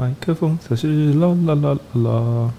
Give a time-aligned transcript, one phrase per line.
[0.00, 2.52] 麦克风测试啦啦啦啦啦。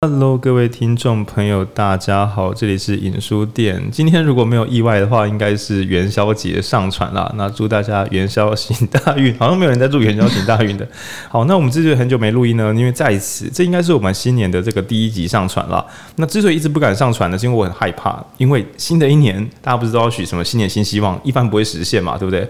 [0.00, 3.90] Hello，各位听众朋友，大家好，这里是影书店。
[3.90, 7.34] 今天如果没有意外的话，应该是元宵节上传啦。
[7.34, 10.86] 那祝大家元宵行大运，好像没有人在祝元宵行大运的。
[11.28, 15.84] 好，那我们之所以很久没录音呢，因为在此，这应该是我们新年的这个第一集上传了。
[16.14, 22.48] 那之所以一直不敢上传呢，是因为我很害怕，因为新的一年大家不知道许什么新年新希望，一般不会实现嘛，对不对？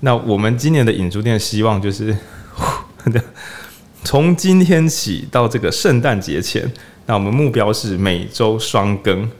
[0.00, 2.16] 那我们今年的影书店希望就是。
[4.04, 6.70] 从今天起到这个圣诞节前，
[7.06, 9.30] 那我们目标是每周双更，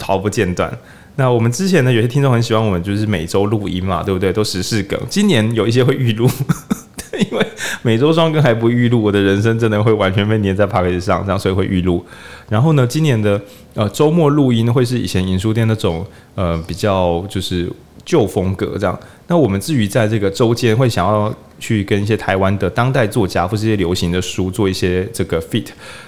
[0.00, 0.72] 毫不间断。
[1.16, 4.32] 那我们之前呢，有些听众很喜欢我们，就是每周录音嘛，对不对？
[4.32, 4.98] 都时事梗。
[5.10, 6.30] 今年有一些会预录，
[7.18, 7.46] 因为
[7.82, 12.04] 每周双更还不预录，我的人生真的会完全被黏在 podcast 上，这样所以会预录。
[12.48, 13.40] 然后呢，今年的
[13.74, 17.70] 呃周末录音会是以前影书店那种呃比较就是。
[18.04, 25.66] 旧风格这样，那我们至于在这个周间会想要去跟一些台湾的当代作家或是一些流行的书做一些这个 fit，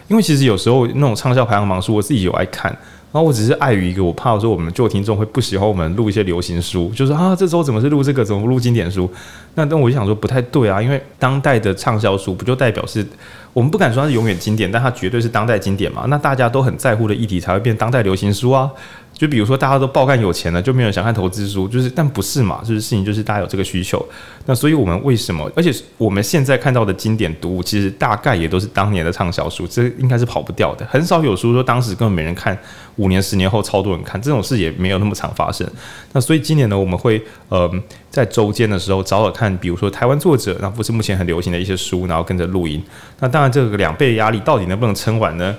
[0.08, 2.70] 因为其实有时候那种畅销排行榜书我自己有爱看，
[3.12, 9.08] 然后我只是碍于一个我怕说我们旧听众会不喜欢我们录一些流行书，就是啊这周怎么是录这个，怎么不录经典书？
[9.54, 13.06] 那但我就想说不太对啊，因为当代的畅销书不就代表是
[13.52, 16.06] 我们不敢说它是永远经典，但它绝对是当代经典嘛？
[16.08, 18.68] 那大家都很在乎的议题才会变当代流行书啊。
[19.14, 22.60] 就比如说，大家都爆干有钱了，就没有人想看投资书，就是，但不是嘛？
[22.64, 24.04] 就是事情就是大家有这个需求，
[24.46, 25.48] 那所以我们为什么？
[25.54, 30.84] 而且我们现在看到的经典读物，其实大概也都是当年的畅销书，这应该是跑不掉的。
[30.86, 32.58] 很少有书说当时根本没人看，
[32.96, 35.64] 五年、十年后超多人看，这种事也没有那么常发生。
[36.12, 37.70] 那所以今年呢，我们会呃
[38.10, 42.82] 在周间的时候找找看，比如说台湾作者，那不是目前很流行的一些书，然后跟着录音。
[43.20, 45.54] 那当然，这个两倍压力到底能不能撑完呢？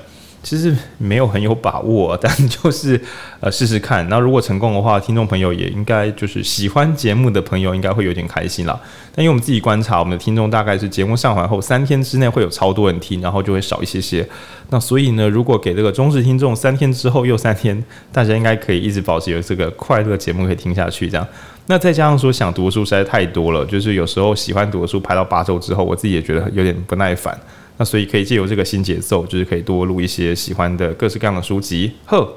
[0.46, 3.02] 其实没有很有把握，但 就是
[3.40, 4.08] 呃试试看。
[4.10, 8.80] 那如果成功的话，听众朋友也应该就是喜欢节目的朋友应该会有点开心啦。
[9.16, 14.28] 但因为我们自己观察，我们的听众大概是节目上传后三天之内会有超多人听，然后就会少一些些。
[14.70, 21.09] 那所以呢，如果给这个忠实听众三天之后又三天，大家应该可以一直保持有这个快乐节目可以听下去。
[21.09, 21.28] 这样，
[21.66, 27.36] 那再加上说想读书实在太多了，就是有时候喜欢读的书排到八周之后，我自己也觉得有点不耐烦。
[27.78, 31.91] 那所以可以借由这个新节奏，就是可以多录一些喜欢的各式各样的书籍。
[32.06, 32.28] 呵，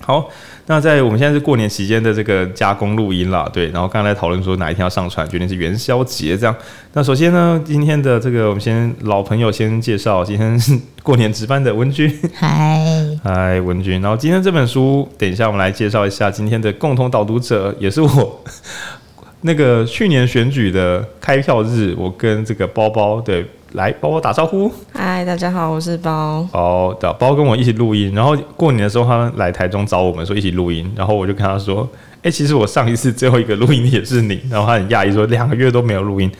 [0.00, 0.28] 好，
[0.66, 3.68] 那在我们现在是过年期间的这个加工录音啦，对。
[3.70, 6.54] 然后刚才讨论说哪一天要上传，决定是元宵节这样。
[6.92, 12.12] 那首先呢，今天的这个我们先老朋友先介绍，今天是过年值班的文君。
[12.34, 12.78] 嗨，
[13.24, 14.00] 嗨，文君。
[14.02, 18.44] 然后今天这本书，等一下我们来介绍一下今天的共同导读者，也是我
[19.40, 23.46] 那个去年选举的开票日，我跟这个包包对。
[23.72, 24.72] 来，包包打招呼。
[24.94, 26.42] 嗨，大家好，我是包。
[26.50, 28.14] 好的，包跟我一起录音。
[28.14, 30.90] 然后过年的时候，他来台中找我们，说一起录音。
[30.96, 31.86] 然后我就跟他说
[32.18, 36.32] ：“哎、欸，其实我上一次最后一个录音也是你。”然后他很讶异，说：“两个月都没有录音。”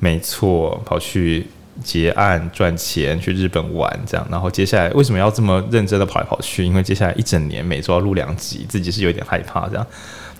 [0.00, 1.46] 没错，跑去
[1.84, 4.26] 结案赚钱，去日本玩这样。
[4.30, 6.64] 然后接下来为什么要这么认真的跑来跑去？
[6.64, 9.86] 因为接下来一整年每周要录两集，自己是有点害怕这样。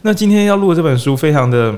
[0.01, 1.75] 那今天要录的这本书非常的。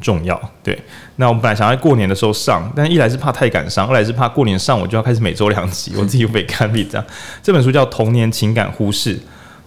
[0.00, 0.78] 重要，对。
[1.16, 7.06] 那我们本来想在过年的时候上，但一来是怕太赶上，二来是怕过年上我就要开始每周两集，我自己又被看病这样。
[7.42, 9.16] 这本书叫《童年情感忽视》。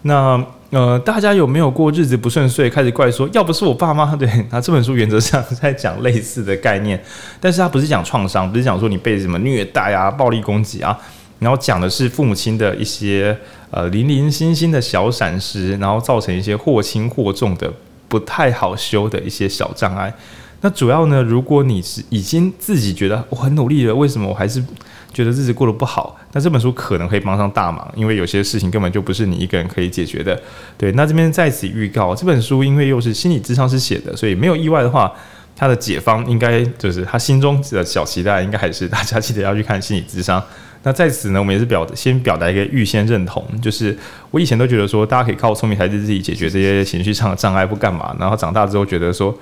[0.04, 4.14] 那呃，大家有没有过日子不顺遂，开始怪说要不是我爸妈？
[4.18, 7.00] 对，那这本书原则上在讲类似的概念，
[7.40, 10.98] 但是它不是讲创伤，不是讲说你被什么虐待啊、暴力攻击啊，
[11.38, 13.38] 然后讲的是父母亲的一些
[13.70, 17.72] 呃零零星星的小闪失，然后造成一些或轻或重的。
[18.14, 20.14] 不太好修的一些小障碍，
[20.62, 24.64] 那主要呢，如果你是已经自己觉得我很努力了，为什么我还是
[25.12, 26.16] 觉得日子过得不好？
[26.34, 30.40] 那这本书可能可以帮上大忙，因为有些事情根本就不是你一个人可以解决的。
[30.78, 35.12] 对，那这边在此预告，这本书因为又是心理智商师写的，所以没有意外的话，
[35.56, 40.40] 他的解方应该就是他心中的小期待，应该还是大家记得要去看心理智商。
[40.84, 43.98] 那在此呢，我们也是表先表达一个预先认同，就是
[44.32, 48.16] 我以前都觉得说，大家可以靠聪明才智自己解决这些情绪上的障碍，不干嘛。
[48.20, 49.34] 然后长大之后觉得说，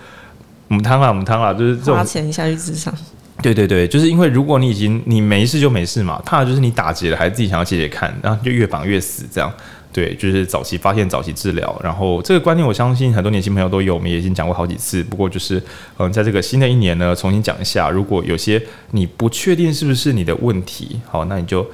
[0.68, 2.94] 母汤啊母汤啊，就是这种花钱下去智商。
[3.42, 9.52] 对对对，就是因为如果你已经你没事就没事嘛，怕的就是你打结了，还是自己想要解解看，然后就越绑越死这样。
[9.94, 11.80] 对，就是早期发现，早期治疗。
[11.84, 15.04] 然后这个观念，我相信很多年轻朋友都有，我们也已经讲过好几次。
[15.04, 15.62] 不过就是，
[15.98, 17.90] 嗯，在这个新的一年呢，重新讲一下。
[17.90, 18.62] 如果有些
[18.92, 21.70] 你不确定是不是你的问题，好，那你就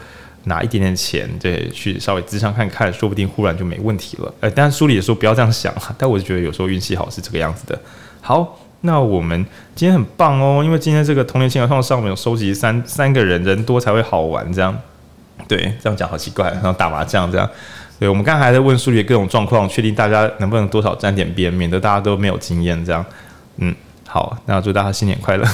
[0.45, 4.33] 拿一点点钱，对，去稍微咨商看看，说不定忽然就没问题了。
[4.39, 7.79] 呃，当然书里也说不要这样想，但我就觉得有时候运气好是这个样子的。
[8.21, 14.75] 好，那我们今天很棒哦，因为今天这个童年情感上面有收集三三个人，人多才会好玩，这样。
[15.47, 17.47] 对，这样讲好奇怪，然后打麻将这样。
[17.99, 23.03] 对，我们刚才还在问书里各种状况，确定大家能不能多少沾点边，免得大家都没有经验这样。
[23.57, 23.75] 嗯，
[24.07, 25.45] 好，那祝大家新年快乐。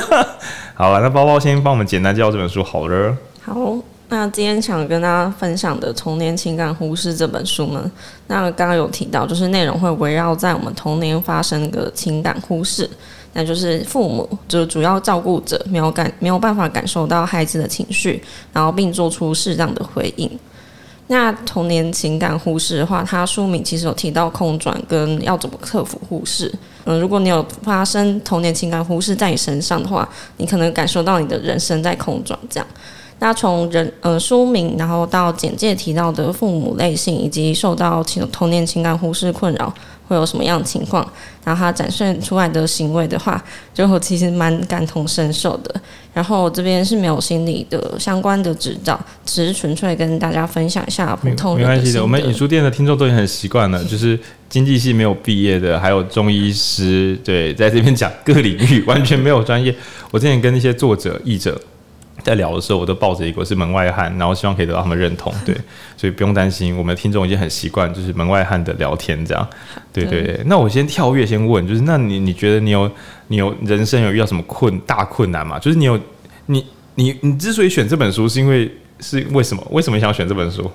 [0.74, 3.16] 好了，那包包先帮我们简单介绍这本书好了。
[3.40, 3.74] 好，
[4.10, 7.90] 那今天想跟大家分享的《童年情感忽视》这本书呢，
[8.26, 12.88] 那刚刚有提到，就是内容会围绕在我们童年发生的情感忽视，
[13.32, 18.22] 那就是父母就是主要照顾者没有感没有办法感受到孩子的情绪，
[18.52, 20.30] 然后并做出适当的回应。
[21.10, 26.52] 那童年情感忽视的话，它书名其实有提到空转跟要怎么克服忽视。
[26.84, 32.66] 嗯，如果你有发生童年情感忽视在你身上的话，你可能感受到你的人生在空转这样。
[33.18, 39.74] 那从人呃书名，然后到简介提到的父母类型，以及受到情童年情感忽视困扰。
[40.10, 41.08] 会有什么样的情况？
[41.44, 43.40] 然后他展现出来的行为的话，
[43.72, 45.72] 就我其实蛮感同身受的。
[46.12, 51.60] 然后这边是没有心理的相关的指导，只是纯粹跟大家分享一下普通人。
[51.60, 54.18] 没关系的，我们影书店的听众都已经很习惯了，就是
[54.48, 59.72] 经济系没有毕业的，还有中医师，对，在这边讲各领域完全没有专业。
[60.10, 61.58] 我之前跟那些作者、译者。
[62.22, 65.54] 在聊的时候，我都抱着一个是门外汉，然后希望可以得到他们认同，对，
[65.96, 69.48] 所以不用担心，我们的听众已经很习惯就是门外汉的聊天这样，
[69.92, 70.40] 对对对。
[70.46, 72.90] 那我先跳跃，先问，就是那你你觉得你有
[73.28, 75.58] 你有人生有遇到什么困大困难吗？
[75.58, 75.98] 就是你有
[76.46, 76.64] 你
[76.94, 78.70] 你你之所以选这本书，是因为
[79.00, 79.66] 是为什么？
[79.70, 80.70] 为什么想选这本书？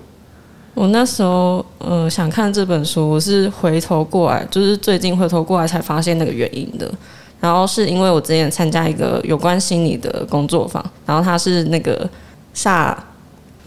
[0.74, 6.92] 我那时候呃想看这本书，我是回头过来，就是最近回头过来才发现那个原因的。
[7.40, 12.10] 然后是因为我之前参加一个有关心理的工作坊，然后他是那个
[12.54, 12.98] 萨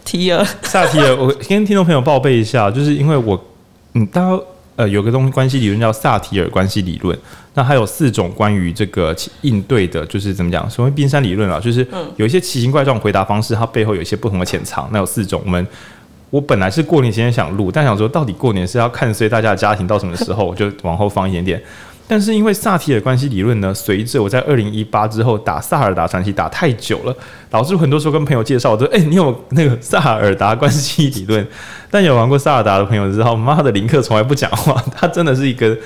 [0.05, 3.38] 提尔，萨提尔，我跟听众朋友报备一下，就是因为我，
[3.93, 4.41] 嗯，大家
[4.76, 7.17] 呃有个东西关系理论叫萨提尔关系理论，
[7.55, 11.87] 那还有四种关于这个应对的，就是怎么讲，所谓冰山理论啊，就是
[12.17, 14.88] 有一些奇形怪状回答方式，它背后有一些不同的潜藏。
[14.93, 15.67] 那有四种，我们
[16.31, 21.62] 我本来是过年前想录，但想说到底过年是要看随大家的家庭到什么时候，我就往后放一点点。
[22.08, 27.14] 但是因为萨提尔关系理论呢，随着我在二零一八之后打萨尔达传奇打太久了，
[27.50, 31.46] 导致很多时候跟朋友介绍，我说：“哎、欸，你有那个萨尔达关系理论？”
[31.90, 35.76] 但有玩过萨尔达的朋友知道，妈的林克从来不讲话，他真的是一个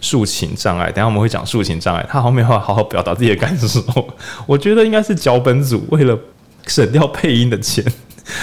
[0.00, 0.86] 抒情障碍。
[0.86, 3.82] 等下我们会讲抒情障碍，他后面会好好表达自己的感受。
[4.46, 6.16] 我觉得应该是脚本组为了
[6.68, 7.84] 省掉配音的钱。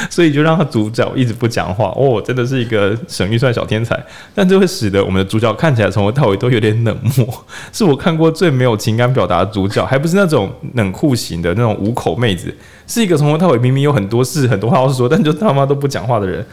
[0.09, 3.97] 所以就让他主角一直不讲话哦，真的是一个省预算小天才。
[4.33, 12.53] 但这会使得我们的主角看起来从头到尾都有点冷漠，是我看过最没有情感表达的主角，还不是那种冷酷型的那种五口妹子，
[12.85, 16.45] 是一个从头到尾明明有很多事很多话要说，但就他妈都不讲话的人。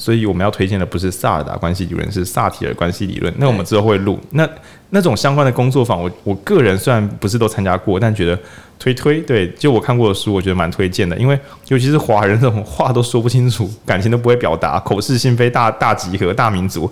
[0.00, 3.34] 所以我们要推荐的不是萨尔达关系理论，是萨提尔关系理论。
[3.36, 4.48] 那我们之后会录那
[4.90, 8.38] 那种相关的工作坊，我我个人虽然不是都参加过，但觉得
[8.78, 11.16] 推推对，就我看过的书，我觉得蛮推荐的。
[11.16, 11.38] 因为
[11.68, 16.90] 尤其是华人这种话都说不清楚，感情都不会表达，口是心非大大集合大民族，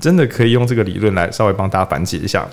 [0.00, 2.46] 真的可以用这个理论来稍微帮大家反解一下。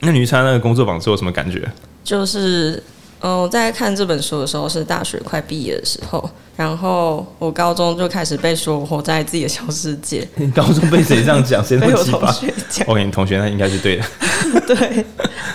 [0.00, 1.66] 那你参加那个工作坊之后有什么感觉？
[2.04, 2.82] 就是。
[3.22, 10.26] 嗯，我在看这本书的时候是大学快毕业的时候，然后我高中就开始被说我活在自己的小世界。
[10.34, 11.64] 你高中被谁这样讲？
[11.64, 14.04] 谁 被我同学讲？OK，你同学那应该是对的。
[14.66, 15.04] 对，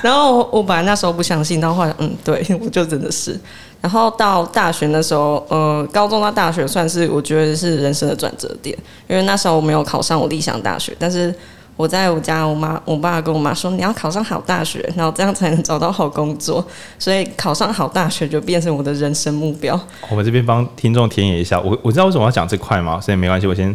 [0.01, 3.37] 然后我本来那时候不相信，到后来嗯，对我就真的是。
[3.81, 8.75] 然后到大学那时候，呃，高中到大学算是我觉得是人生的转折点，
[9.07, 11.35] 因为那时候我没有考上我理想大学，但是。
[11.77, 16.65] 我在我家，我妈、我爸跟我妈说：“你要考上好大学，然后这样才能找到好工作。”
[16.97, 19.79] 所以考上好大学就变成我的人生目标。
[20.09, 22.99] 我们这边帮听众田野一下，我我知道为什么要讲这块吗？
[22.99, 23.73] 所以没关系，我先。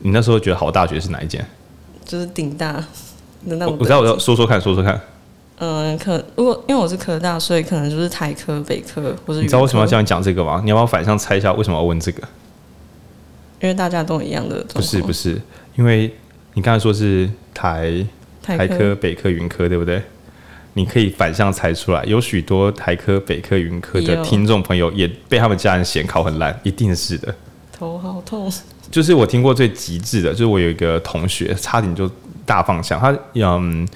[0.00, 1.44] 你那时候觉得好大学是哪一间？
[2.04, 2.84] 就是顶大的
[3.56, 3.76] 那种。
[3.80, 5.00] 我知道，我要说说看，说说看。
[5.58, 9.40] 嗯，可如果因为我是科大，所以可能就是台科、北科或者。
[9.40, 10.60] 你知道为什么要这样讲这个吗？
[10.62, 12.22] 你要不要反向猜一下为什么要问这个？
[13.62, 14.64] 因为大家都一样的。
[14.72, 15.40] 不是不是，
[15.76, 16.14] 因为。
[16.54, 18.06] 你刚才说是台
[18.42, 20.02] 台科、北科、云科，对不对？
[20.74, 27.34] 你可以反向猜出来，有许多台科、北科、云科的听众朋友也被他们家人嫌考很烂，一定是的。
[27.72, 28.52] 头好痛。
[28.90, 32.08] 就是我听过最极致的，就是我有一个同学，差点就
[32.46, 32.98] 大放枪。
[32.98, 33.86] 他嗯，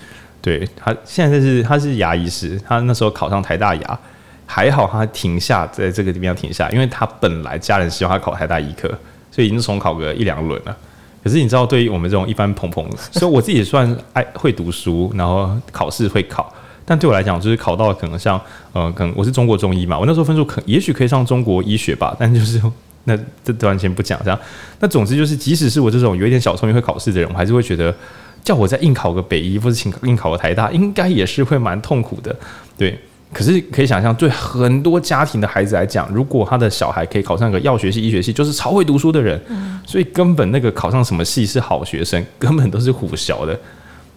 [0.41, 3.99] 对他现在是他是牙医师，他那时候考上台大牙，
[4.45, 8.89] 还好他停下在这个地方停下，因为他本来家人希望他考台大医科，
[9.31, 10.77] 所以已经重考个一两轮了。
[11.23, 16.53] 可是你知道，对于我们这种一般蓬蓬， 所以我自己算爱会读书，然后考试会考，
[16.85, 18.41] 但对我来讲，就是考到可能像，
[18.73, 22.61] 呃，可能我是中国中医嘛，我那时候分数可也许可以上中国医学吧，但就是
[23.05, 24.39] 那这完全不讲这样。
[24.81, 27.95] 那总之就是，即使是我这种有一点小聪明会考试的人，我还是会觉得，
[28.43, 32.35] 叫我再硬考个北医或者请硬考个台大，应该也是会蛮痛苦的，
[32.77, 32.99] 对。
[33.33, 39.41] 可是可以想象，对很多家庭的孩子来讲，如果他的小孩可以考上个药学系、医学系，就是超会读书的人，
[39.87, 43.59] 所以根本那个考上什么系是好学生， 根本都是唬小的。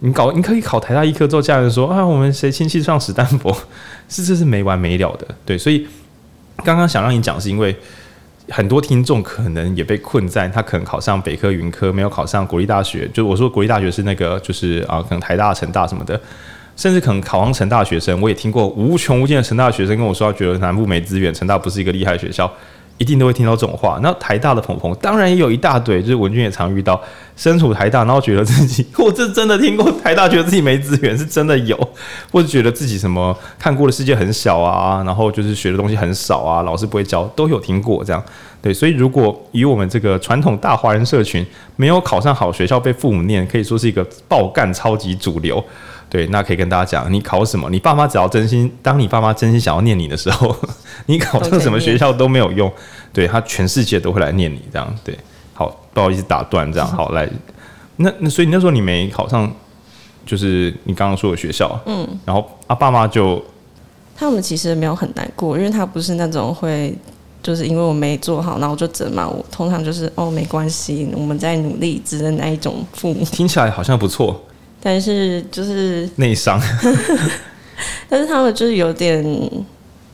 [0.00, 3.56] 你搞你可以考台大医科之后，家人说啊，我们谁亲戚上史丹佛，
[4.08, 5.26] 是这是没完没了的。
[5.46, 5.86] 对，所以
[6.62, 7.74] 刚刚想让你讲，是因为
[8.50, 13.08] 很多听众可能也被困在他可能考上北科云科，没有考上国立大学。
[13.14, 16.20] 就我说国立大学是那个，就是啊，可能台大、成大什么的，
[16.76, 22.48] 甚至可能考上成大学生，我也听过无穷无尽的成大学生跟我说，觉得南部没资源，成大不是一个厉害学校。
[22.98, 23.98] 一定都会听到这种话。
[24.02, 26.98] 那台大的朋朋当然也有一大堆，就是文君也常遇到，
[27.36, 31.76] 身处台大，然后觉得自己，我这真的听过台大，觉得自己没资源，是真的有，
[32.32, 38.24] 或者觉得自己什么看过的世界很小啊，然后就是学的东西很少啊，老师不会教，都有听过这样。
[38.62, 41.44] 对，所以如果以我们这个传统大华人社群，
[41.76, 45.62] 没有考上好学校被父母念，可以说是一个爆干超级主流。
[46.08, 47.68] 对，那可以跟大家讲，你考什么？
[47.68, 50.54] 你爸妈只要真心，当你爸妈真心想要念你的时候，
[51.06, 52.72] 你考上什么学校都没有用。
[53.12, 55.18] 对，他全世界都会来念你，这样对。
[55.52, 57.28] 好，不好意思打断，这样 好来。
[57.96, 59.50] 那那所以那时候你没考上，
[60.24, 63.42] 就是你刚刚说的学校，嗯，然后啊爸妈就，
[64.14, 66.94] 他们其实没有很难过，因为他不是那种会，
[67.42, 69.44] 就是因为我没做好，然后就责骂我。
[69.50, 73.24] 通常就是哦没关系，我们在努力，之的那一种父母。
[73.24, 74.40] 听起来好像不错。
[74.86, 76.60] 但是就是内伤，
[78.08, 79.50] 但是他们就是有点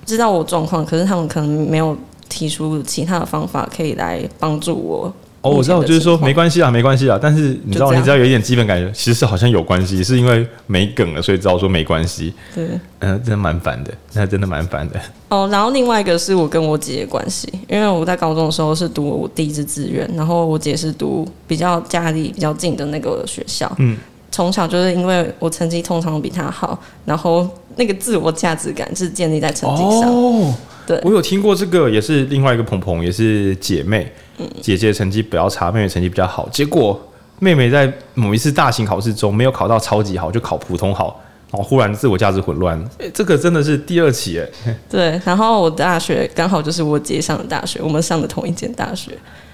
[0.06, 1.94] 知道我状况，可是他们可能没有
[2.26, 5.12] 提出其他的方法可以来帮助我。
[5.42, 7.18] 哦，我知道，就是说没关系啊，没关系啊。
[7.20, 12.32] 但是你知道，你只要有一点基本感觉，其实是好像有关系，是因为没梗了，所以知道说没关系。
[12.54, 12.64] 对，
[13.00, 14.98] 嗯、呃，真的蛮烦的，那真的蛮烦的。
[15.28, 23.98] 哦，然后另外一个是我跟我姐的关系，因为我在高中的时候是读我第一志志愿，然后我姐是读比较家里比较近的那个学校，嗯。
[24.32, 27.46] 从小就是因为我成绩通常比他好，然后
[27.76, 30.10] 那个自我价值感是建立在成绩上。
[30.10, 30.54] 哦，
[30.86, 36.48] 对，我有听过这个，也是另外一个鹏鹏，也是姐妹，嗯，姐姐成绩比较差，妹妹成绩比较好。
[36.50, 36.98] 结果
[37.40, 41.20] 妹妹在某一次大型考试中没有考到超级好，就考普通好，
[41.50, 42.82] 然后忽然自我价值混乱。
[42.98, 44.74] 欸，这个真的是第二起哎。
[44.88, 49.12] 对，然后我大学刚好就是我姐上的大学，我们上的同一间大学，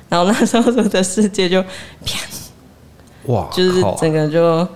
[0.09, 1.61] 然后那时候的世界就
[2.05, 2.21] 啪。
[3.29, 4.67] 哇，就是整个就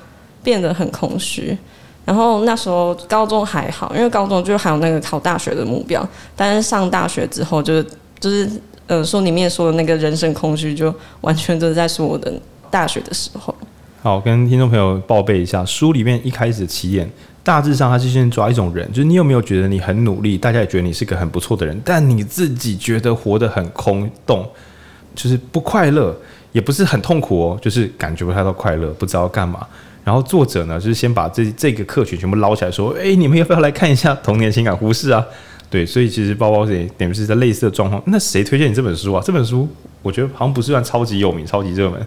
[0.43, 1.57] 变得很空虚。
[2.05, 6.05] 然后那时候高中还好，因为高中就还有那个考大学的目标。
[6.35, 7.87] 但是上大学之后，就是
[8.19, 8.51] 就是
[8.89, 12.33] 呃，书里面说的那个人生空虚，就完全都是在说我的
[12.71, 13.55] 大学的时候。
[14.03, 17.09] 好，跟听众朋友报备一下，书里面一开始的起点，
[17.45, 24.45] 大致上他是先抓一种人，就是你有没有觉得你很努力，大家也觉得你是个很不错的人，但你自己觉得活得很空洞，
[25.15, 26.17] 就是不快乐。
[26.53, 29.67] 也不是很痛苦哦，就是感觉不太到快乐，不知道干嘛。
[30.05, 35.25] 然后作者呢，就是先把这这个客群全部捞起来，说：“哎，你们要不要来看一下《童年情感忽视》啊？”
[35.71, 38.03] 对，所以其实包包也等于是在类似的状况。
[38.07, 39.23] 那谁推荐你这本书啊？
[39.25, 39.67] 这本书
[40.03, 42.07] 我觉得好像不是算超级有名、超级热门。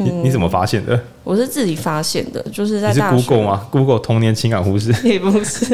[0.00, 1.00] 你你怎么发现的？
[1.24, 4.92] 我是自己发现的，就是在 Google 吗？Google 童年情感忽视？
[5.08, 5.64] 也不是，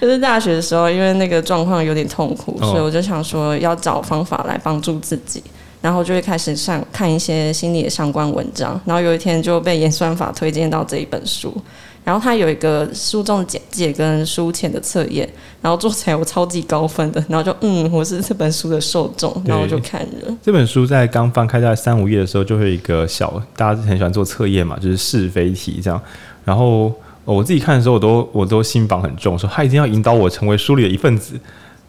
[0.00, 5.42] 就是大学的时候，因为那个状况有点痛苦，所以我就想说要找方法来帮助自己。
[5.80, 11.56] 然后就会开始上看一些心理的相关文章，然后有一天就被演算法推荐到这一本书，
[12.04, 15.28] 然后它有一个书中的简介跟书前的测验，
[15.62, 20.36] 然后做起来我超级高分的，然后就嗯，我是这本书的受众，然后就看了。
[20.42, 26.00] 这本书，在刚翻开在三五页的时候，就会有一个小，大家很喜欢做测验嘛，就是是非题这样，
[26.44, 26.92] 然后
[27.24, 31.38] 我自己看的时候，我都我都心防很重，说他一定要引导我成为书里的一份子。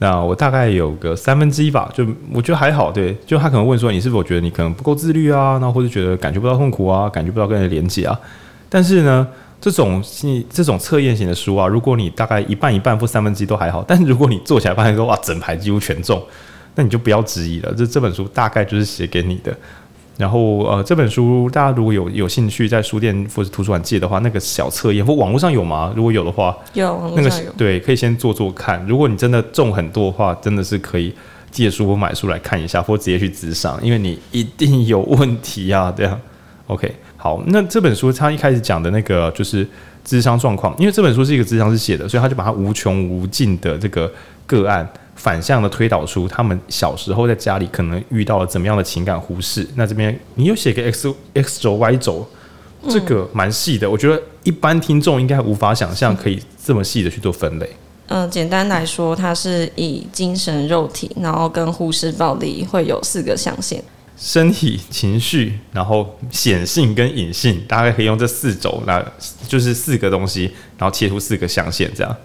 [0.02, 8.18] 那我大概有个三分之一吧，就我觉得还好，对，就他可能问说，你是否觉得你可能不够自律啊，那或者觉得感觉不到痛苦啊，感觉不到跟人连接啊。
[8.70, 9.28] 但是呢，
[9.60, 10.02] 这种
[10.50, 16.24] 这种测验型的书啊，如果你大概一半一半或三分之一都还好，但是如果你做起来发现说哇，整排几乎全中，
[16.76, 19.54] 那你就不要质疑了，这这本书大概就是写给你的。
[20.20, 25.94] 然后呃，这本书大家如果有有兴趣在书店或者图书馆借的话，那个小测验或网络上有吗？
[25.96, 28.86] 如果有的话，有，那个对，可以先做做看。
[28.86, 31.14] 如果你真的中很多的话，真的是可以
[31.50, 35.94] 借书或买书来看一下，或直接去咨商，因为你一定有问题呀、啊。
[35.96, 36.20] 这样，
[36.68, 39.66] OK，好，那这本书他一开始讲的那个就是
[40.04, 44.12] 智商状况，因为这本书是一个智商是写的，所以他就把它无穷无尽的这个
[44.46, 44.86] 个案。
[45.20, 49.68] 反向的推导出他们小时候在家里可能遇到了怎么样的情感忽视。
[49.76, 52.26] 那这边你有写个 x x 轴 y 轴，
[52.88, 53.90] 这个蛮细的。
[53.90, 57.70] 我觉得一般听众应该无法想象可以这么细的去做分类。
[58.08, 63.84] 嗯、呃，简单来说，它是以精神、肉体，然后跟忽视暴力会有四个象限：
[64.18, 67.62] 身体、情绪，然后显性跟隐性。
[67.68, 69.06] 大概可以用这四轴，那
[69.50, 72.18] 就是四个东西，然后切出四个象限，这样。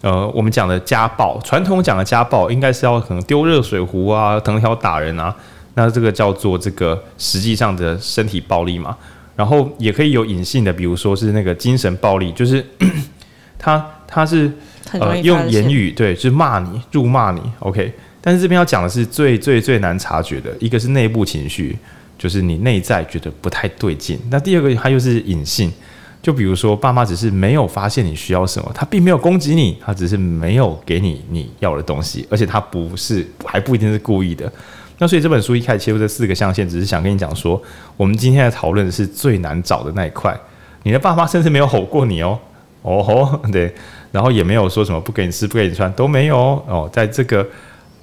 [0.00, 5.34] 呃，我们讲的家暴，传统讲的家暴，应该是要可能丢热水壶啊，藤条打人啊，
[5.74, 8.96] 那这个叫做这个实际上的身体暴力嘛。
[9.34, 12.64] 然后也可以有隐性的，比如说是那个精神暴力，就是
[13.56, 14.50] 他他是
[14.92, 17.92] 呃用言语对，就是骂你、辱骂你，OK。
[18.20, 21.78] 但是这边要讲的是最最最难察觉的一个是内部情绪，
[22.18, 24.18] 就是你内在觉得不太对劲。
[24.28, 25.72] 那第二个它又是隐性，
[26.20, 34.50] 就比如说爸妈只是没有发现你需要什么，他并没有攻击你，他只是没有给你你要的东西，而且他不是还不一定是故意的。
[34.98, 37.60] 那所以这本书一开始切入这四个象限，只是想跟你讲说，
[37.96, 40.36] 我们今天的讨论是最难找的那一块。
[40.82, 42.38] 你的爸妈甚至没有吼过你哦，
[42.82, 43.72] 哦吼，对，
[44.10, 47.46] 然后也没有说什么不给你吃不给你穿都没有哦，在这个。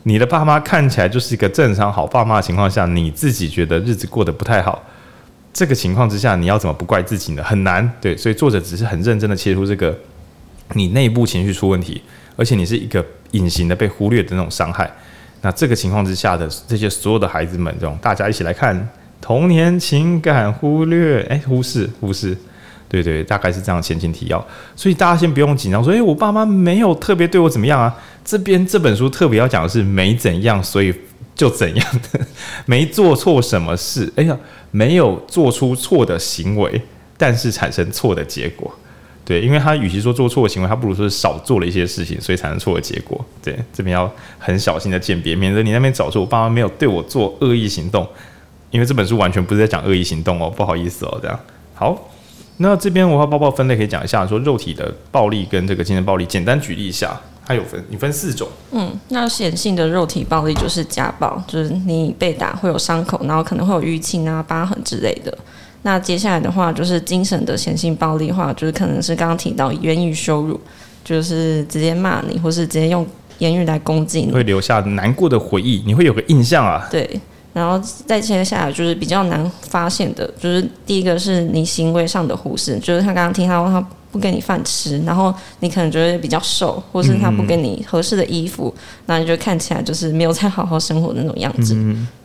[0.07, 4.83] 你的爸妈看起来就是一个正常好爸妈的情况下，你自己觉得日子过得不太好，
[5.55, 7.41] 这个情况之下，你要怎么不怪自己呢？
[7.41, 9.97] 很难，对，所以作者只是很认真的切入这个
[10.73, 12.01] 你内部情绪出问题，
[12.35, 14.91] 而且你是一个隐形的被忽略的那种伤害。
[15.41, 18.89] 那这个情况之下的这些所有的孩子们，这种大家一起来看
[19.21, 22.35] 童年情感忽略，哎，忽视，忽视。
[22.87, 24.45] 对对，大概是这样前情提要，
[24.75, 27.93] 所以大家先不用紧张，说，诶，我爸妈没有特别对我怎么样啊？
[28.23, 30.93] 这边这本书特别要讲的是没怎样，所以
[31.35, 32.19] 就怎样的，
[32.65, 34.37] 没做错什么事，哎呀，
[34.71, 36.81] 没有做出错的行为，
[37.17, 38.73] 但是产生错的结果。
[39.25, 43.23] 对，因为他与其说做错的行为，他不如说是少做了一些事情，所以产生错的结果。
[43.43, 48.07] 对，这边要很小心的鉴别，免得你那边找出我爸妈没有对我做恶意行动，
[48.69, 51.39] 因为这本书完全不是在讲恶意行动哦，不好意思哦，这样
[51.73, 52.11] 好。
[52.57, 58.47] 那这边文化报报分类可以讲一下，说肉体的暴力跟这个精神暴力，简单举例一下，它有分，你分四种。
[58.71, 65.37] 嗯，那显性的肉体暴力就是家暴，就是你被打会有伤口，然后可能会有淤青啊、疤痕之类的。
[65.83, 70.59] 那接下来的话就是精神的显性暴力的话，就是可能是刚刚提到言语羞辱，
[71.03, 73.05] 就是直接骂你，或是直接用
[73.37, 76.87] 言语来攻击你，会留下难过的回忆，你会有个印象啊。
[76.89, 77.07] 对。
[77.53, 88.73] 然后再接下来就是比较难发现的，就是第一个是你行为上的忽视，就是他刚刚听到他不给你饭吃，然后你可能觉得比较瘦，或是他不给你合适的衣服，
[89.07, 91.75] 那你就看起来就是没有在好好生活的那种样子。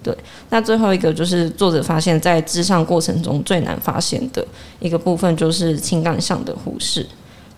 [0.00, 0.16] 对，
[0.50, 4.46] 那最后一个就是作者发现，在智商过程中最难发现的
[4.78, 7.04] 一个部分就是情感上的忽视，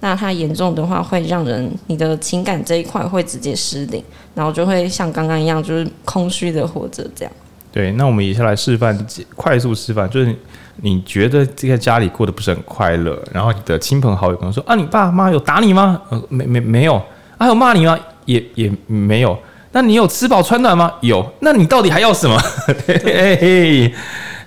[0.00, 4.02] 那它严重的话会让人你的情感这一块会直接失灵，
[4.34, 7.32] 然后就会像刚刚一样，就是空虚的活着这样。
[7.70, 10.34] 对，那我们以下来示范，快速示范，就是
[10.76, 16.00] 你觉得这个家里过得不是很快乐，然后你的亲朋好友可能说啊，你爸妈有打你吗？
[16.08, 17.00] 呃，没没没有，
[17.38, 17.98] 啊，有骂你吗？
[18.24, 19.38] 也也没有。
[19.72, 20.92] 那你有吃饱穿暖吗？
[21.00, 21.24] 有。
[21.40, 22.38] 那你到底还要什么？
[22.86, 23.94] 嘿嘿嘿，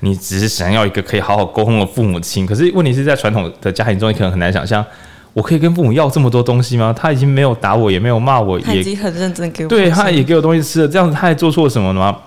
[0.01, 4.85] 你只是想要一个可以好好沟通的父母亲，可是问题是在传统的家庭中，你可能很难想象，
[5.33, 6.93] 我可以跟父母要这么多东西吗？
[6.95, 12.17] 他已经没有打我，也没有骂我，也已经很认真给我，对，他也给我东西吃了，这样子他还做错什么了吗？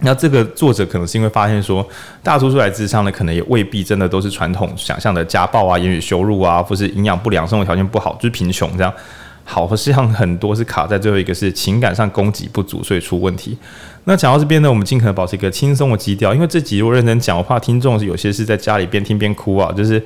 [0.00, 1.86] 那这个作者可能是因为发现说，
[2.22, 8.92] 大多数来自商的可能也未必真的都是传统想象的家暴啊、言语羞辱啊，或是营养不良、生活条件不好，就是贫穷这样。
[9.42, 13.56] 好，实际上很多是卡在最后一个是情感上供给不足，所以出问题。
[14.04, 19.72] 那讲到这边呢，我们尽可能保持一个轻松的基调，因为这集如果认真讲，我怕听众是有些是在家里边听边哭啊。
[19.72, 20.04] 就是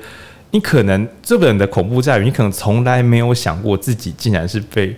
[0.51, 4.95] 你可能这本的恐怖在于，你可能从来没有想过自己竟然是被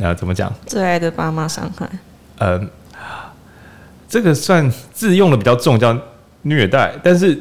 [0.00, 1.88] 呃怎么讲最爱的爸妈伤害，
[2.38, 2.60] 呃。
[4.12, 5.98] 这个算字用的比较重，叫
[6.42, 7.34] 虐待，但是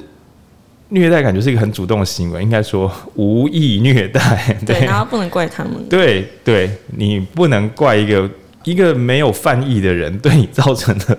[0.88, 4.58] 虐待感觉是一个很主动的行为，应该说无意虐待。
[4.66, 5.74] 对，对，然后不能怪他们。
[5.90, 8.30] 对，对你不能怪一个
[8.64, 11.18] 一个没有犯意的人对你造成的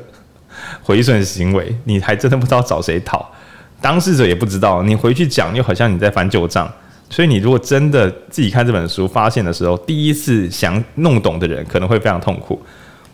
[0.83, 3.31] 毁损行为，你还真的不知道找谁讨，
[3.79, 6.67] 当事者也不知道，你回去讲又好像你在翻旧账，
[7.11, 12.59] 所以你如果真的自己看这本书发现的时候，第一次想弄懂的人可能会非常痛苦。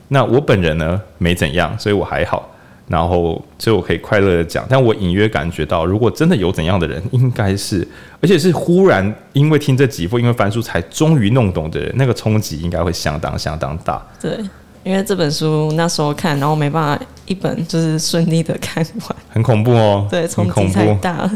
[0.08, 2.48] 那我本人呢，没怎样，所以我还好，
[2.86, 7.86] 然后所以我可以快乐的讲，但我隐约感觉到，如果真的有怎样的人，应该是，
[8.20, 14.02] 而且是忽然因为听这几部，因为翻书才终于弄懂的人，那个冲击应该会相当相当大。
[14.20, 14.38] 对，
[14.82, 20.06] 因为这本书那时候看，然后没办法一本就是顺利的看完，很恐怖哦。
[20.10, 21.30] 对，冲击太大。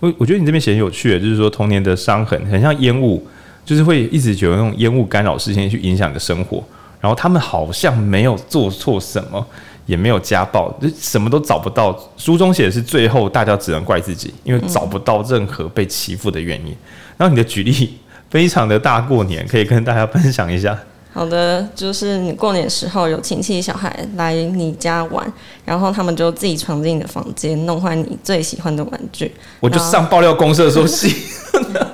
[0.00, 3.26] 我我觉得你这边写很有趣，就是说童年的伤痕很像烟雾，
[3.64, 6.62] 就是会一直觉得那种烟雾干扰视线去影响你的生活。
[7.00, 9.46] 然后他们好像没有做错什么，
[9.86, 11.98] 也没有家暴，就什么都找不到。
[12.16, 16.72] 书中写的是最后大家只能怪自己，因为找不到任何被欺负的原因。
[16.72, 16.76] 嗯、
[17.18, 20.78] 然后你的举例非常的大过年，可以跟大家分享一下。
[21.10, 25.32] 好的，就是你过年时候有亲戚小孩来你家玩，
[25.64, 29.32] 然后他们就自己闯进你的房间，弄坏你最喜欢的玩具。
[29.58, 31.12] 我就上爆料公社说戏。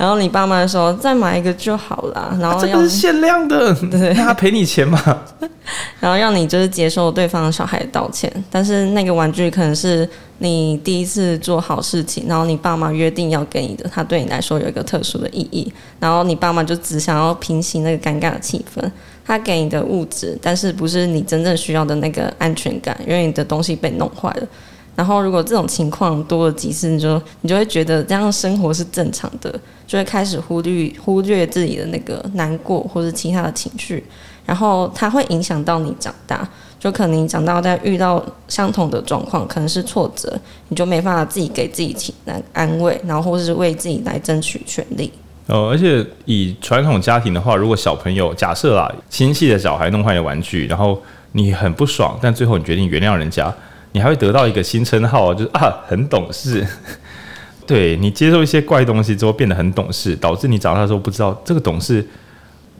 [0.00, 4.98] 然后你爸妈说再买一个就好了，然后、啊、这个是限量的， 对，他赔你钱嘛。
[6.00, 10.08] 然后让你就是接受对方小孩的道歉，但是那个玩具可能是
[10.38, 18.82] 你第一次做好事情，然后你爸妈约定要给你的，它对你来说有一个特殊的意义，然后你爸妈就只想要平息那个尴尬的气氛，
[19.22, 24.46] 他给你的物质，但是不是你真正需要的那个安全感，因为你的东西被弄坏了。
[24.94, 29.50] 然后如果这种情况多了几次，你就你就会觉得这样生活是正常的，
[29.86, 34.04] 就会开始忽略忽略自己的那个难过或者其他的情绪。
[34.44, 36.48] 然后它会影响到你长大，
[36.78, 40.36] 就可能你长大在遇到相同的状况，可能是挫折，
[40.68, 45.12] 你就没办法自己给自己情感安慰，然后或是为自己来争取权利。
[45.46, 51.00] 呃，而且以传统家庭的话，如果小朋友假设啊，亲戚的小孩弄坏了玩具，然后
[51.32, 53.54] 你很不爽，但最后你决定原谅人家，
[53.92, 56.66] 你还会得到一个新称号，就是啊，很懂事。
[57.66, 62.06] 对，你接受一些怪东西之后变得很懂事，导致你长大之后不知道这个懂事。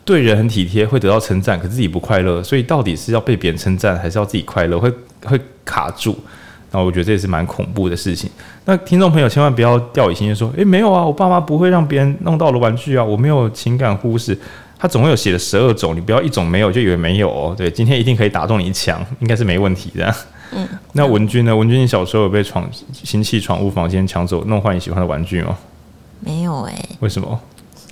[0.05, 4.79] 对人很体贴，会得到称赞，可是自己不快乐，所以到底是要被别人称赞，还是要自己快乐？
[4.79, 4.93] 会
[5.25, 6.19] 会卡住。
[6.73, 8.31] 那我觉得这也是蛮恐怖的事情。
[8.65, 14.37] 那听众朋友千万不要掉以轻心，说：“诶，没有啊，我爸妈不会让别人弄到我的玩具啊，我没有情感忽视。”
[14.79, 17.55] 他总会有写了十二种，你不要一种没有就以为没有哦。
[17.57, 20.15] 对，今天一定可以打动你一枪，应该是没问题的。
[20.53, 20.69] 嗯。
[20.93, 21.57] 那文君呢？
[21.57, 25.57] 文君，你小时候有被闯亲戚闯入房间抢走弄坏你喜欢的玩具吗？
[26.21, 26.89] 没有哎、欸。
[27.01, 27.41] 为什么？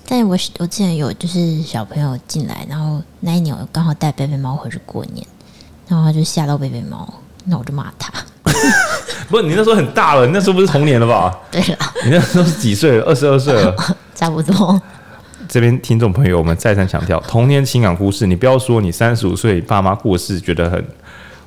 [0.07, 5.27] 但我我之前有就是小朋友进来，然后那一年我刚好带贝贝猫回去过年，
[5.87, 7.07] 然后他就吓到贝贝猫，
[7.45, 8.13] 那我就骂他。
[9.29, 11.39] 不，你那时候很大了，你那时候不是童年了吧？
[11.53, 13.05] 对了，你那时候是几岁了？
[13.05, 13.77] 二十二岁了，
[14.15, 14.81] 差不多。
[15.47, 20.83] 这边听众朋友，我们再三强调，童年情感故事，你不要说你三十五岁爸妈过世觉得很，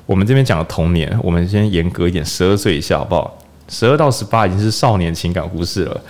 [0.06, 3.38] 我们这边讲的童年，我们先严格一点，十二岁以下好不好？
[3.68, 6.00] 十二到十八已经是少年情感忽视了。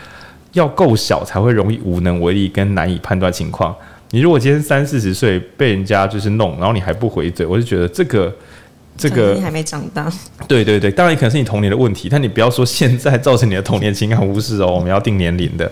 [0.52, 3.74] 要够小才会容易无能为力跟难以判断情况。
[4.10, 8.30] 你如果今天三四十岁被人家就是弄，然后你还不回嘴，我就觉得这个
[8.98, 10.12] 这个你还没长大。
[10.46, 14.66] 对对对，当然可能是你童年的问题，但你不要说现在造成你的童年情感忽视哦。
[14.66, 15.70] 我们要定年龄的。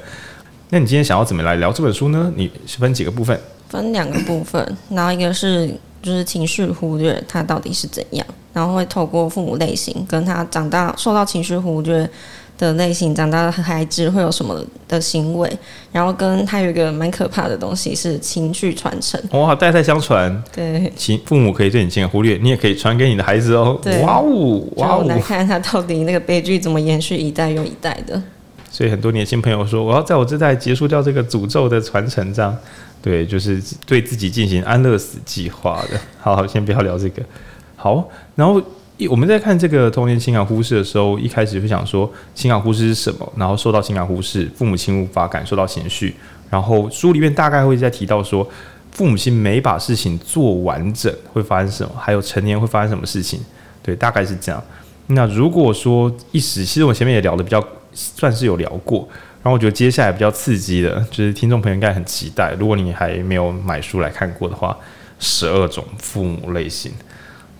[0.70, 2.32] 那你今天想要怎么来聊这本书呢？
[2.34, 3.38] 你分几个部分？
[3.68, 5.70] 分两个部分，然后一个是
[6.02, 12.08] 就是情绪忽略他到底是怎样，然后会透过父母类型跟他长大受到情绪忽略
[12.58, 15.50] 的类型长大的孩子会有什么的行为？
[15.92, 19.20] 然后跟他有一个蛮可怕的东西是情绪传承。
[19.32, 20.42] 哇，代代相传。
[20.54, 23.78] 对，情父母可以对你情感忽略，你也可以传给你的孩子哦。
[23.82, 25.04] 对，哇哦，哇哦！
[25.08, 28.22] 来看他到底那个悲剧怎么延续一代又一代的。
[28.70, 32.56] 所以很多年轻朋友说，我要在我这代结束掉这个诅咒的传承，这样
[33.02, 36.00] 对，就是对自己进行安乐死计划的。
[36.20, 37.22] 好，先不要聊这个。
[37.76, 38.62] 好，然后。
[39.08, 46.14] 我们在看这个童年情感忽视的时候，一开始会想说情感忽视是什么，然后受到情感忽视，父母亲无法感受到情绪，
[46.50, 48.46] 然后书里面大概会在提到说，
[48.92, 53.40] 父母亲没把事情做完整会发生什么，还有成年会发生什么事情，
[53.82, 54.62] 对，大概是这样。
[55.06, 59.08] 那如果说一时，其实我前面也聊得比较算是有聊过，
[59.42, 64.76] 然后我觉得接下来比较刺激的，就是听众朋友应该很期待，如果你还没有买书来看过的话，
[65.18, 66.92] 十二种父母类型。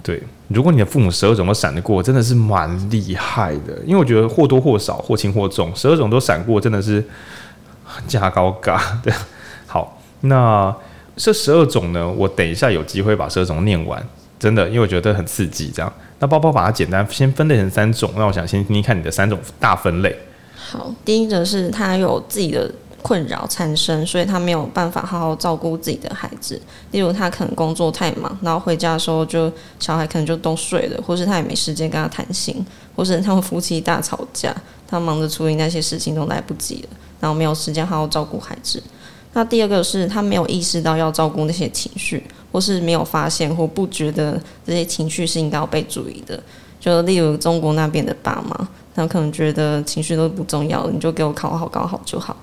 [0.03, 3.79] 对，如果你的父母十二种都闪得过，真的是蛮厉害的。
[3.85, 7.05] 因为我觉得或多或少、或轻或重，十二种都闪过，真的是
[8.07, 8.99] 加高嘎。
[9.03, 9.13] 对，
[9.67, 10.75] 好，那
[11.17, 14.03] 这十二种呢，我等一下有机会把十二种念完，
[14.39, 15.71] 真的，因为我觉得很刺激。
[15.75, 20.15] 这样，那包包把它简单先分类成三种，那我想先听听看你的三种大分类。
[20.71, 22.71] 好，第一个是他有自己的。
[23.03, 26.61] 困扰产生，所以他没有办法好好照顾自己的孩子。
[26.91, 32.63] 例如，他可能工作太忙，然后回家的时候就小孩可能就都睡了，或是他也没时间跟他谈心，
[32.95, 34.55] 或是他们夫妻大吵架，
[34.87, 36.89] 他忙着处理那些事情都来不及了，
[37.21, 38.83] 然后没有时间好好照顾孩子。
[39.33, 46.39] 那第二个是他没有意识到要照顾那些情绪，或是没有发现或不觉得这些情绪是应该要被注意的。
[46.79, 52.37] 就例如中国那边的爸妈，他们可能觉得情绪都不重要，你就给我考好考好就好。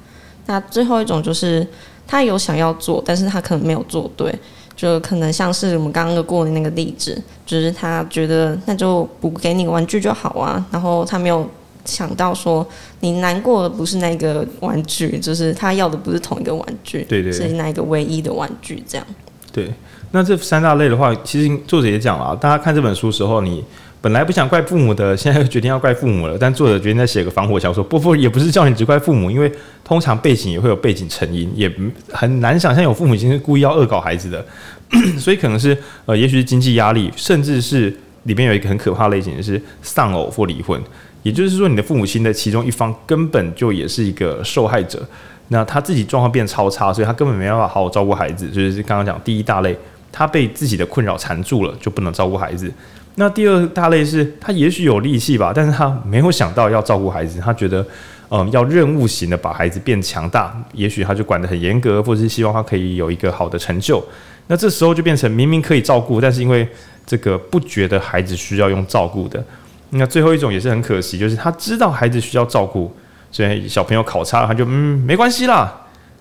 [0.45, 1.67] 那最后一种就是
[2.07, 4.33] 他有想要做，但是他可能没有做对，
[4.77, 11.45] 就可能像是我们刚刚的过的那个例子，就是他觉得那就补给你玩具就好啊，然后他没有
[11.83, 12.65] 想到说
[13.01, 19.05] 你难过的不是那个玩具，就是他要的不是同一个玩具，对对，是那一个唯一的玩具这样。
[19.51, 19.73] 对，
[20.11, 23.61] 那这三大类的话，其实作者也讲了，大家看这本书时候你。
[23.99, 26.37] 本来不想怪父母的， 现在又决定要怪父母了。
[26.39, 29.51] 但作者决定再写个防火墙，说不不，也不是叫你只怪父母，因为
[29.83, 31.71] 通常背景也会有背景成因，也
[32.11, 34.45] 很难想象有父母亲是故意要恶搞孩子的，
[35.17, 40.79] 所以可能是呃，也许是经济压力，甚至是里面有一个很可怕类型，是丧偶或离婚。
[41.23, 45.05] 也就是说，你的父母亲的其中一方根本就也是一个受害者，
[45.49, 48.47] 那他自己状况变超差，所以他根本没办法好好照顾孩子。
[48.49, 49.75] 就是刚刚讲第一大类。
[50.11, 52.71] 他被自己的困扰缠住了，就不能照顾孩子。
[53.15, 57.83] 那第二大类是他也许有力气吧，但是他没有想到要照顾孩子，他觉得，
[58.29, 64.03] 嗯，要任务型的把孩子变强大，也许他就管得很严格，或者是希望他可以有一个好的成就。
[64.45, 66.67] 那这时候就变成明明可以照顾，但是因为
[67.05, 69.43] 这个不觉得孩子需要用照顾的。
[69.89, 72.95] 那最后一种也是很可惜，就是他知道孩子需要照顾，
[73.31, 75.73] 所以小朋友考差了，他就嗯没关系啦。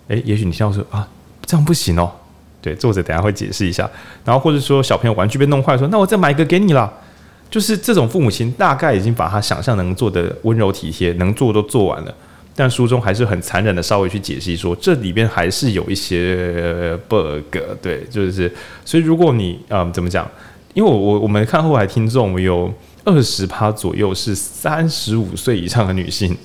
[0.08, 1.06] 诶，也许你这样说啊，
[1.44, 2.10] 这样不行哦。
[2.66, 3.88] 对，作者等下会解释一下，
[4.24, 6.92] 然后或者说小朋友玩具被弄坏，说那我再买一个给你啦。
[7.48, 12.12] 就是这种父母亲大概已经把他想象能做的温柔体贴，能做都做完了，
[12.56, 17.56] 但书中还是很残忍的稍微去解析说，这里边还是有一些 bug。
[17.80, 18.52] 对，就是
[18.84, 20.28] 所以如果你嗯怎么讲，
[20.74, 22.68] 因为我我们看后台听众有
[23.04, 26.36] 二十趴左右是三十五岁以上的女性。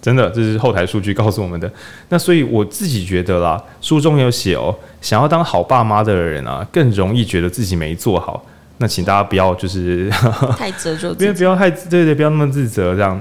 [0.00, 1.70] 真的，这是后台数据告诉我们的。
[2.08, 8.44] 那所以我自己觉得啦，书中有写哦，想要当好爸妈的人啊，更容易觉得自己没做好。
[8.78, 10.08] 那请大家不要就是
[10.56, 13.20] 太责责，不要不要太对对，不要那么自责这样，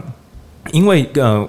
[0.71, 1.47] 因为呃。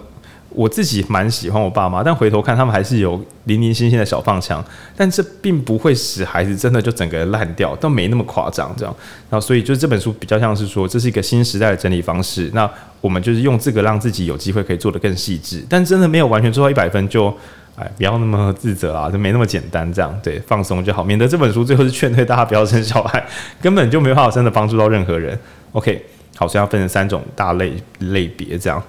[0.58, 4.62] 我自己蛮喜欢我爸妈，但回头看他们还是有零零星星的小放枪，
[4.96, 8.92] 但这并不会使孩子真的就整个烂掉，都没那么夸张这样。
[9.30, 12.50] 然后所以就是这本书比较像是说，这是一个新时代的整理方式。
[12.54, 12.68] 那
[13.00, 17.32] 我们就是用这个让自己有机会可以做得更细致，但真的没有完全做到一百分就，
[17.76, 20.12] 哎，不要那么自责啊，就没那么简单这样。
[20.24, 23.24] 对，放松就好，免得这本书最后是劝退大家不要生小孩，
[23.62, 25.38] 根本就没办法真的帮助到任何人。
[25.70, 28.82] OK，好，所以要分成三种大类类别这样。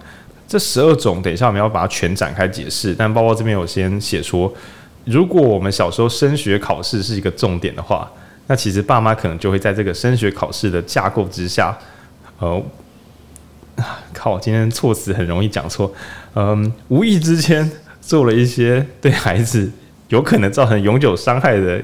[0.49, 2.95] 这十二种，等一下我们要把它全展开解释。
[2.95, 4.51] 但包包这边有先写说，
[5.05, 8.11] 如果我们小时候升学考试是一个重点的话，
[8.47, 11.77] 那其实爸妈可能就会在这个升学考试的架构之下，
[12.39, 12.59] 呃，
[14.11, 15.93] 靠，今天措辞很容易讲错，
[16.33, 19.71] 嗯，无意之间做了一些对孩子
[20.07, 21.79] 有可能造成永久伤害的，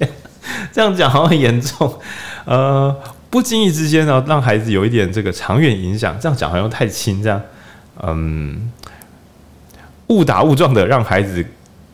[0.70, 1.98] 这样讲好像很严重，
[2.44, 2.94] 呃，
[3.30, 7.40] 不经意之间呢，让孩子有一点这个长远影响，这样讲好像太轻，这样。
[8.02, 8.70] 嗯，
[10.08, 11.44] 误打误撞的让孩子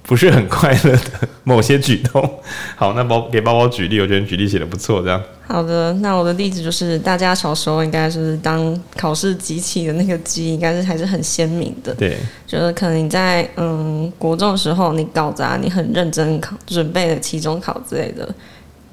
[0.03, 2.29] 不是很快乐的某些举动。
[2.77, 5.03] 好，那包给包包举例，我觉得举例写的不错。
[5.03, 5.23] 这样。
[5.47, 11.93] 好的，那我的例子就是，大家小时候应该是当考试集齐的那个记忆，应该是还是很鲜明的。
[11.95, 18.33] 对，就是可能你在嗯国中的时候，你搞砸，你很认真考准备了期中考之类的，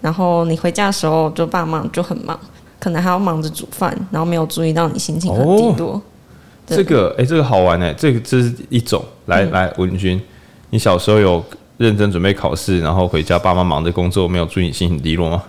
[0.02, 2.40] 然后你回家的时候，就爸妈就很忙，
[2.80, 5.94] 可能还要忙着煮饭，然后没有注意到你心情很低落。
[5.94, 6.02] 哦
[6.68, 9.04] 这个哎，这个好玩哎，这个这是一种。
[9.26, 10.22] 来、嗯、来，文君，
[10.70, 11.44] 你小时候有
[11.78, 15.44] 认真准备考试，然后回家爸妈忙着工作，没有注意你心情低落吗？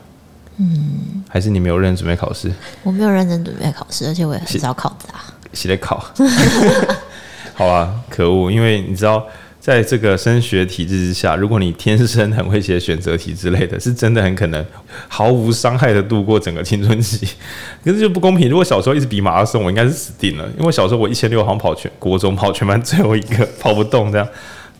[0.56, 2.50] 嗯，还是你没有认真准备考试？
[2.82, 5.14] 我没有认真准备考试，而且我也很少考砸。
[5.52, 6.04] 写的考，
[7.54, 9.26] 好啊，可恶，因为你知道。
[9.60, 14.64] 在这个升学体制之下，如果你天生很会写选择题之类的，是真的很可能
[15.08, 17.28] 毫无伤害的度过整个青春期。
[17.84, 24.26] 可是就不公平，如果小时候一直比马拉松，我应该是死定了，因为小时候我一千六好像跑全国中跑全班最后一个，跑不动这样。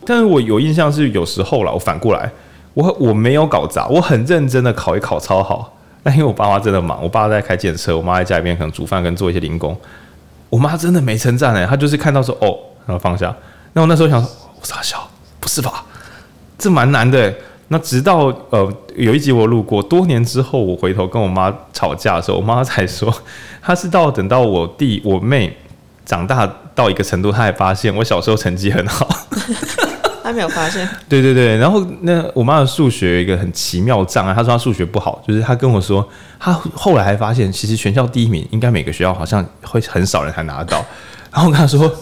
[0.06, 2.30] 但是我有印象是有时候啦，我反过来，
[2.72, 5.76] 我我没有搞砸，我很认真的考一考超好。
[6.02, 9.76] 但因为我爸妈真的忙，我爸在开电车，我妈在家里面可能煮饭跟做一些零工。
[10.48, 13.36] 我妈真的没称赞哎，她就是看到说哦，然后放下。
[13.74, 14.24] 那我那时候想。
[14.60, 15.08] 我傻笑，
[15.40, 15.84] 不是吧？
[16.58, 17.32] 这蛮难的。
[17.70, 23.14] 那直到呃有一集我录过，多年之后我回头跟我妈吵架的时候，我妈才说，
[23.60, 25.54] 她是到等到我弟我妹
[26.06, 29.06] 长大到一个程度，她才发现我小时候成绩很好。
[30.24, 30.88] 她没有发现。
[31.10, 36.08] 对对对，然后那我妈的数学有一个很奇妙障碍，她说她数学不好，就是她跟我说，
[36.40, 40.82] 她后来还发现，其实全校第一名应该每个学校好像会很少人才拿得到。
[41.30, 41.94] 然后我跟她说。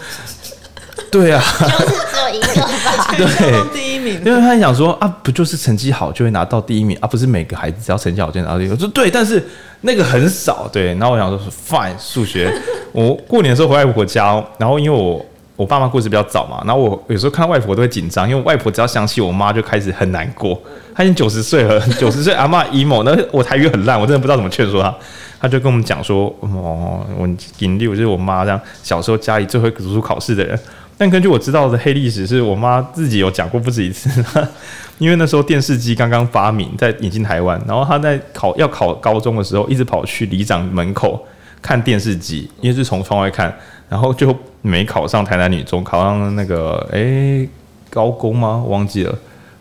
[1.17, 3.17] 对啊，就是只有一个吧。
[3.17, 7.09] 对，第一名，因为他想说啊，不就是成绩好就会拿到第一名啊？
[7.09, 8.77] 不是每个孩子只要成绩好就拿到第一名。
[8.77, 9.43] 我说对，但是
[9.81, 10.69] 那个很少。
[10.71, 12.53] 对，然后我想说， fine，数学。
[12.93, 15.25] 我过年的时候回外婆家，然后因为我
[15.57, 20.61] 我爸妈过世比较早嘛，然后我有时候看到外婆都会紧张，因为外婆只要想起我妈就开始很难过。
[20.95, 24.95] 她已经九十岁了， 九十岁阿嬷 emo，那我台语很烂，我真的不知道怎么劝说她。
[25.39, 30.59] 她就跟我们讲说，哦，我引力我就是我妈这样，小时候家里最会读书考试的人。
[30.99, 34.25] 但根据我知道的黑历史，是我妈自己有讲过不止一次。
[34.99, 41.23] 因为那时候电视机刚刚发明，在引进台湾，然后她在考要考高中的时候，一直跑去里长门口
[41.61, 43.55] 看电视机，因为是从窗外看，
[43.91, 47.47] 然后就没考上台南女中，考上那个诶、
[47.91, 48.65] 高工吗？
[48.67, 49.15] 忘记了，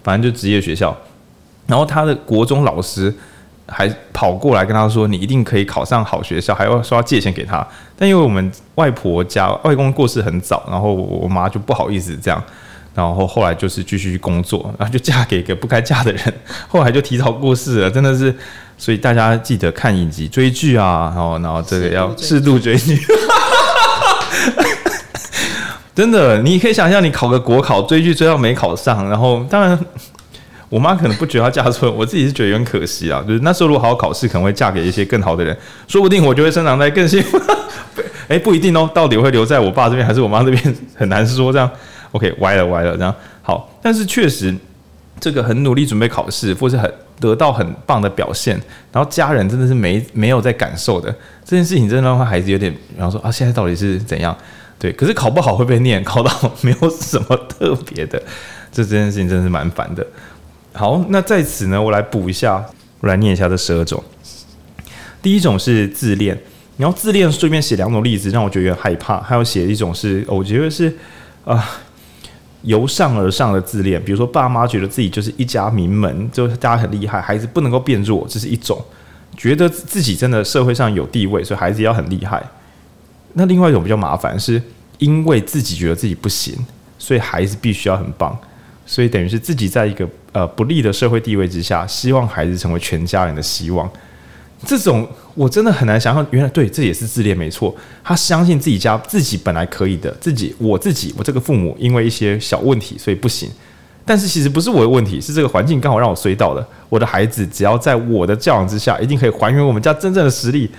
[0.04, 0.96] 反正就职业学校。
[1.68, 3.14] 然后她的国中老师。
[3.68, 7.66] 还跑过来跟他说：“你一定可以考上好学校。”还要说要借钱给他。
[7.98, 12.44] 但因为我们外婆家外公过世很早，然后我妈就不好意思这样。
[12.94, 16.34] 然后后来就是继续工作，然后就嫁给一个不该嫁的人，
[16.68, 18.34] 后来就提早过世了，真的是。
[18.78, 23.00] 所以大家记得看影集、追剧啊，然后然后这个要适度追剧。
[25.96, 29.80] 真的，你可以想象，你考个国考，追剧追到没考上，然后当然，
[30.76, 33.24] 我妈可能不觉得她嫁错，我自己是觉得有点可惜啊。
[33.26, 35.58] 就是那时候如果好好考试，可能会嫁给一些更好的人，
[35.88, 37.40] 说不定我就会生长在更幸福。
[38.28, 41.54] 哎，不一定哦，到底会留在我爸这边还是我妈这边，很难说。
[41.54, 41.72] 这样
[42.12, 43.74] ，OK，歪了歪了，这样好。
[43.82, 44.54] 但是确实，
[45.18, 48.62] 这个很努力准备考试，或是很得到很棒的表现，
[48.92, 51.10] 然后家人真的是没没有在感受的
[51.46, 54.36] 这件事情，真的让孩子有点，然后说啊，现在到底是怎样？
[54.78, 58.22] 对，可是考不好会被念，考到 没有什么特别的，
[58.74, 60.06] 这这件事情真的是蛮烦的。
[60.76, 62.64] 好，那在此呢，我来补一下，
[63.00, 64.04] 我来念一下这十二种。
[65.22, 66.38] 第一种是自恋，
[66.76, 69.22] 你要自恋顺便写两种例子，让我觉得有点害怕。
[69.22, 70.94] 还有写一种是，我觉得是
[71.46, 71.66] 啊、
[72.64, 78.78] 由上而上的自恋，比如说爸妈觉得自己就是一家名门，就是大家很厉害，孩子不能够变弱，这是一种；
[79.38, 82.44] 觉得自己真的社会上有地位，所以孩子要很厉害。
[83.34, 84.62] 那另外一种比较麻烦，是
[84.98, 86.54] 因为自己觉得自己不行，
[87.00, 88.38] 所以孩子必须要很棒，
[88.86, 93.90] 所以等于是自己在一个呃不利的社会地位之下，希望孩子成为全家人的希望。
[94.66, 97.76] 这种我真的很难想象，原来对，这也是自恋没错。
[98.04, 103.50] 他相信自己家自己本来可以的，自己我自己我这个父母因为一些小问题所以不行，
[104.06, 106.66] 但是其实不是我的问题，是这个环境刚好让我衰到了。
[106.90, 110.72] 我的孩子只要在我的教养之下，一定可以还原我们家真正的实力。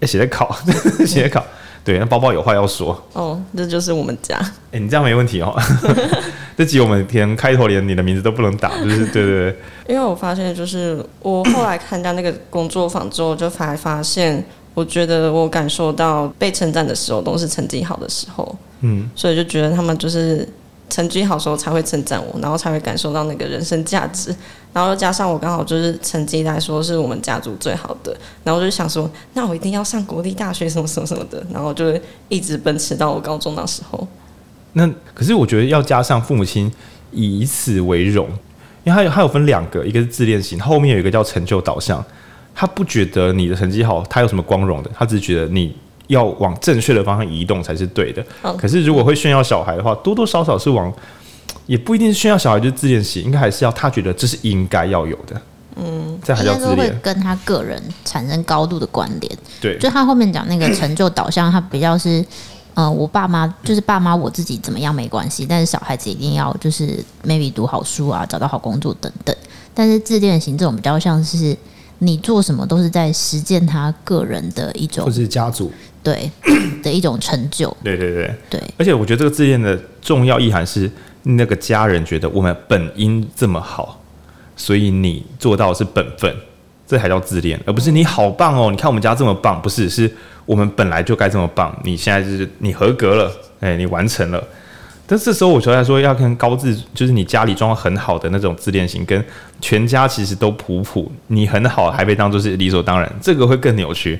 [0.00, 0.56] 哎，写在考，
[1.04, 1.44] 写在考。
[1.84, 4.36] 对，那包包有话要说哦，这就是我们家。
[4.36, 5.54] 哎、欸，你这样没问题哦。
[6.56, 9.56] 这集我们连开头连你的名字都不能打，就是对对对。
[9.88, 18.56] 因为我发现，就是我后来参加那个工作坊之后，就才发现，我觉得我感受到被称赞的时候，都是成绩好的时候。
[18.80, 20.48] 嗯，所以就觉得他们就是。
[20.90, 24.34] 成绩好时候才会称赞我，然后才会感受到那个人生价值，
[24.72, 31.92] 然后又加上我刚好就是成绩来说是我们家族最好的，然后我就想说，那我一定要上国立大学什么什么什么的，然后就
[32.28, 34.06] 一直奔驰到我高中那时候。
[34.72, 36.70] 那可是我觉得要加上父母亲
[37.10, 38.28] 以此为荣，
[38.84, 42.04] 因为他有他有分两个，一个是自恋型，后面有一个叫成就导向，
[42.54, 45.76] 他不觉得你的成绩好，他有什么光荣的，他只觉得你。
[46.08, 48.24] 要往正确的方向移动才是对的。
[48.58, 50.92] 可是如果会炫耀小孩的话，多多少少是往，
[51.66, 55.40] 也不一定是炫耀小孩就是自恋型，应该还是要他觉得这是应该要有的。
[55.76, 56.76] 嗯，这还叫自恋。
[56.76, 59.38] 会跟他个人产生高度的关联。
[59.60, 62.24] 对，就他后面讲那个成就导向，他比较是，
[62.74, 69.36] 呃，我爸妈就是爸妈，我自己怎么样没关系，但是小孩子一定要就是 maybe 读好书啊，找到好工作等等。
[69.72, 71.56] 但是自恋型这种比较像是。
[72.00, 75.68] 你做什么都是在实践他个人的一种，或是家族
[76.08, 76.30] 对
[76.82, 77.74] 的一种成就。
[77.84, 78.62] 对对对对。
[78.78, 80.90] 而且我觉得这个自恋的重要意涵是，
[81.24, 84.02] 那个家人觉得我们本应这么好，
[84.56, 86.34] 所以你做到是本分，
[86.86, 88.70] 这才叫自恋，而不是你好棒哦！
[88.70, 90.10] 你看我们家这么棒，不是，是
[90.46, 91.78] 我们本来就该这么棒。
[91.84, 94.42] 你现在就是你合格了，哎，你完成了。
[95.06, 99.22] 但这时候我觉得来说，要跟高自，就是你家里状况很好的那种自恋型，跟
[99.60, 104.18] 全家其实都普普，你很好还被当做是理所当然，这个会更扭曲。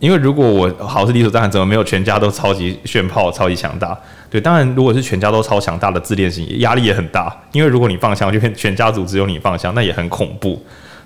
[0.00, 3.96] 因为如果我好是理所当然，怎么没有全家都超级炫炮、超级强大？
[4.28, 7.32] 对，当然如果是全家都超强大的自恋型，压力也很大。
[7.52, 10.60] 因为如果你放枪，就变全家族只有你放枪，那也很恐怖。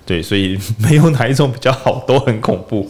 [0.05, 2.89] 对，所以没有哪一种比较好，都很恐怖。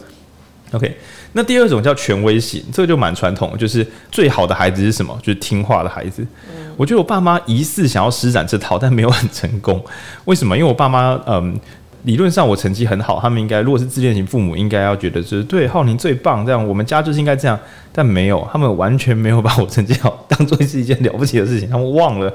[0.72, 0.96] OK。
[1.38, 5.18] 那第二种叫权威型，这个就蛮传统，就是最好的孩子是什么？
[5.22, 6.26] 就是听话的孩子。
[6.48, 9.84] 嗯、我觉得我爸妈疑似想要施展这套，但没有很成功。
[10.24, 10.56] 为什么？
[10.58, 11.60] 因为我爸妈，嗯，
[12.06, 17.60] 理论上我成绩很好，他们应该如果是自恋型父母，应该要觉得就是对浩宁最棒，这样我们家就是应该这样。
[17.92, 22.32] 但没有，他们完全没有把我成绩好当做是一件了不起的事情，他们忘了。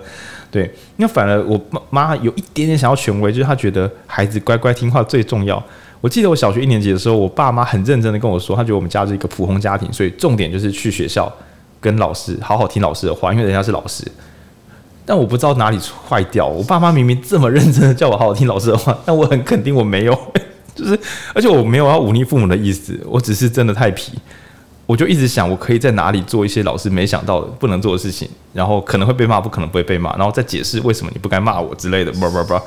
[0.50, 5.62] 对，那反而我妈有一点点想要权威，就是他觉得孩子乖乖听话最重要。
[6.00, 11.30] 我记得我小学一年级的时候，我爸妈很认真的跟我说，他觉得我们家是一个普通家庭，所以重点就是去学校
[11.78, 14.02] 跟老师好好听老师的话，因为人家是老师。
[15.04, 20.18] 但我不知道哪里坏掉，我爸妈明明这么认真的叫我好好听老师的话，但我很肯定我没有，
[20.74, 20.98] 就是
[21.34, 24.12] 而且我没有要忤逆父母的意思，我只是真的太皮，
[24.86, 32.62] 我就一直想我可以在哪里做一些老师没想到的不能做的事情，然后可能会被骂，不可能不会被骂，然后再解释为什么你不该骂我之类的，叭叭叭。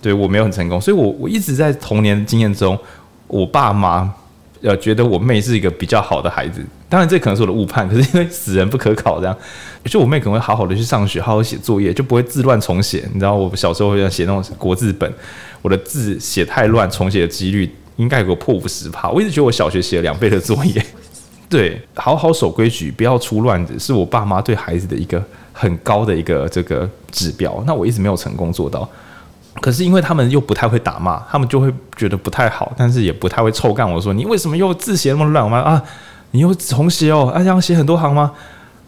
[0.00, 2.78] 对，我没有很成功，所以我我一直在童年经验中，
[3.26, 4.14] 我爸妈
[4.62, 6.64] 呃觉得我妹是一个比较好的孩子。
[6.88, 9.36] 当然这可能是我的误判， 可是因为死人不可考，这样，
[9.84, 13.04] 就我妹可能会好好的去上学，好好写作业，就不会字乱重写。
[13.12, 15.12] 你知道我小时候会写那种国字本，
[15.60, 19.10] 我的字写太乱，重写的几率应该有个破五十趴。
[19.10, 20.82] 我一直觉得我小学写了两倍的作业，
[21.50, 27.62] 对，好好守规矩，不要出乱子，是我爸妈对孩子的一个很高的一个这个指标。
[27.66, 28.88] 那我一直没有成功做到。
[29.60, 35.58] 可是因为他们又不太会打骂，他们就会觉得不太好，但是也不太会臭干我说，你为什么又字写那么乱吗？
[35.58, 35.82] 啊，
[36.30, 38.32] 你又重写哦，啊，这样写很多行吗？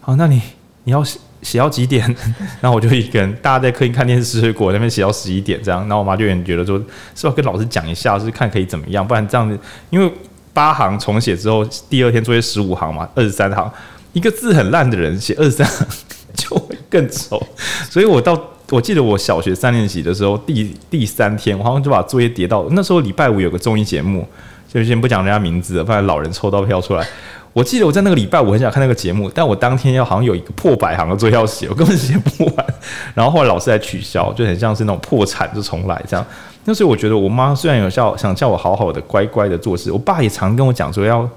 [0.01, 0.41] 好，那你
[0.85, 2.05] 你要写写到几点？
[2.61, 6.79] 然后我就一个人，大家在客厅看电视吃水果那边写到十一点这样，然后我妈就有点觉得说，
[7.15, 9.59] 是要跟老师讲一下，是看可以怎么样，不然这样子，
[9.91, 10.13] 因为
[10.53, 13.71] 八行重写之后，第二天作业十五行嘛，二十三行，
[14.13, 15.87] 一个字很烂的人写二十三行
[16.35, 17.43] 就会更丑，
[17.91, 18.41] 所以我到。
[18.71, 24.27] 我记得我小学三年级的时候，第第三天，我好像就把作业叠到那时候礼拜五有个综艺节目，
[24.73, 27.07] 就先不讲人家名字，不然老人抽到票出来。
[27.53, 32.67] 我记得我在那个礼拜五很想看那个节目，但我当天要好像有一个破百行的作业要写，我根本写不完。
[33.13, 36.25] 然后后来老师还取消，就很像是那种破产就重来这样。
[36.65, 41.29] 那所以我觉得我妈虽然有叫想叫我好好的乖乖的做事，我爸也常跟我讲说要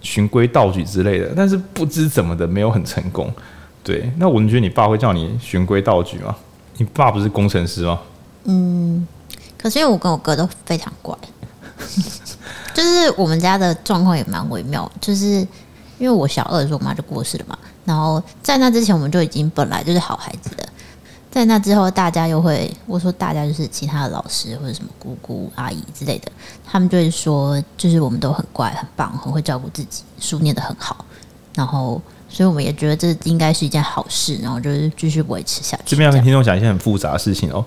[0.00, 3.30] 循规蹈矩之类的，但是不知怎么的没有很成功。
[3.84, 6.34] 对，那我们觉得你爸会叫你循规蹈矩吗？
[6.78, 8.00] 你爸不是工程师吗？
[8.44, 9.06] 嗯，
[9.58, 11.16] 可是因为我跟我哥都非常乖，
[12.72, 14.90] 就是我们家的状况也蛮微妙。
[15.00, 15.26] 就是
[15.98, 17.58] 因为我小二的时候，我妈就过世了嘛。
[17.84, 20.66] 然后在那之前，我们就已经本来就是好孩子的。
[21.30, 26.30] 在那之后，大家又会我说大家就是其他的老师或者什么姑姑阿姨之类的，
[26.64, 31.04] 他们就会说，就是我们都很乖、很棒、很会照顾自己，书念得很好，
[31.54, 32.00] 然后。
[32.28, 35.82] 所以我们也觉得这应该是一件好事，然后就是继续维持下去。
[35.86, 37.64] 这边要跟听众讲一些很复杂的事情哦。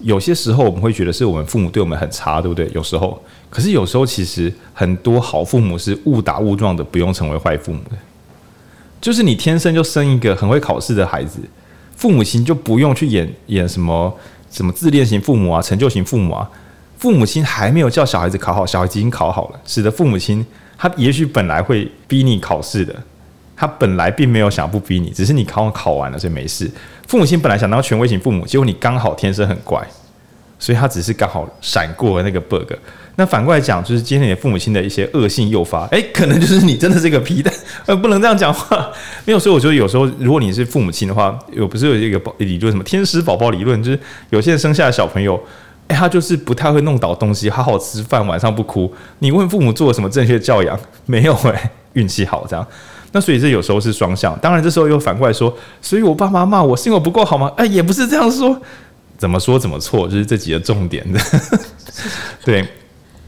[0.00, 2.70] 有些时候我们会觉得是我们父母对我们很差，对不对？
[2.72, 7.96] 有时候，可是有时候其实很多好父母是误打误撞的，不用成为坏父母的。
[9.00, 11.40] 就是你天生就生一个很会考试的孩子，
[11.96, 14.16] 父母亲就不用去演演什么
[14.50, 16.48] 什么自恋型父母啊、成就型父母啊。
[16.96, 20.44] 父母亲还没有叫小孩子考好，小孩子已经考好了，使得父母亲
[20.76, 22.94] 他也许本来会逼你考试的。
[23.60, 26.70] 他本来并没有想不逼你，只是你考考完了，所以没事。
[27.08, 29.84] 父母亲本来想当权威型父母，结果你刚好天生很乖，
[30.60, 32.72] 所以他只是刚好闪过了那个 bug。
[33.16, 37.52] 那反过来讲，就是今天你父母亲的一些恶性诱发，诶，可能就是你真的是个皮蛋，
[37.86, 38.88] 呃，不能这样讲话。
[39.24, 43.98] 没有，所以我觉得有时候，如果你是父母亲的话，有不是有一个理论，什么天使宝宝理论，就是
[44.30, 45.34] 有些生下的小朋友，
[45.88, 48.94] 诶，他就是不太会弄倒东西，好好吃饭，晚上不哭。
[49.18, 50.78] 你问父母做了什么正确教养？
[51.06, 52.64] 没有，诶，运气好这样。
[53.12, 57.50] 那所以这有时候是双向，当然这时候又反过来说，所以我爸妈骂我是因为我不够好吗？
[57.56, 58.60] 哎，也不是这样说，
[59.16, 61.20] 怎么说怎么错，就是这几个重点的。
[62.44, 62.66] 对，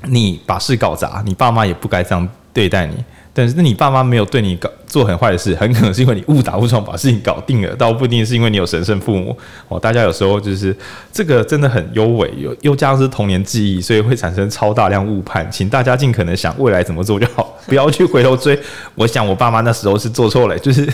[0.04, 2.94] 你把事搞砸，你爸妈也不该这样对待你。
[3.32, 9.36] 但是，那你爸妈没有对你搞做很坏的事，很可能是因为你误打误撞把事情搞定了，倒不一定是因为你有神圣父母
[9.68, 9.78] 哦。
[9.78, 10.76] 大家有时候就是
[11.12, 15.48] 这个真的很幽微，又又加上是童年记忆，所以会产生超大量误判。
[15.50, 18.58] 请大家尽可能想未来怎么做就好，不要去回头追。
[18.96, 20.88] 我想我爸妈那时候是做错了， 就是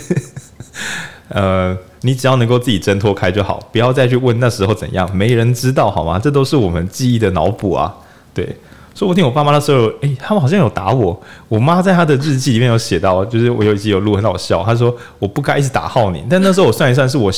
[1.28, 6.20] 呃，你只要能够自己挣脱开就好，不要再去问那时候怎样，没人知道好吗？
[6.22, 7.94] 这都是我们记忆的脑补啊，
[8.34, 8.54] 对。
[8.96, 11.22] 说不定我爸妈那时候，哎、他们好像有打我。
[11.48, 14.64] 我妈在她的日记里面有写到，就是我有一集有录很好笑。
[14.64, 17.30] 她说我不该一直打浩宁，但那时候我算一算，是我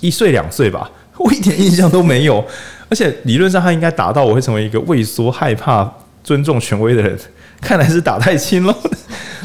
[0.00, 2.42] 一岁两岁吧，我一点印象都没有。
[2.88, 5.86] 而且理论上他应该打到我会成为一个畏缩、害怕、
[6.24, 7.18] 尊重权威的人，
[7.60, 8.74] 看来是打太轻了。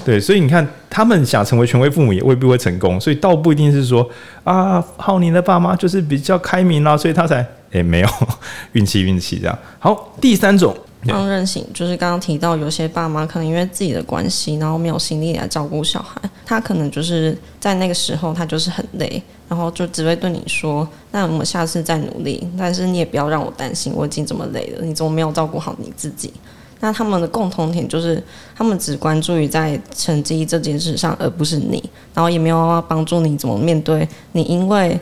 [0.05, 2.97] 对，所以你看，他们想成为权威父母也未必会成功。
[3.01, 4.09] 所以倒不一定是说
[4.45, 8.07] 啊，浩宁的爸妈就是比较开明啦，所以他才哎、欸、没有
[8.71, 9.59] 运气运气这样。
[9.79, 10.73] 好，第三种。
[11.05, 20.29] 放任型就是刚刚提到，有些爸妈可能因为自己的关系，然后没有心力来照顾小孩，他可能就是在那个时候他就是很累，然后就只会对。
[20.29, 26.33] 你说：“那我们下次再努力。”但是你也不要让我担心，我已经这么累了，你怎么没有照顾好你自己？
[26.79, 28.21] 那他们的共同点就是，
[28.55, 31.83] 他们只关注于在成绩这件事上，而不是你，
[32.13, 34.07] 然后也没有帮助你怎么面对。
[34.31, 34.99] 你因为。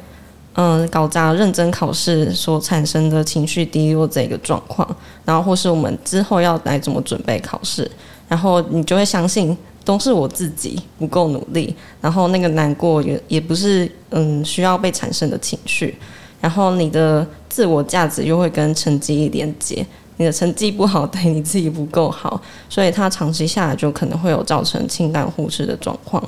[0.54, 4.86] 嗯，搞砸认真考试所产生的情绪低落这个状况，
[5.24, 7.90] 然后或是我们之后要来怎么准备考试，
[8.28, 15.98] 然后你就会相信都是我自己不够努力，然后那个难过也也不是嗯需要被产生的情绪，
[16.42, 19.86] 然后你的自我价值又会跟成绩连接，
[20.18, 26.22] 你的成绩不好对你自己不够好，所以它长期下来就可能会有造成情感忽视的状况。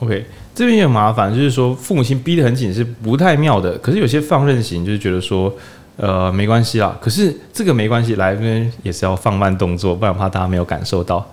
[0.00, 0.24] OK。
[0.54, 3.76] 这边也很麻烦，就是说父母亲逼得很紧是不太妙的。
[3.78, 5.54] 可是有些放任型就是觉得说，
[5.96, 6.96] 呃，没关系啦。
[6.98, 11.26] 可是这个没关系，来这边也是要放慢动作，不然怕大家没有感受到。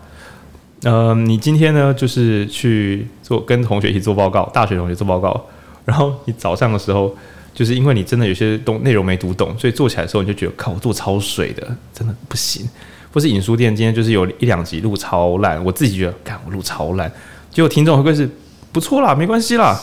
[0.83, 5.45] 呃，你今天呢，就是去做跟同学一起做报告，大学同学做报告，
[5.85, 7.15] 然后你早上的时候，
[7.53, 12.67] 就是因为你真的有些东内容没读懂，所以做起来的时候你就觉得靠，我做超水的，真的不行。
[13.13, 17.09] 或是影书店今天就是有一两集录超烂，我自己觉得，看我录超烂。
[17.49, 18.29] 结果听众会不会是
[18.73, 19.79] 不错啦，没关系啦。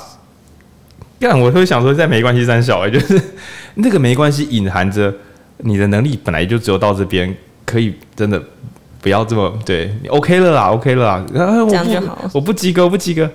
[1.21, 3.19] 干，我会想说在没关系三小哎， 就是
[3.77, 5.15] 那个没关系隐含着
[5.59, 7.35] 你的能力本来就只有到这边，
[7.65, 8.43] 可以真的
[9.01, 12.19] 不要这么对你 OK 了啦，OK 了啦，这样就好。
[12.35, 13.31] 我不及格，我不及格，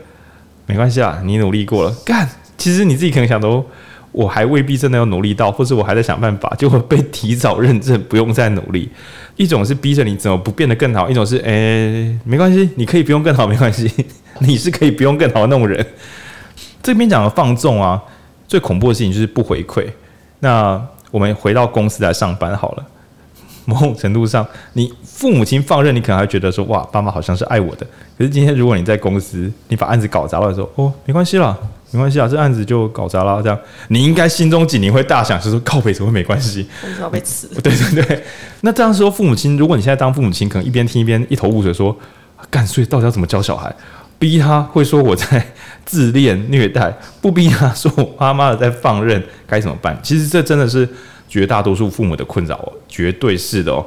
[0.65, 1.95] 没关系啦，你努力过了。
[2.03, 2.27] 干，
[2.57, 3.63] 其实你自己可能想都，
[4.11, 8.89] 我还未必真的要努力到，或者我还在想办法，就会被提早认证，不用再努力。
[9.35, 13.91] 一种是逼着你怎么不变得更好，一种是哎、没关系，你可以不用更好，没关系，
[14.39, 15.85] 你是可以不用更好的那种人。
[16.81, 18.01] 这边讲的放纵啊，
[18.47, 19.85] 最恐怖的事情就是不回馈。
[20.39, 20.81] 那
[21.11, 22.85] 我们回到公司来上班好了。
[23.67, 27.87] 某种程度上，你父母亲放任，你可能还觉得说哇，爸妈好像是爱我的。
[28.15, 31.57] 可是今天如果你在公司，你把案子搞砸了说，哦，没关系啦，
[31.95, 33.41] 没关系啊，这案子就搞砸了。
[33.41, 36.67] 这样你应该心中几年会大想，就是说靠北怎么会没关系？
[36.99, 37.47] 要被辞。
[37.63, 38.23] 对对对。
[38.61, 41.97] 那这样说，父母亲，如果你现在当父母亲，可能一边听一边一头雾水，说
[42.49, 43.73] 干，所以到底要怎么教小孩？
[44.17, 45.45] 逼他会说我在
[45.85, 49.97] 自恋虐待，不逼他说我妈妈的在放任，该怎么办？
[50.03, 50.87] 其实这真的是
[51.27, 53.85] 绝大多数父母的困扰哦，绝对是的哦。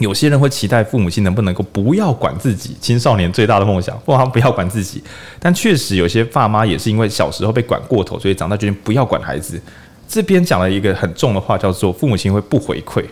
[0.00, 5.02] 有些人会期待父母亲能不能够不要管自己，青少年最大的梦想，不他不要管自己。
[5.38, 9.60] 但确实有些爸妈也是因为小时候被管过头，所以长大决定不要管孩子。
[10.08, 13.04] 这边讲了一个很重的话，叫做父母亲会不回馈，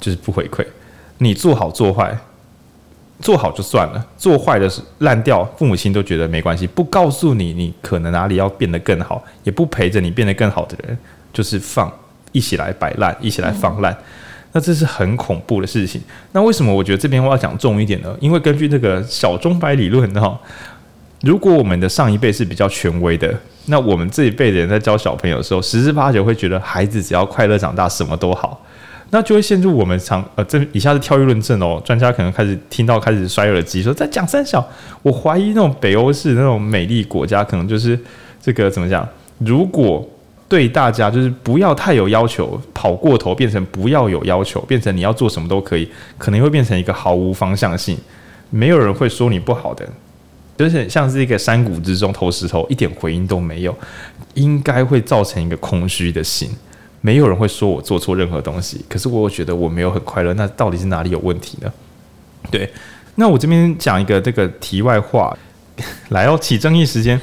[0.00, 0.64] 就是不回馈，
[1.18, 2.16] 你做好做坏。
[3.20, 10.96] 做好就算了，做坏的是烂掉，父母亲都觉得没关系，不告诉你你可能哪里要变得更好，也不陪着你变得更好的人，
[11.32, 11.92] 就是放
[12.30, 13.92] 一起来摆烂，一起来放烂，
[14.52, 16.00] 那这是很恐怖的事情。
[16.32, 18.16] 那为什么我觉得这边我要讲重一点呢？
[18.20, 20.38] 因为根据这个小钟摆理论哈，
[21.22, 23.34] 如果我们的上一辈是比较权威的，
[23.66, 28.64] 那我们这一辈的人在教小朋友的时候，十之八九会觉得孩子只要快乐长大，什么都好。
[29.10, 31.80] 那就会陷入我们常呃，这以下是跳跃论证哦。
[31.82, 34.66] 专家可能开始听到开始摔耳机，说在讲三小。
[35.02, 37.98] 我怀疑那种北欧式那种美丽国家，可能就是
[38.42, 39.08] 这个怎么讲？
[39.38, 40.06] 如果
[40.48, 47.98] 对大家就是不要太有要求，跑过头变成不要有要求，变成你要做什么都可以，可能会变成一个毫无方向性，
[48.50, 49.86] 没有人会说你不好的，
[50.56, 53.76] 就是像是一个山谷之中投石头，一点回音都没有，
[54.34, 56.50] 应该会造成一个空虚的心。
[57.00, 61.72] 没有人会说我做错任何东西，可是我觉得我没有很快乐，那到底是哪里有问题呢？
[62.50, 62.68] 对，
[63.16, 65.36] 那我这边讲一个这个题外话，
[66.08, 67.20] 来哦，起争议时间。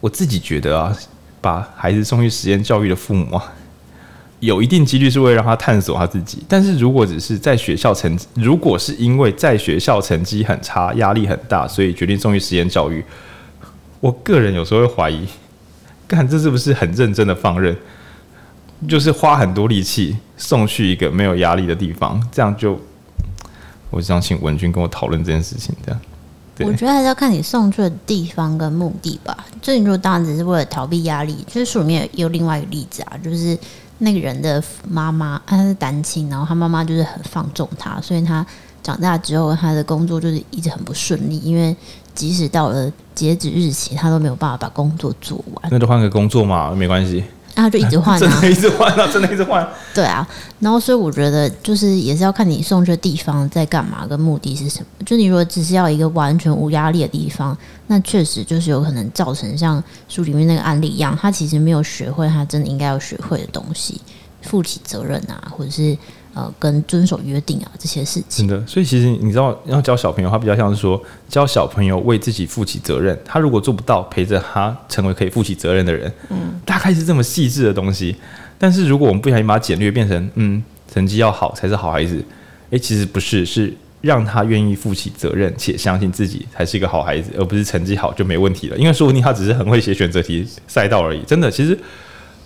[0.00, 0.96] 我自己觉得啊，
[1.46, 3.52] 把孩子送去实验教育的父母啊，
[4.40, 6.42] 有一定几率是为了让他探索他自己。
[6.48, 13.04] 但是如果只是在学校成，如果是因为在学校成绩很差，压力很大，所以决定送去实验教育，
[14.00, 15.24] 我个人有时候会怀疑，
[16.08, 17.76] 看这是不是很认真的放任？
[18.88, 22.76] 就是花很多力气送去一个没有压力的地方，这样就，
[23.90, 25.72] 我想请文君跟我讨论这件事情。
[25.86, 26.00] 这样，
[26.60, 29.36] 我觉得还是要看你送去的地方跟目的吧。
[29.60, 33.58] 就你如果当然只是为了逃避压力，就是书里面有另外一个例子啊，就是
[33.98, 38.46] 那个人的妈妈，她是单亲，然后她妈妈就是很放纵她，所以她
[38.82, 41.76] 长大之后她的工作就是一直很不顺利，因为
[42.14, 45.68] 即使到了截止日期，她都没有办法把工作做完。
[45.70, 47.24] 那就换个工作嘛，没关系。
[47.56, 49.66] 然后就一直换、啊，真的一直换啊， 真的一直换。
[49.92, 50.24] 对啊，
[50.60, 54.86] 然后所以我觉得就是也是要看你送去的地方在干嘛，跟目的是什么。
[55.04, 57.56] 就你如果只是要一个完全无压力的地方，
[57.88, 64.00] 那确实就是有可能造成像书里面那个案例一样，他其实没有学会他真的应该要学会的东西，
[64.42, 65.96] 负起责任啊，或者是。
[66.36, 68.66] 呃，跟遵守约定啊这些事情，真的。
[68.66, 73.18] 所以其实你知道，要教小朋友，他比较像是说教小朋友为自己负起责任。
[73.24, 76.12] 他如果做不到，陪着他成为可以负起责任的人。
[76.28, 78.14] 嗯，大概是这么细致的东西。
[78.58, 80.62] 但是如果我们不小心把它简略变成，嗯，
[80.92, 82.22] 成绩要好才是好孩子。
[82.68, 83.72] 诶，其实不是，是
[84.02, 88.76] 让他愿意负起责任，且相信自己才是一个好孩子，而不是成绩好就没问题了。
[88.76, 91.22] 因为说不定他只是很会写选择题赛道而已。
[91.22, 91.78] 真的，其实。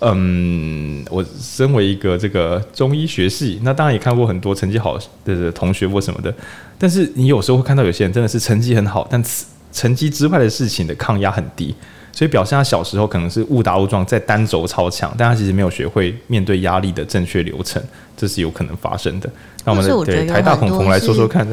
[0.03, 6.33] 嗯，我身为一个这个中医学系，那当然也看过很多成绩好的同学或什么的。
[6.79, 9.23] 但是你有时候会看到有些人真的是成绩很好，但
[9.71, 11.75] 成绩之外的事情的抗压很低，
[12.11, 17.79] 所以表现他小时候可能是误打误撞在单轴超强，但他其实没有学会面对压力的正确流程，
[18.17, 19.29] 这是有可能发生的。
[19.63, 21.47] 那我们的对台大孔孔来说说看，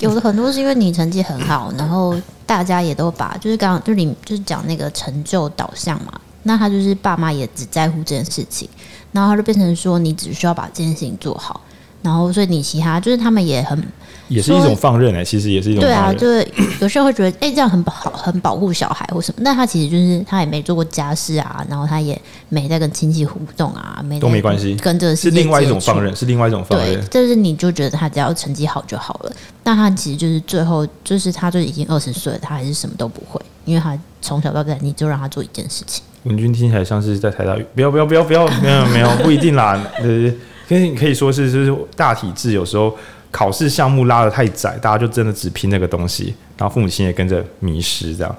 [0.00, 6.12] 有的很多是因为你成绩很好，然后大家也都把就是刚刚就是你就是讲那个成就导向嘛。
[6.46, 8.68] 那他就是爸妈也只在乎这件事情，
[9.12, 11.60] 然后他就变成说，你只需要把这件事情做好，
[12.02, 13.82] 然后所以你其他就是他们也很。
[14.28, 15.96] 也是一种放任哎、欸，其实也是一种放任。
[15.96, 19.40] 对啊，就是有时候会觉得，哎、欸，这样很好，很保护小孩或什么。
[19.40, 27.00] 那他其实就是他也没做过家事啊，然后他也没在跟亲戚互动啊，没都没关系，跟这个是另外一种放任，是另外一种放任。
[27.02, 29.32] 对，就是你就觉得他只要成绩好就好了。
[29.62, 36.02] 但他其实就是最后，就是他就已经二十岁了，他还是什么都不会，因为他从小到大你就让他做一件事情。
[36.26, 40.32] 文君听起来像是在台大，不要不要不要不要， 没有没有不一定啦，呃，
[40.68, 42.96] 可以可以说是就是大体制有时候。
[43.32, 48.34] 考试项目拉得太窄，大家就真的只拼那个东西，然后父母亲也跟着迷失这样。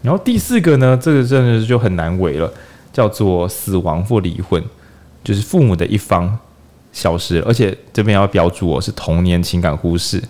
[0.00, 2.50] 然后第四个呢，这个真的就很难为了，
[2.90, 4.62] 叫做死亡或离婚，
[5.22, 6.38] 就是父母的一方
[6.90, 10.22] 消失了，而且这边要标注哦，是童年情感忽视，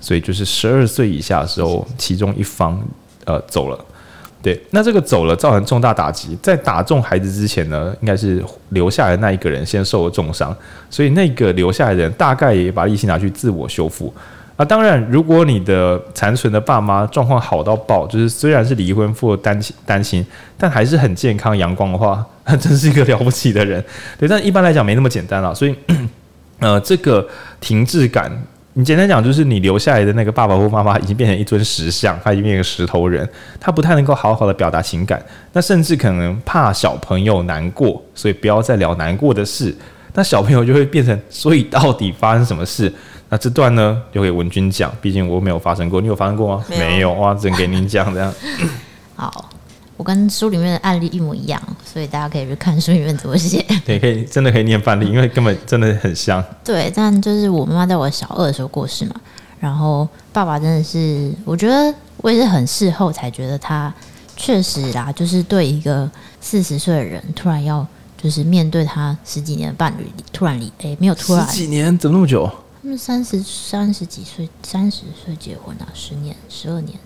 [0.00, 2.80] 所以就是十二岁以下的时候，其中一方
[3.26, 3.78] 呃走了。
[4.42, 10.54] 对，那这个走了造成重大打击，在打中孩子之前呢，应该是留下来的那一个人先受了重伤，
[10.88, 14.12] 所以那个留下来的人大概也把力气拿去自我修复。
[14.56, 20.24] 啊，当然，如果你的残存的爸妈状况好到爆，就是虽然是离婚或单亲单亲，
[20.56, 23.84] 但还是很健康阳光的话，那 真是一个了不起的人。
[24.18, 25.74] 对，但一般来讲没那么简单了，所以
[26.60, 27.26] 呃，这个
[27.60, 28.30] 停滞感。
[28.78, 33.26] 你简单讲，就是你留下来的那个爸爸或妈妈已经变成一尊石像，他已经变成石头人，
[33.58, 35.24] 他不太能够好好的表达情感，
[35.54, 39.74] 那甚至可能怕小朋友难过，所以不要再聊难过的事，
[40.12, 42.92] 那小朋友就会变成，所以到底发生什么事？
[43.30, 46.62] 那这段呢，留给文君讲，毕竟我没有发生过，你有发生过吗？
[46.68, 48.30] 没有，哇，只能给您讲这样。
[49.14, 49.55] 好。
[49.96, 53.64] 我跟书里面的案例一模一样，所以大家可以去看书里面怎么写。
[53.84, 56.44] 对，可以真的可以念范例，因为根本真的很像。
[56.62, 59.14] 对，但就是我妈妈在我小二的时候过世嘛，
[59.58, 63.92] 然后爸爸真的是，我觉得我也是很事后才觉得他
[64.36, 66.10] 确实啦，就是对一个
[66.42, 67.86] 四十岁的人突然要
[68.22, 72.46] 就是面对他十几年的伴侣，突然离哎、欸、没有突然十几年怎么那么久？
[72.82, 76.98] 他们三十三十几岁，三十岁结婚啊，十年十二年，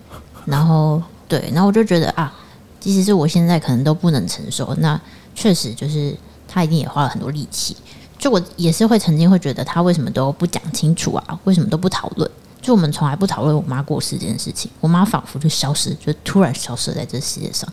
[0.45, 2.35] 然后对，然后我就觉得啊。
[2.81, 4.99] 即使是我现在可能都不能承受，那
[5.35, 6.17] 确实就是
[6.49, 7.77] 他一定也花了很多力气。
[8.19, 11.39] 就我也是会曾经会觉得他为什么都不讲清楚啊？
[11.45, 12.31] 为什么都不讨论？
[12.61, 17.67] 就我们从来不讨论我妈过世这件事情，我妈仿佛就消失，就突然消失在这世界上。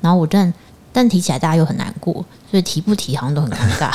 [0.00, 0.50] 然后我但
[0.90, 2.14] 但提起来大家又很难过，
[2.50, 3.92] 所以提不提好像都很尴尬。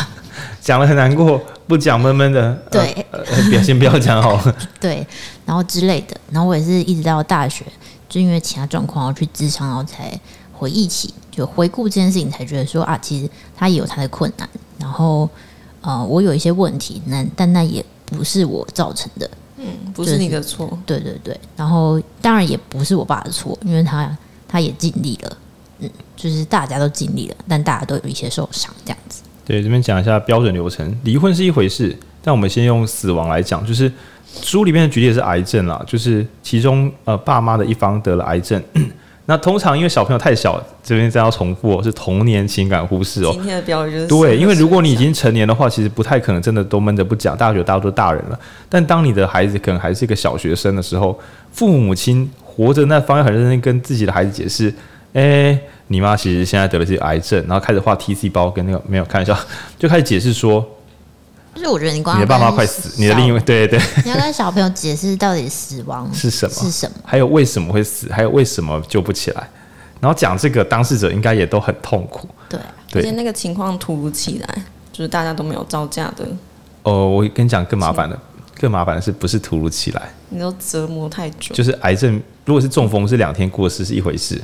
[0.62, 2.54] 讲了很难过，不讲闷闷的。
[2.70, 4.56] 对，呃，表现不要讲好了。
[4.80, 5.06] 对，
[5.44, 6.16] 然后之类的。
[6.30, 7.66] 然后我也是一直到大学，
[8.08, 10.20] 就因为其他状况，然后去咨商，然后才。
[10.58, 14.50] 回忆起，就回顾这件事情，才觉得说啊，其实他也有他的困难。
[14.80, 15.30] 然后，
[15.82, 20.68] 呃，我有一些问题，那但那也不是我造成的，嗯，不是你的错。
[20.68, 21.40] 就是，对对对。
[21.56, 25.38] 然后，当然也不是我爸的错，因为他他也尽力了，
[25.80, 29.22] 嗯，就是大家都尽力了，但大家都有一些受伤，这样子。
[29.46, 30.98] 对，这边讲一下标准流程。
[31.04, 33.92] 离婚是一回事，但我们先用死亡来讲，就是
[34.42, 38.62] 书里面的举例是癌症啦，就是其中呃爸妈的一方得了癌症。
[39.28, 43.32] 那通常因为小朋友太小，这边再要重复哦，是童年情感忽视哦。
[43.34, 48.40] 今天的标语就是对，因为如果你已经成年的话，其实不太可能真的都闷着不讲，大家觉得大家都大人了。
[48.70, 51.20] 但当你的孩子可能还是一个小学生的时候，
[51.52, 54.70] 父母亲活着那方要很认真跟自己的孩子解释，
[55.14, 59.36] 哎、欸，你妈其实现在得了这个癌症，然后开始画 T C 包跟那个没有开玩笑，
[59.80, 60.64] 就开始解释说。
[61.56, 63.80] 就是我觉得你光你的爸妈快死，你的另一位对对。
[63.80, 66.54] 对， 你要跟小朋友解释到底死亡是什么？
[66.54, 69.50] 是什么，还有为什么会死，还有为什么救不起来，
[70.02, 72.60] 然后讲这个当事者应该也都很痛苦，对，
[72.94, 76.28] 而且那个情况突如其来，就是大家都没有招架的。
[76.84, 78.20] 哦，我跟你讲更麻烦的，
[78.60, 80.02] 更麻烦的是不是突如其来？
[80.30, 84.40] 你都折磨太久，就是癌症，如果是中风是两天过世是一回事，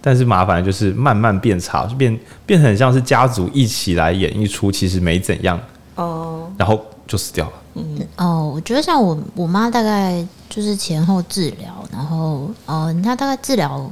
[0.00, 5.60] 但是麻烦的就是慢慢变差，就变变成很像是家族一起来演一出，其实没怎样。
[5.94, 7.52] 哦，然后就死掉了。
[7.74, 13.90] 嗯，哦，我觉得像我我妈大概就是前后治疗，然后呃，她大概治疗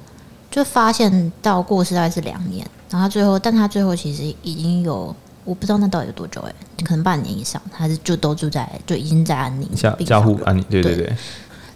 [0.51, 6.53] 就发现到过世大概是两年，然后她最后，但她最后其实已经有我不知道那到底有多久哎，
[6.85, 11.17] 可能半年以上，她是就都住在就已经在安宁加加护安宁，对对对，对。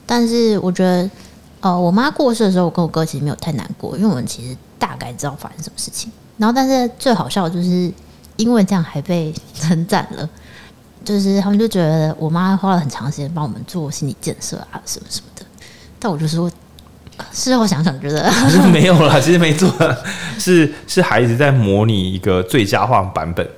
[0.04, 1.10] 但是我觉得，
[1.60, 6.12] 呃，我妈过世的时候，我跟我哥其实没有太难过，因为我们其实大概知道发生什么事情。
[6.36, 7.90] 然后，但是最好笑的就是。
[8.36, 10.28] 因为这样还被称赞了，
[11.04, 15.46] 就是他们就觉得我妈花了很长时间帮我们做心理建设啊，什么什么的。
[16.00, 16.50] 但我就说，
[17.32, 18.28] 事后想想觉得
[18.72, 19.72] 没有啦，其实没做，
[20.38, 23.48] 是是孩子在模拟一个最佳化版本。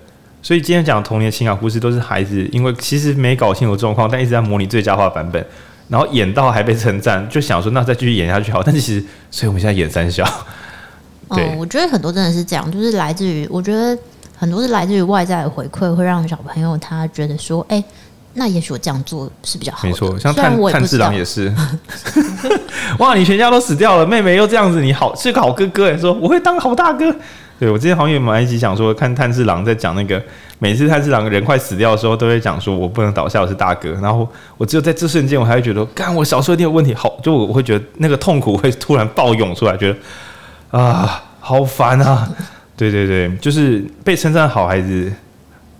[0.42, 5.44] 所以今天讲童年情感故事都是孩子，因为其实没搞清楚状况，但一直在模拟最佳化版本，
[5.88, 8.62] 然后演到还被称赞，就想说那再继续演下去好。
[8.62, 10.24] 但是其实，所以我们现在演三小。
[11.30, 13.98] 对，哦，我觉得很多真的是这样，就是来自于我觉得。
[14.38, 17.84] 很多是来自于外在的回馈，会让小朋友他觉得说：“哎、欸，
[18.34, 19.88] 那也许我这样做是比较好的。
[19.88, 21.52] 没错，像炭炭治郎也是。
[22.98, 27.14] 哇，你全家都死掉了，妹妹又这样子，你好是个好哥哥哎，说我会当好大哥。
[27.58, 30.22] 对，我之前好像有蛮一集讲说，看炭治郎在讲那个，
[30.58, 33.92] 每次炭治郎人快死掉的时候，都会讲说我不能倒下，我是大哥。
[34.02, 34.28] 然后
[34.58, 36.92] 我只有在这瞬间，我还会觉得，干我小时候一定有问题。
[36.92, 42.28] 好，就我会觉得那个痛苦会突然暴涌出来，觉得啊，好烦啊。
[42.76, 45.12] 对对对，就是被称赞好孩子，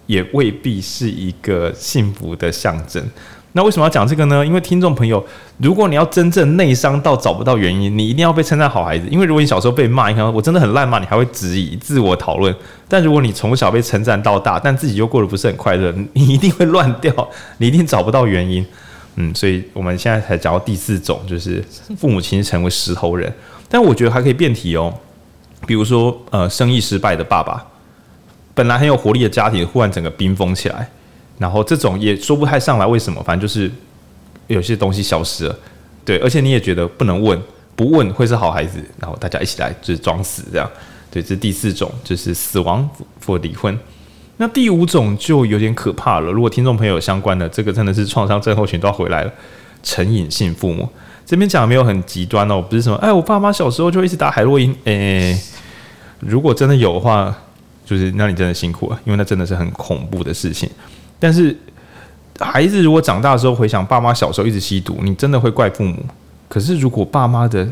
[0.07, 3.05] 也未必是一个幸福的象征。
[3.53, 4.45] 那为什么要讲这个呢？
[4.45, 5.25] 因为听众朋友，
[5.57, 9.07] 如果你要真正内伤到找不到原因，你一定要被称赞好孩子。
[9.11, 12.55] 因为如果你小时候被骂，你看我真的很烂骂，你还会质疑、自我讨论。
[12.87, 17.11] 但如果你从小被称赞到大，但自己又过得不是很快乐，你一定会乱掉，
[17.57, 18.65] 你一定找不到原因。
[19.17, 21.65] 嗯，所以我们现在才讲到第四种，就是
[21.97, 23.33] 父母亲成为石头人。
[23.71, 24.93] 但我觉得还可以变体哦，
[25.67, 27.63] 比如说呃，生意失败的爸爸，
[28.55, 30.89] 本来很有活力的家庭，忽然整个冰封起来。
[31.39, 33.71] 然后这种也说不太上来为什么，反正就是
[34.47, 35.59] 有些东西消失了，
[36.05, 37.39] 对，而且你也觉得不能问，
[37.75, 40.71] 不问会是好孩子，然后大家一起来就是装死这样，
[41.11, 42.89] 对，这是第四种，就是死亡
[43.27, 43.79] 或离婚。
[44.39, 49.33] 那第五种就有点可怕了，如果听众朋友相关的，这个真的是创伤症候群都要回来了。
[49.83, 50.89] 成瘾性父母
[51.25, 55.39] 这边讲的没有很极端哦，不是什么，哎，我爸妈小时候就一直打海洛因，哎，
[56.21, 57.37] 如果真的有的话，
[57.85, 60.69] 就是那你真的辛苦了，因为那真的是很恐怖的事情。
[61.19, 61.57] 但是，
[62.39, 66.05] 孩子如果长大的时候回想爸妈小时候一直吸毒，你真的会怪父母。
[66.49, 67.69] 可是，如果爸妈的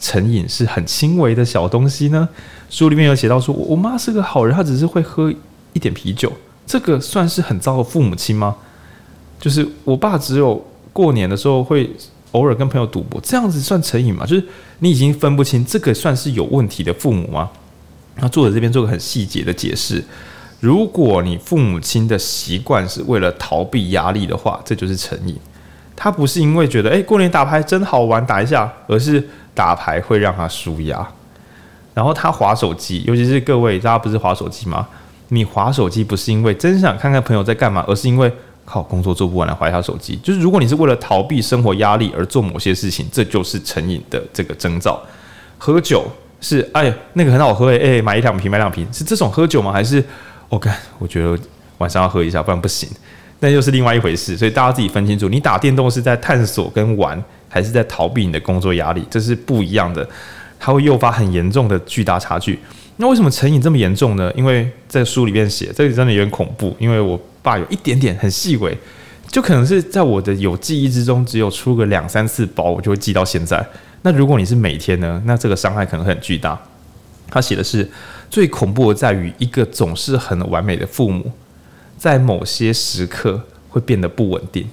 [0.00, 2.28] 成瘾是很轻微的小东西呢？
[2.68, 5.32] 书里面有写到说，我妈是个好人，她只是会喝
[5.72, 6.32] 一点啤酒，
[6.66, 8.56] 这个算是很糟的父母亲吗？
[9.38, 11.90] 就是我爸只有过年的时候会
[12.32, 14.26] 偶尔跟朋友赌博，这样子算成瘾吗？
[14.26, 14.44] 就是
[14.80, 17.48] 你已经分不清这个算是有问题的父母吗？
[18.16, 20.02] 那作者这边做个很细节的解释。
[20.60, 25.36] 如果你父母亲的习惯是为了逃避压力的话，这就是成瘾。
[25.94, 31.06] 他不是因为觉得诶，过年打牌真好玩，打一下，而是打牌会让他纾压。
[31.94, 34.86] 然后他划手机，尤其是各位大家不是划手机吗？
[35.28, 38.30] 你划手机不是因为真想看看朋友在干嘛，而是因为
[38.64, 40.16] 靠工作做不完来划一下手机。
[40.22, 45.00] 就是如果你是为了逃避生活压力而做某些事情，这就是成瘾的这个征兆。
[45.58, 46.04] 喝酒
[46.40, 49.72] 是哎那个很好喝诶，哎买一两瓶买两瓶是这种喝酒吗？
[49.72, 50.02] 还是？
[50.48, 51.36] 我干，我觉得
[51.78, 52.88] 晚上要喝一下，不然不行。
[53.40, 60.08] 那又是另外一回事，所以大家自己分清楚，你打电动是在探索跟玩，还是在逃避你的工作压力，这是不一样的，
[60.60, 62.58] 它会诱发很严重的巨大差距。
[62.98, 64.32] 那为什么成瘾这么严重呢？
[64.36, 68.78] 因为在书里面写，这里真的有点恐怖，因为我爸有一点点很细微，
[69.30, 73.62] 就可能是在我的有记忆之中，只有出个两三次包，我就会记到现在。
[74.06, 75.20] 那如果你是每天呢？
[75.24, 76.56] 那这个伤害可能很巨大。
[77.28, 77.90] 他写的是。
[78.28, 81.30] 最恐怖的在于，一个总是很完美的父母，
[81.96, 84.66] 在某些时刻会变得不稳定。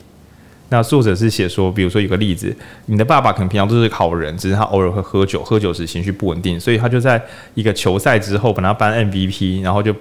[0.70, 2.56] 那作者是写说，比如说有个例子，
[2.88, 7.24] 你的爸爸可能平常都是好人，只是他偶尔会喝酒，喝酒时情绪不稳定，所以他就在
[7.54, 9.96] 一个球赛之后，本来颁 MVP，然后就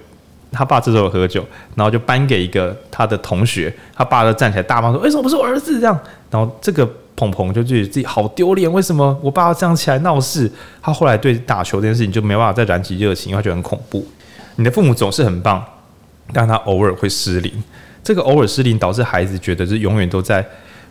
[0.51, 5.97] 他爸这时候喝酒，然后就颁给一个他的同学，他爸就站起来大骂说：“为什么不是我儿子？”这样，
[6.31, 6.89] 然后这个。
[7.15, 10.51] 鹏鹏就觉得自己好丢脸，为什么我爸要这样起来闹事？
[10.81, 14.05] 他后来对打球这件事情就没办法再燃起热情，因为他觉得很恐怖。
[14.55, 15.63] 你的父母总是很棒，
[16.31, 17.51] 但他偶尔会失灵。
[18.03, 20.45] 这个偶尔失灵导致孩子觉得是永远都在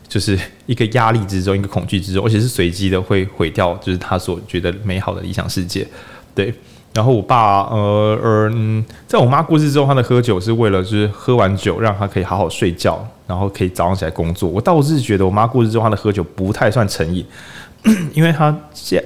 [0.09, 5.87] 就是一个压力之中，一个恐惧之中，而且是随机的会毁掉，就是他所觉得美好的理想世界。
[6.35, 6.53] 对。
[6.95, 14.49] 然后我爸，呃呃，嗯，在我妈过世之后，他的喝酒是为了就是喝完酒让他可以好好睡觉，然后可以早上起来工作。
[14.49, 17.25] 我倒是觉得我妈过世之后，他的喝酒不太算成瘾，
[18.13, 18.55] 因为他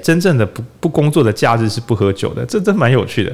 [0.03, 3.33] 真正的不不工作的假日是不喝酒的，这真蛮有趣的。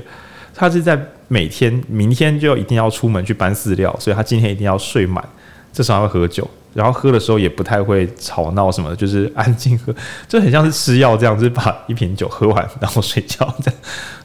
[0.54, 5.26] 他是在每天明天就一定要出门去搬饲料，所以他今天一定要睡满，
[5.72, 6.46] 这时候会喝酒。
[6.74, 9.94] 然后喝的时候也不太会吵闹什么的，就是 安静喝，
[10.28, 13.80] 就很像是吃药这样，就是把一瓶酒喝完然后睡觉这样。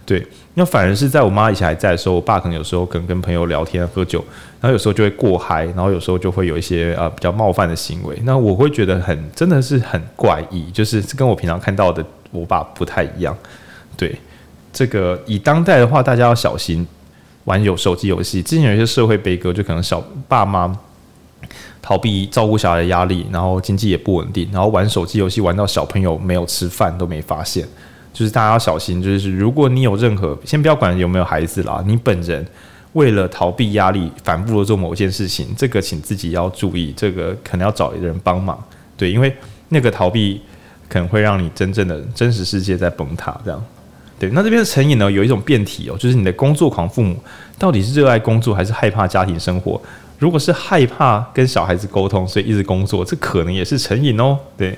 [0.05, 4.23] 对，那反而是在我妈以前还在的时候，我爸可能有时候可能跟朋友聊天喝酒，
[4.61, 8.17] 然后有时候就会过嗨，然后有时候就会有一些呃比较冒犯的行为。
[8.23, 13.37] 那我会觉得很真的是很怪异，就是跟我平常看到的我爸不太一样。
[13.97, 14.17] 对，
[14.71, 16.87] 这个以当代的话，大家要小心
[17.43, 18.41] 玩有手机游戏。
[18.41, 20.73] 之前有一些社会悲歌，就可能小爸妈。
[21.87, 27.65] 逃避照顾小孩的压力，然后经济也不稳定，然后玩手机游戏玩到小朋友没有吃饭都没发现，
[28.11, 29.01] 就是大家要小心。
[29.01, 32.45] 就是如果你有任何，先不要管有没有孩子啦，你本人
[32.91, 38.61] 为了逃避压力，反复的做某件事情，这个请自己要注意，这个可能要找一个人帮忙。
[38.97, 39.33] 对，因为
[39.69, 40.41] 那个逃避
[40.89, 43.33] 可能会让你真正的真实世界在崩塌。
[43.45, 43.63] 这样，
[44.19, 44.29] 对。
[44.31, 47.15] 那这边的成瘾呢，有一种变体哦，就是你的工作狂父母
[47.57, 49.81] 到底是热爱工作还是害怕家庭生活？
[50.19, 54.37] 如果是害怕跟小孩子沟通，所以一直工作，这可能也是成瘾哦。
[54.57, 54.77] 对，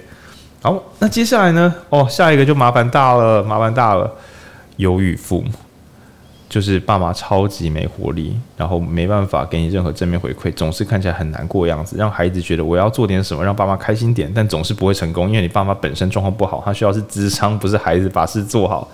[0.61, 1.73] 好，那接下来呢？
[1.89, 4.11] 哦，下一个就麻烦大了，麻烦大了，
[4.77, 5.49] 忧郁父母。
[6.49, 18.87] 就是爸妈超级没活力，然后没办法给你任何正面回馈，总是看起来很难过的样子，让孩子觉得我要做点什么让爸妈开心点，但总是不会成功，因为你爸妈本身状况不好，他需要是咨商，不是孩子把事做好。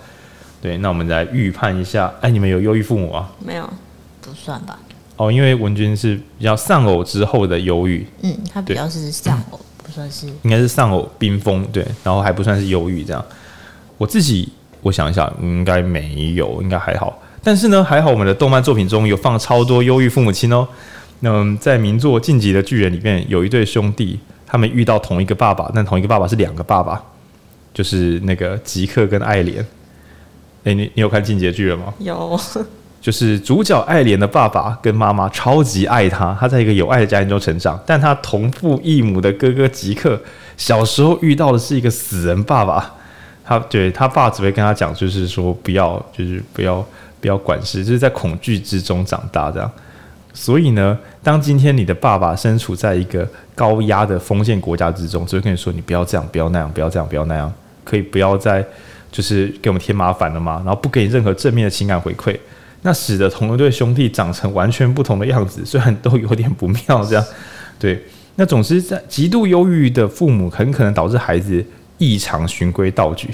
[0.60, 3.32] 对，那我们来预判一下，哎，你们有忧郁父母啊？
[3.38, 3.66] 没有，
[4.20, 4.78] 不算吧？
[5.16, 13.24] 哦，因为文君是比较丧偶之后的忧郁，嗯，他比较是丧偶，不算是，应该是丧偶冰封，对，然后还不算是忧郁这样。
[13.96, 14.48] 我自己
[14.82, 17.18] 我想一下，应该没有，应该还好。
[17.42, 20.66] 但是呢，还好我们的动漫作品中有放超多忧郁父母亲哦。
[21.20, 27.02] 那在名作《晋级的巨人》里面，有一对兄弟，他们遇到同一个爸爸，但同一个爸爸是两个爸爸，
[27.72, 29.64] 就是那个吉克跟爱莲。
[30.64, 31.94] 诶，你你有看《进击的巨人》吗？
[32.00, 32.38] 有，
[33.00, 40.20] 就是主角爱莲的爸爸跟妈妈超级爱他，他在一个有爱的家庭中成长，但他同父异母的哥哥吉克
[40.56, 42.94] 小时候遇到的是一个死人爸爸，
[43.44, 46.84] 他对他爸只会跟他讲，就是说不要，就是不要。
[47.18, 49.68] 不要管事，就是在恐惧之中长大这样。
[50.34, 57.50] 所以呢，当今天你的爸爸身处在一个高压的封建国家之中，只会跟你说：“你不要这样，不要那样，不要这样，不要那样，
[57.82, 58.64] 可以不要再
[59.10, 62.38] 就是给我们添麻烦了吗？”然后不给你任何正面的情感回馈，
[62.86, 67.04] 那使得同一对兄弟长成完全不同的样子，虽然都有点不妙。
[67.04, 67.24] 这样，
[67.80, 68.00] 对，
[68.36, 71.66] 那总之在极度忧郁的父母，很可能导致孩子
[71.98, 73.28] 异常循规蹈矩，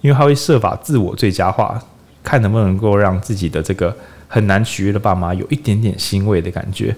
[0.00, 1.80] 因为他会设法自我最佳化。
[2.24, 3.96] 看能不能够让自己的这个
[4.26, 6.92] 很难取悦的爸妈有一点点欣慰的感觉。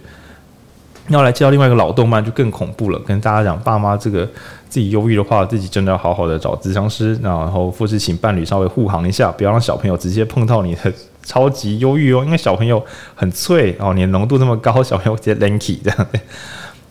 [1.09, 4.27] 要来介绍另外一个老动漫就更恐怖了，跟大家讲，爸妈这个
[4.69, 10.93] 自己忧郁的话，自己真的要好好的找咨商师，然后或是请伴侣稍微护航一下，不要让小朋友直接碰到你的
[11.23, 16.07] 超级忧郁哦，因为小朋友很脆哦，你的浓度那么高，小朋友直接 lanky 这样。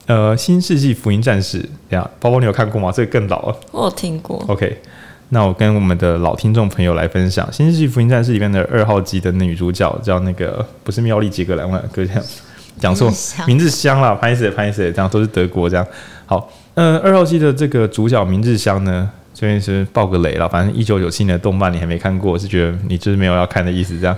[0.07, 1.59] 呃，《新世纪福音战士》
[1.89, 2.91] 这样，包包你有看过吗？
[2.91, 4.43] 这个更老了，我有听过。
[4.47, 4.81] OK。
[5.29, 12.23] 那我跟我们的老听众朋友来分享《新世纪福音战士》里面的二号机的女主角叫那个不是妙丽杰格兰万，哥这样
[12.79, 13.11] 讲错，
[13.45, 15.85] 名字香啦，拍死拍死，这样都是德国这样。
[16.25, 24.15] 好，嗯，二号机的这个主角明日香呢，这边是爆个雷了，反正一九九七年的动漫你还没看过，是觉得你就是没有要看的意思这样。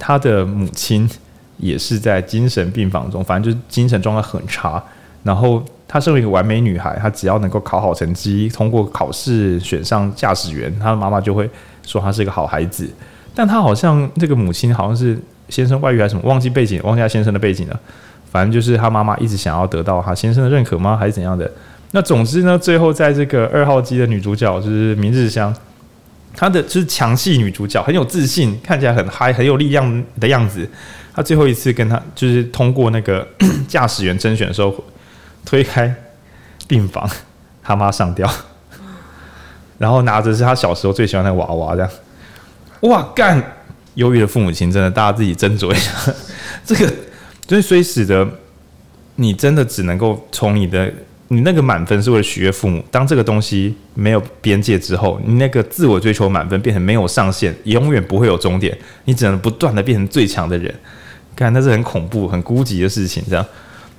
[0.00, 1.08] 她的母亲
[1.58, 4.82] 也是在精神病房中，反正就是精神状态很差，
[5.22, 5.62] 然后。
[5.86, 11.46] 她身为一个完美女孩，她只要能够考好成绩，通过考试选上驾驶员，她的妈妈就会
[11.86, 12.88] 说她是一个好孩子。
[13.34, 15.18] 但她好像这个母亲好像是
[15.50, 17.78] 先生外遇还是什么，忘记背景，忘记她先生的背景了。
[18.30, 20.96] 反正就是她妈妈一直想要得到她先生的认可吗？
[20.96, 21.50] 还是怎样的？
[21.92, 25.54] 那总之呢，最后在这个二号机的女主角就是明日香，
[26.34, 30.68] 她的就是强势女主角，很有自信，看起来很嗨，很有力量的样子。
[31.14, 33.26] 她最后一次跟她就是通过那个
[33.68, 34.74] 驾驶员甄选的时候。
[35.44, 35.92] 推开
[36.68, 37.10] 病房，
[37.64, 38.32] 他妈上吊，
[39.76, 41.90] 然后拿着是她小时候最喜欢的娃娃，这样，
[42.82, 43.42] 哇干！
[43.94, 45.90] 忧郁的父母亲真的，大家自己斟酌一下。
[46.64, 46.86] 这个，
[47.48, 48.24] 所以虽使得
[49.16, 50.94] 你真的只能够从你的
[51.32, 58.76] 你那个满分是为了取悦父母，当这个东西没有边界之后，你那个自我追求满分变成没有上限，永远不会有终点，
[59.06, 60.72] 你只能不断的变成最强的人。
[61.34, 63.44] 看，那是很恐怖、很孤寂的事情，这样。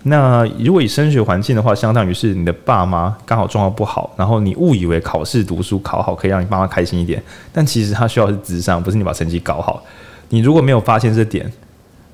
[0.04, 7.20] 那如果以升学环境的话，相当于是你的爸妈刚好状况不好，然后你误以为考试读书考好可以让你爸妈开心一点，
[7.52, 9.84] 但其实他需要是智商，不是你把成绩搞好。
[10.30, 11.52] 你如果没有发现这点，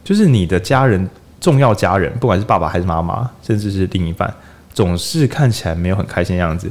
[0.03, 1.09] 就是你的家人、
[1.41, 4.34] 重要家人，不管是爸爸还是妈妈，甚至是另一半，
[4.74, 6.70] 总是看起来没有很开心的样子，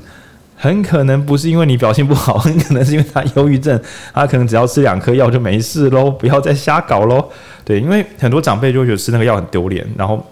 [0.56, 3.80] 很可能不是因为你表现不好， 很可能是因为他忧郁症，
[4.12, 7.28] 他可能只要吃两颗药就没事喽，不要再瞎搞喽。
[7.64, 10.24] 对，因为很多长辈就觉得吃那个药很丢脸，然后。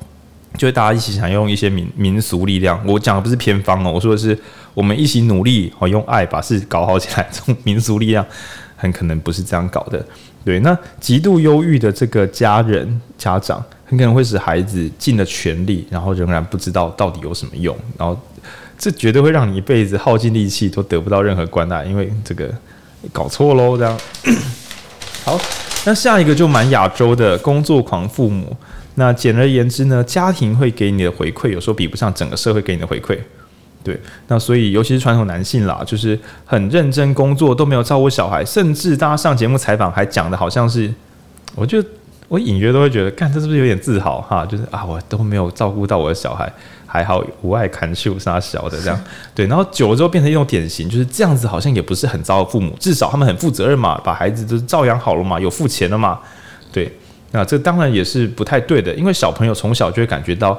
[0.57, 4.39] 就是大家一起想用一些民民俗力量，我讲的不是偏方哦，我说的是
[4.73, 7.29] 我们一起努力哦，用爱把事搞好起来。
[7.31, 8.25] 这种民俗力量
[8.75, 10.03] 很可能不是这样搞的。
[10.47, 18.19] 对，那极度忧郁的这个家人家长，很可能会使孩子尽了全力，然后仍然不知道到底有什么用，然后
[18.77, 22.53] 这绝对会让你一辈子耗尽力气都得不到任何关爱，因为这个
[23.13, 23.79] 搞错喽。
[23.79, 23.99] 这样
[25.25, 25.41] 好，
[25.85, 28.57] 那下一个就蛮亚洲的工作狂父母。
[28.97, 33.19] 那简而言之呢，家庭会给你的回馈，有时候比不上整个社会给你的回馈。
[33.85, 40.93] 对，那所以尤其是传统男性啦，就是很认真工作，都没有照顾小孩，甚至大家上节目采访还讲的好像是，
[41.55, 41.81] 我就
[42.29, 44.45] 我隐约都会觉得，看这是不是有点自豪哈？
[44.45, 46.51] 就是啊，我都没有照顾到我的小孩，
[46.87, 49.01] 还好无爱砍树杀小的这样。
[49.35, 56.19] 对，然后久了之后变成一种典型，就是这样子，好像也不是很糟的父母，至少他们很负责任嘛，把孩子都照养好了嘛，有付钱了嘛，
[56.73, 56.91] 对。
[57.33, 60.59] 那这当然也是不太对的，因为小朋友从小就会感觉到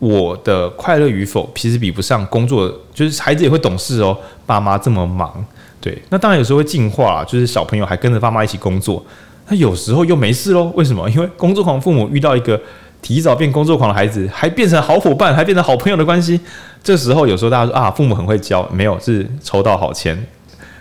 [0.00, 4.14] 我的快乐与否，其实比不上工作，就是孩子也会懂事哦。
[4.44, 5.42] 爸妈这么忙，
[5.80, 9.02] 对，那当然有时候会进化，就是小朋友还跟着爸妈一起工作，
[9.48, 10.72] 那有时候又没事喽。
[10.74, 11.08] 为什么？
[11.12, 12.60] 因为工作狂父母遇到一个
[13.02, 16.40] 提早变工作狂的孩子，还变成好伙伴，还变成好朋友的关系。
[16.82, 20.18] 这时候有时候大家说啊，父母很会教，没有，是抽到好签。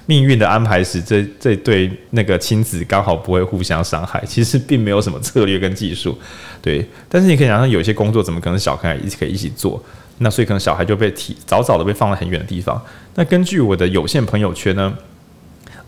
[0.06, 4.22] 命运的安排时，这这对那个亲子刚好不会互相伤害。
[4.28, 6.18] 其实并没有什么策略跟技术，
[6.62, 6.86] 对。
[7.08, 9.82] 但是你可以想象，有些工作怎么可能小孩一起可以一起做？
[10.18, 12.80] 那所以可能小孩就被提早早的被放在很远的地方。
[13.16, 14.94] 那根据我的有限朋友圈呢，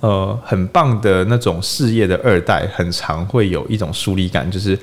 [0.06, 4.78] 呃，很棒的那种事业的二代，很常会有一种疏离感，就是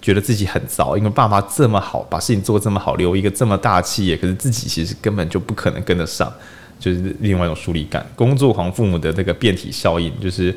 [0.00, 6.32] 觉得自己很糟，因为爸妈这么好，把事情做这么好，留一个这么大的企业，可是自己其实根本就不可能跟得上。
[6.80, 10.56] 就是另外一种疏离感，工作狂父母的那个变体效应，就是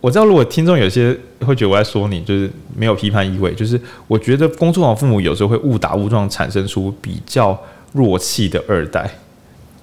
[0.00, 7.56] 我知道，如果听众有些会觉得我在说你，就是没有批判意味，就是我觉得工作狂父母有时候会误打误撞产生出比较
[7.92, 9.08] 弱气的二代，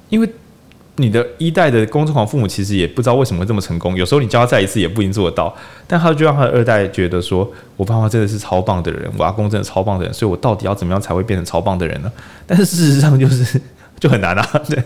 [0.09, 0.29] 因为
[0.97, 5.55] 你的一代的工作狂父母其实也不知道为什么会这么成功，有时候你教他再一次也不一定做得到，
[5.87, 12.11] 但他就让他的二代觉得说，我爸妈真的是超棒的人，我阿公真的超棒的人，所以我到底要怎么样才会变成超棒的人呢？
[12.45, 13.59] 但是事实上就是
[13.99, 14.83] 就很难啊，对。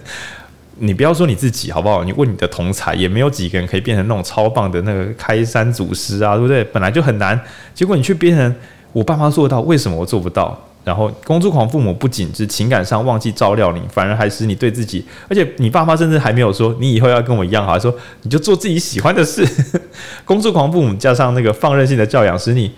[0.77, 2.03] 你不要说你自己好不好？
[2.03, 6.61] 你问你的同侪，也没有几个人可以变成那种超棒的那个开山祖师啊，对不对？
[6.65, 7.39] 本来就很难，
[7.73, 8.53] 结果你去变成
[8.91, 10.59] 我爸妈做得到，为什么我做不到？
[10.85, 19.43] 然后工作狂父母不仅是情感上忘记照料你，反而还使你对自己，而且你爸妈甚至还没有说你以后要跟我一样好，还说你就做自己喜欢的事。
[20.23, 22.71] 工作狂父母加上那个放任性的教养，使你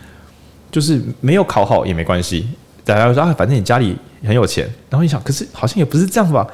[0.71, 2.47] 就是没有考好也没关系。
[2.85, 3.93] 大家说啊，反正你家里
[4.25, 6.47] 很有钱，然后你想，可是好像也不是这样吧？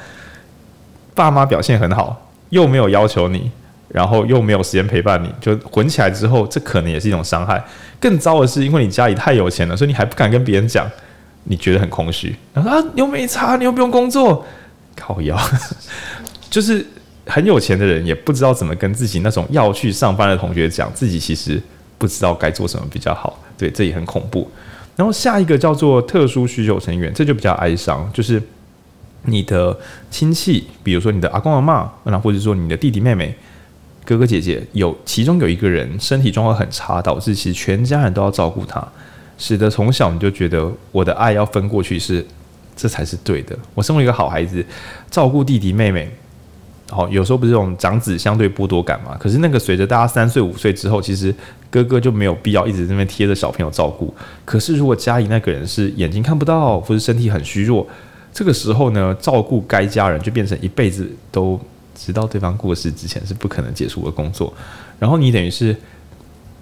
[1.14, 3.52] 爸妈表现很好，又没有要求你，
[3.90, 7.64] 然后又没有时间陪伴你，就混起来之后，这可能也是一种伤害。
[8.00, 10.90] 更糟的是，因为你家里太有钱了，所以你还不敢跟别人讲，
[11.46, 12.36] 你觉得很空虚。
[12.54, 14.46] 然后啊，你又没差，你又不用工作，
[14.96, 15.38] 靠腰，
[16.50, 16.86] 就是
[17.26, 21.62] 很有钱的人也不知道怎么跟自己那种要去上班的同学讲，自己其实
[21.98, 23.38] 不知道该做什么比较好。
[23.58, 24.50] 对，这也很恐怖。
[24.96, 28.42] 然后下一个叫做特殊需求成员，这就比较哀伤，就是。
[29.26, 29.80] 你的
[30.12, 33.34] 亲戚，比如说你的阿公阿妈，那或者说你的弟弟妹妹、
[34.04, 38.86] 哥哥姐姐，有其中有一个人身体状况很差，导致其实全家人都要照顾他，
[39.38, 42.26] 使得从小你就觉得我的爱要分过去是，
[42.76, 43.58] 这才是对的。
[43.74, 44.66] 我身为一个好孩子，
[45.10, 46.10] 照顾弟弟妹妹，
[46.90, 49.18] 好，有时候不是这种长子相对剥夺感嘛？
[49.20, 51.34] 可是那个随着大家三岁五岁之后，其实
[51.70, 54.14] 哥哥就没有必要一直在那边贴着小朋友照顾。
[54.46, 57.88] 可是如果家里那个人是眼睛看不到，或是身体很虚弱，
[58.32, 61.60] 这个时候呢，照顾该家人就变成一辈子都
[61.96, 64.52] 直到对方过世之前是不可能结束的工作，
[65.00, 65.76] 然后你等于是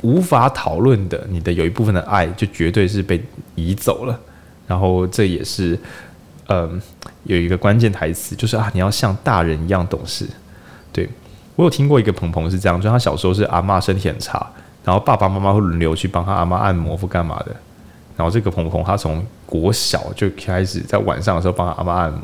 [0.01, 3.23] 无法讨论的，你的有一部分的爱就绝对是被
[3.55, 4.19] 移走了，
[4.67, 5.77] 然后这也是
[6.47, 6.81] 嗯
[7.23, 10.27] 有一个关键台词，就是啊你要像大人一样懂事。
[10.91, 11.07] 对，
[11.55, 14.45] 我有听过一个朋朋是这样，就他小时候是阿嬷身体很差，
[14.83, 17.55] 然后爸爸妈妈会轮流去帮他阿嬷按摩或干嘛的。
[18.17, 22.21] 然后这个朋朋他从国小就开始在晚上的时候帮他阿妈按摩，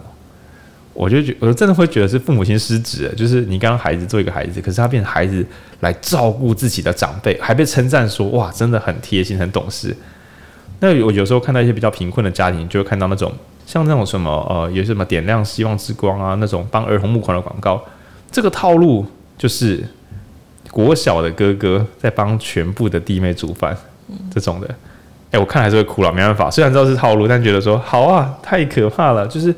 [0.97, 5.45] 我就觉我真的会觉得是父母亲失职，就是你刚刚孩子做一个孩子，可是他变成孩子
[5.81, 9.95] 来照顾自己的长辈，还被称赞说哇真的很贴心很懂事。
[10.79, 13.31] 那我有时候看到一些比较贫困的家庭，就会看到那种
[13.65, 17.79] 像那种什么呃有什么点亮希望之光啊那种帮儿童募款的广告，
[18.31, 19.05] 这个套路
[19.37, 19.83] 就是
[20.71, 23.77] 国小的哥哥在帮全部的弟妹煮饭
[24.33, 24.67] 这种的。
[25.29, 26.49] 哎、欸，我看还是会哭了，没办法。
[26.49, 29.27] 虽然知道是套路，但觉得说好啊，太可怕了。
[29.27, 29.53] 就是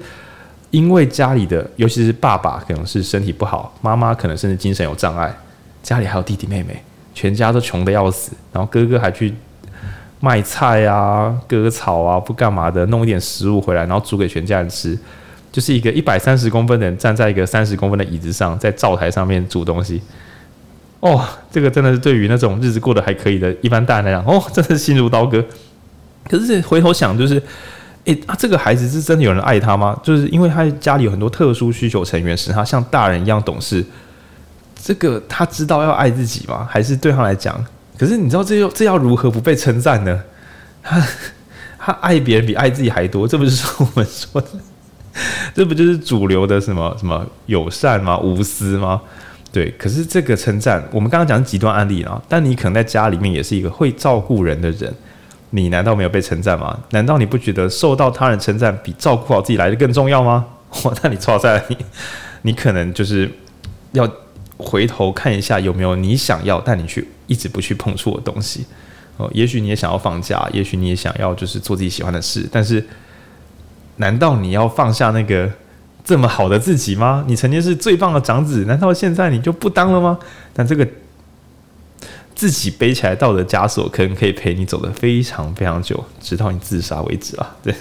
[0.72, 5.36] 因为家里的，尤其是爸爸可能是身体不好，妈妈可能甚至精神有障碍，
[5.82, 8.32] 家里还有弟弟妹妹，全家都穷得要死。
[8.54, 9.34] 然后哥哥还去
[10.20, 14.98] 卖菜啊、割草啊，不干嘛的，弄一点食物回来，然后煮给全家人吃。
[15.52, 20.00] 就是一个一百三十公分的人站在一个三十公分的椅子上，在灶台上面煮东西。
[21.00, 25.44] 哦，这个真的是对于那种日子过得还可以的一般大人来讲，哦，真的是心如刀割。
[26.30, 27.42] 可是回头想，就是，
[28.06, 30.00] 诶啊，这个孩子是真的有人爱他吗？
[30.04, 33.86] 就是因为他家里有很多特殊需求成员，使他像大人一样懂事。
[34.82, 36.68] 这个他知道要爱自己吗？
[36.70, 37.64] 还是对他来讲？
[37.98, 40.24] 可是你知道这又这要如何不被称赞呢？
[40.82, 41.06] 他
[41.78, 44.48] 他爱别人比爱自己还多，这不是说我们说的，
[45.54, 48.18] 这不就是主流的什么什么友善吗？
[48.20, 49.02] 无私吗？
[49.52, 54.94] 对，可是这个称赞，我们刚刚讲极端案例啊，但你可能在家里面也是一个会照顾人的人，
[55.52, 56.80] 你难道没有被称赞吗？
[56.92, 60.46] 难道你不觉得受到他人称赞比照顾好自己来的更重要吗？
[60.84, 61.78] 哇，那你错在你，
[62.44, 63.30] 你可能就是
[63.94, 64.08] 要
[64.58, 68.66] 回头看一下有没有你想要但你去一直不去碰触的东西
[69.18, 69.30] 哦。
[69.34, 72.86] 也许你也想要放假，也许你也想要就是做自己喜欢的事，但是
[73.96, 75.50] 难道你要放下那个
[76.04, 77.24] 这么好的自己吗？
[77.28, 80.20] 你曾经是最棒的长子，难道现在你就不当了吗？
[80.54, 80.88] 但这个
[82.40, 87.54] 自己背起来道德枷锁，可能可以陪你走得非常非常久，直到你自杀为止啊！
[87.62, 87.76] 对，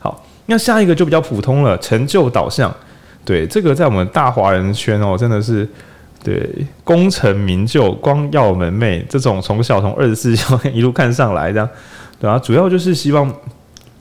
[0.00, 2.74] 好，那下一个就比较普通了，成就导向。
[3.24, 5.68] 对，这个在我们大华人圈哦，真的是
[6.24, 11.68] 对功成名就、光耀门楣这种，从小从二十四孝一路看上来，这样
[12.18, 13.32] 对啊，主要就是希望，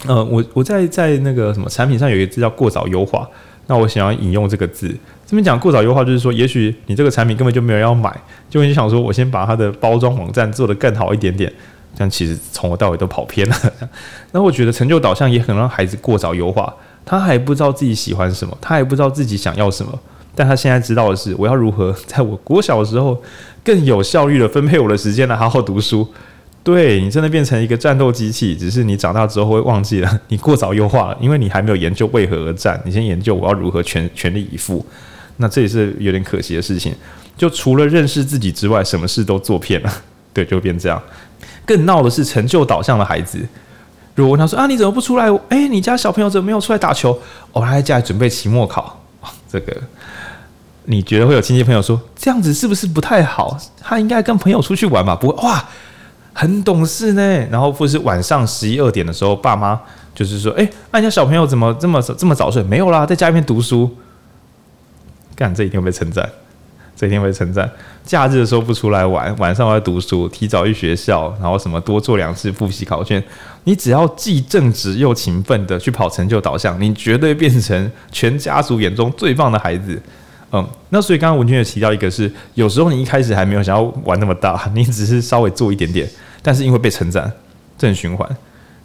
[0.07, 3.29] 呃，我我在在那个什么产品上有一个字叫过早优化，
[3.67, 4.91] 那我想要引用这个字，
[5.33, 8.15] 这边讲过早优化就是说，也许你这个产品根本就没有人要买，
[8.51, 11.51] 就你想说，我先把它的包装网站做得更好一点点，
[11.97, 13.55] 但其实从头到尾都跑偏了。
[14.31, 16.71] 那我觉得成就导向也很让孩子过早优化。
[17.03, 19.99] 他还不知道自己喜欢什么，他还不知道自己想要什么，
[20.35, 23.19] 但他现在知道的是，我要如何在我国小的时候
[23.63, 26.07] 更有效率的分配我的时间来好好读书。
[26.63, 34.85] 对，你真的变成一个战斗机器，只是你长大之后会忘记了，你过早优化了，因为你还没有研究为何而战，你先研究我要如何全全力以赴。
[35.37, 36.93] 那这也是有点可惜的事情，
[37.35, 39.91] 就除了认识自己之外，什么事都做偏了。
[40.33, 41.01] 对，就变这样。
[41.65, 43.39] 更闹的是成就导向的孩子。
[44.15, 45.31] 如果问他说啊，你怎么不出来？
[45.49, 47.19] 哎、欸，你家小朋友怎么没有出来打球？
[47.51, 48.99] 哦，他在家里准备期末考。
[49.49, 49.75] 这个
[50.85, 53.57] 你觉得会有亲戚朋友说这样子是不是不太好？
[53.79, 55.15] 他应该跟朋友出去玩吧？
[55.15, 55.63] 不会哇，
[56.33, 57.21] 很懂事呢。
[57.49, 59.79] 然后或是晚上十一二点的时候，爸妈
[60.13, 62.61] 就是说，哎、欸，那你家小朋友怎么这么这么早睡？
[62.63, 63.89] 没有啦，在家里面读书。
[65.43, 66.29] 干，这一定会被称赞。
[66.95, 67.69] 这一定会称赞。
[68.05, 73.21] 假日的时候不出来玩，晚上我要读书，提早去学校，然后什么多做两次复习考卷。
[73.65, 80.01] 你只要既正直又勤奋的去跑成就导向，你绝对变成全家族眼中最棒的孩子。
[80.51, 86.07] 嗯，那所以刚刚文君也提到一个是，有时候你一开始还没有想要玩那么大，你只是稍微做一点点，
[86.41, 87.29] 但是因为被称赞，
[87.77, 88.29] 正循环。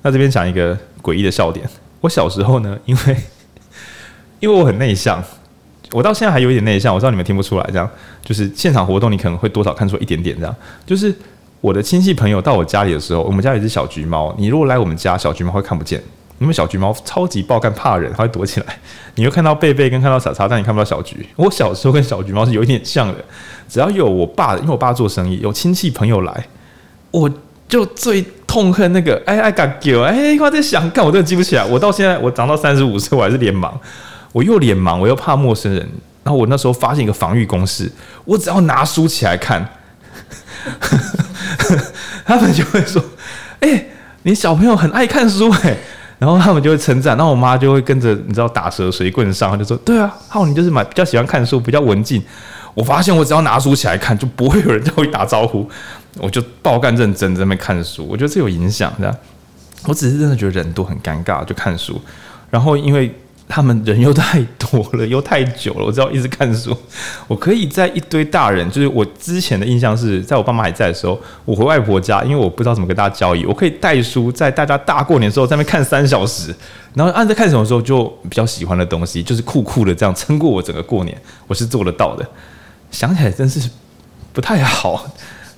[0.03, 1.69] 那这边讲一个诡异的笑点，
[2.01, 3.17] 我小时候呢，因为
[4.41, 5.23] 因为我很内向。
[5.93, 7.89] 我到现在还有一点内向，我知道你们听不出来，这样
[8.23, 10.55] 就是现场活动你可能会多少看出一点点这样。
[10.87, 11.15] 就是
[11.61, 16.03] 我的亲戚朋友到我家里的时候，我们家有一只小橘猫，你如果来我们家，小橘猫会看不见，
[16.39, 18.67] 因为小橘猫超级爆干怕人，它会躲起来。
[19.17, 21.27] 你会看到贝贝跟看到傻叉，但你看不到小橘。
[21.37, 23.15] 我小时候跟小橘猫是有一点像的，
[23.69, 26.47] 只要有我爸，因为我爸做生意，有亲戚朋友来，
[27.11, 27.31] 我
[27.67, 31.65] 就最痛恨那个哎哎嘎狗哎，我在想，干我真的记不起来。
[31.65, 33.73] 我到现在我长到三十五岁，我还是脸盲。
[34.33, 35.81] 我又脸盲，我又怕陌生人，
[36.23, 37.91] 然后我那时候发现一个防御公式，
[38.25, 39.67] 我只要拿书起来看，
[42.27, 43.03] 他们就会说
[43.61, 43.87] ：“哎、
[44.25, 45.77] 你小朋友很爱看书哎。”
[46.19, 52.21] 然后他们就会称赞，然后我妈就会跟着你知道打蛇随棍上，就说：“对啊，浩你就是蛮比较喜欢看书，比较文静。”
[52.75, 55.71] 我发现我只要拿书起来看，就不会有人跟我打招呼，
[56.17, 58.05] 我就爆干认真在那边看书。
[58.05, 59.17] 我觉得这有影响的，
[59.87, 62.01] 我只是真的觉得人多很尴尬，就看书，
[62.51, 63.15] 然后因为。
[63.49, 66.77] 他们人又太多了，又太久了，我知道一直看书。
[67.27, 76.55] 我可以在一堆大人，就是我之前的印象是在我爸妈还在的时候，我回外婆家，因为我不知道怎么跟大家交易，我可以带书在大家大过年的时候在那边看三小时，
[76.93, 82.29] 然后按在看什么时候就比较喜欢的东西，就是酷酷的这样撑过我整个过年，我是做得到的。
[82.91, 83.71] 想起来真是
[84.33, 85.11] 不太好。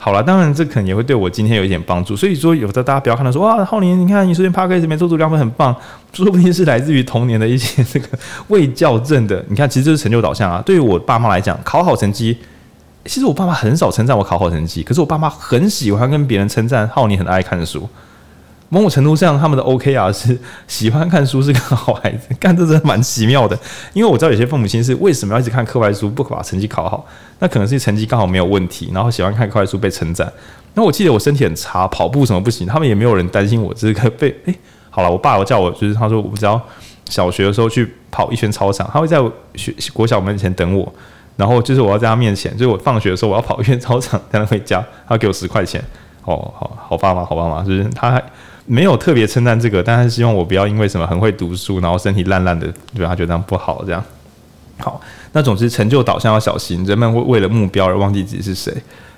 [0.03, 2.16] 好了，当然这可能也会对我今天有一点帮助。
[2.16, 5.76] 所以说，有的大家不要看到说哇，浩宁，你看你昨天 Podcast 没做足量分很棒，
[6.14, 8.09] 说不定是来自于童年的一些这个
[8.48, 9.44] 未校正的。
[9.48, 10.62] 你看，其实这是成就导向啊。
[10.64, 12.38] 对于我爸妈来讲，考好成绩，
[13.05, 17.86] 其实我爸妈很少称赞我考好成绩，可是我爸妈很喜欢跟别人称赞浩宁很爱看书。
[18.70, 23.58] 某种程度上，他们的 OK 啊是喜欢看书是个好孩子，干这真蛮奇妙的。
[23.92, 27.04] 因为我知道有些父母亲是为什么要一直看课外书，不把成绩考好？
[27.40, 30.32] 那可能是成绩刚好没有问题，然后喜欢看课外书被称赞。
[30.74, 34.28] 那我记得我身体很差，跑步什么不行，他们也没有人担心我这个被。
[34.44, 34.54] 诶，
[34.88, 36.60] 好了，我爸我叫我就是他说我只要
[37.06, 39.18] 小学的时候去跑一圈操场，他会在
[39.56, 40.94] 学国小门前等我，
[41.36, 45.82] 然后就是我要在他面前，就是我放学的时候我要跑一圈操场才能回家，他给我十块钱。
[46.24, 48.22] 哦，好好爸妈，好爸妈，就是他还。
[48.71, 53.84] 没有特别称赞这个，但是希望我不要因为什么很会读书，然后身体烂烂的，对他觉得这样不好。
[53.84, 54.01] 这样
[54.79, 55.01] 好，
[55.33, 58.72] 那总之成就导向要小心，人们会为了目标而忘记自己是谁。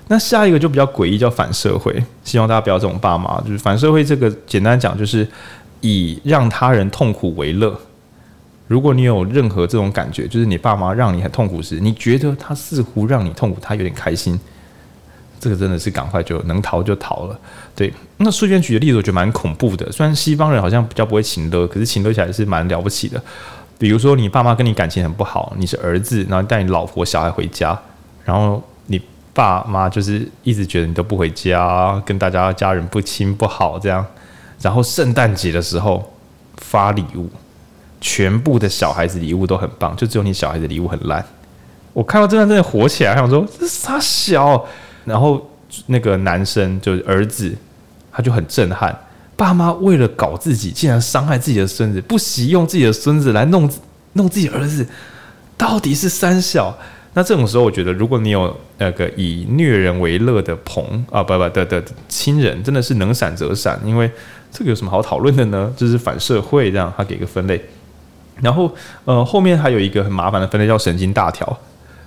[0.07, 2.03] 那下一个就比较诡异，叫反社会。
[2.23, 5.27] 希望大家不要这种爸妈，就是反社会这个简单讲就是
[5.81, 7.79] 以让他人痛苦为乐。
[8.67, 14.39] 如果你有任何这种感觉，就是你爸妈让你很痛苦时，你觉得他似乎让你痛苦，他有点开心。
[15.43, 17.37] 这个真的是赶快就能逃就逃了，
[17.75, 17.93] 对。
[18.15, 23.21] 那书里面举的例子我觉得蛮恐怖的，虽然西方人好像比较不会情勒，可是情勒起来是蛮了不起的。
[23.77, 27.77] 比如说你爸妈跟你感情很不好，你是儿子，然后带你老婆小孩回家，
[28.23, 29.01] 然后你
[29.33, 34.05] 爸妈就是一直觉得你都不回家，跟大家家人不亲不好这样，
[34.61, 36.13] 然后圣诞节的时候
[36.55, 37.29] 发礼物，
[37.99, 41.21] 全部的小孩子礼物都很棒，就只有你小孩子礼物很烂。
[41.91, 44.65] 我看到这段真的火起来，想说这傻小。
[45.05, 45.49] 然后
[45.87, 47.55] 那个男生就是儿子，
[48.11, 48.97] 他就很震撼，
[49.35, 53.69] 爸妈为了搞自己，竟然伤害自己的孙子，不惜用自己的孙子来弄
[54.13, 54.87] 弄自己儿子，
[55.57, 56.77] 到底是三小？
[57.15, 64.09] 那这种时候，我觉得如果你有那个以虐人为乐的朋啊，不不的的亲人，真的是能闪则闪，因为
[64.51, 65.71] 这个有什么好讨论的呢？
[65.77, 67.63] 就是反社会，这样他给个分类。
[68.41, 68.73] 然后
[69.05, 71.55] 呃，后面还有一个很麻烦的分类叫神经大条，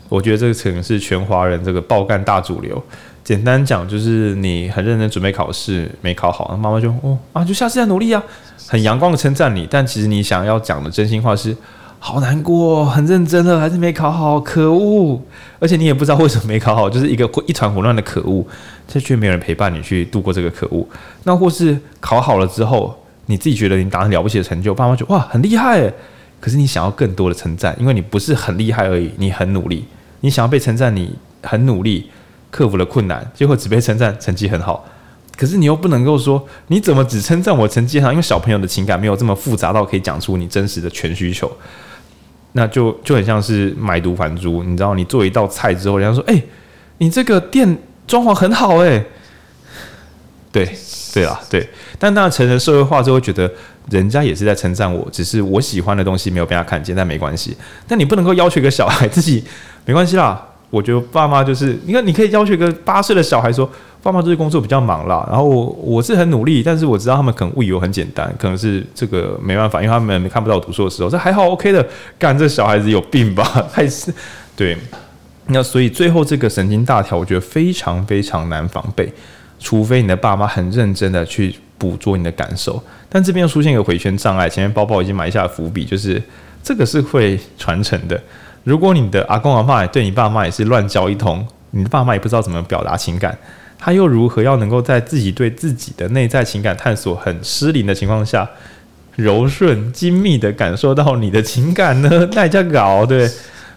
[0.08, 2.82] 我觉得这个可能是全华人这个爆干大主流。
[3.24, 8.22] 简单讲就是你很认真准备考试没考好，妈妈就哦啊，就下次再努力啊，
[8.68, 11.56] 很阳光的称赞你，但其实你想要讲的真心话是。
[11.98, 15.20] 好难过，很认真了，还是没考好，可恶！
[15.58, 18.46] 而且你也不知道为什么没考好，就是一个一团混乱的可恶，
[18.86, 20.86] 这却没有人陪伴你去度过这个可恶。
[21.24, 25.90] 那或是考好了之后，你自己觉得你达成了不起的成就，爸妈就哇很厉害，
[26.38, 29.84] 可是你想要更多的称赞，因为你不是很厉害而已，你很努力，
[30.26, 32.10] 你想要被称赞，你很努力
[32.50, 34.84] 克服了困难，结果只被称赞成绩很好。
[35.36, 41.48] 可是你又不能够说你怎么只称赞我成绩好，因为小朋友的情感没有这么复杂到可以讲出你真实的全需求。
[42.54, 46.42] 那就就很像是买椟还珠，你知道，你做一道菜之后，人家说：“哎、
[46.98, 47.78] 你这个店
[48.08, 49.04] 装潢很好。”哎，
[50.50, 50.68] 对
[51.14, 51.68] 对啊，对。
[52.00, 53.48] 但当成人社会化之后，觉得
[53.90, 57.56] 人家也是在称赞我，只是我喜欢的东西没有被他看见，但没关系。
[57.86, 59.44] 但你不能够要求一个小孩自己
[59.86, 60.46] 没关系啦。
[60.68, 63.66] 我觉得爸妈就是，你看，你可以要求一个八岁的小孩说。
[64.02, 71.84] 爸妈就是工作比较忙啦，然后我我是很努力，但是我知道他们可能误以为很简单，可能是这个没办法，因为他们看不到我读书的时候，这还好 OK 的。
[72.16, 73.42] 干，这小孩子有病吧？
[73.72, 74.14] 还是
[74.54, 74.76] 对？
[75.48, 79.12] 那所以最后这个神经大条，我觉得非常非常难防备，
[79.58, 82.80] 除非你的爸妈很认真的去捕捉你的感受。
[83.08, 86.22] 但这边又出现一个回圈障碍，前面包包已经埋下了伏笔，就是
[86.62, 88.22] 这个是会传承的。
[88.66, 93.38] 如果你的阿公阿嬷对你爸妈也是乱教一通，你的爸妈也不知道怎么表达情感。
[93.78, 98.50] 他又如何要能够在自己对自己的内在情感探索很失灵的情况下，
[99.14, 102.28] 柔顺精密的感受到你的情感呢？
[102.32, 103.30] 那叫搞对。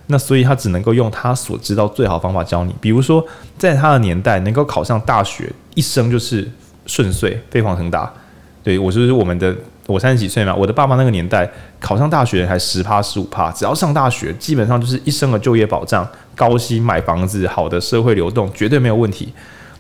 [0.08, 2.74] 那所以他只能够用他所知道最好方法教你。
[2.82, 3.24] 比如说，
[3.60, 6.50] 在他的年代，能够考上大学，一生就是
[6.88, 8.12] 顺遂，飞黄腾达。
[8.64, 9.56] 对，我就是我们的，
[9.94, 11.50] 我三十几岁嘛，我的爸妈那个年代
[11.80, 19.34] 考上大学还十趴十五趴，只要上大学，基本上就是一生的就业保障、高薪买房子、好的社会流动，绝对没有问题。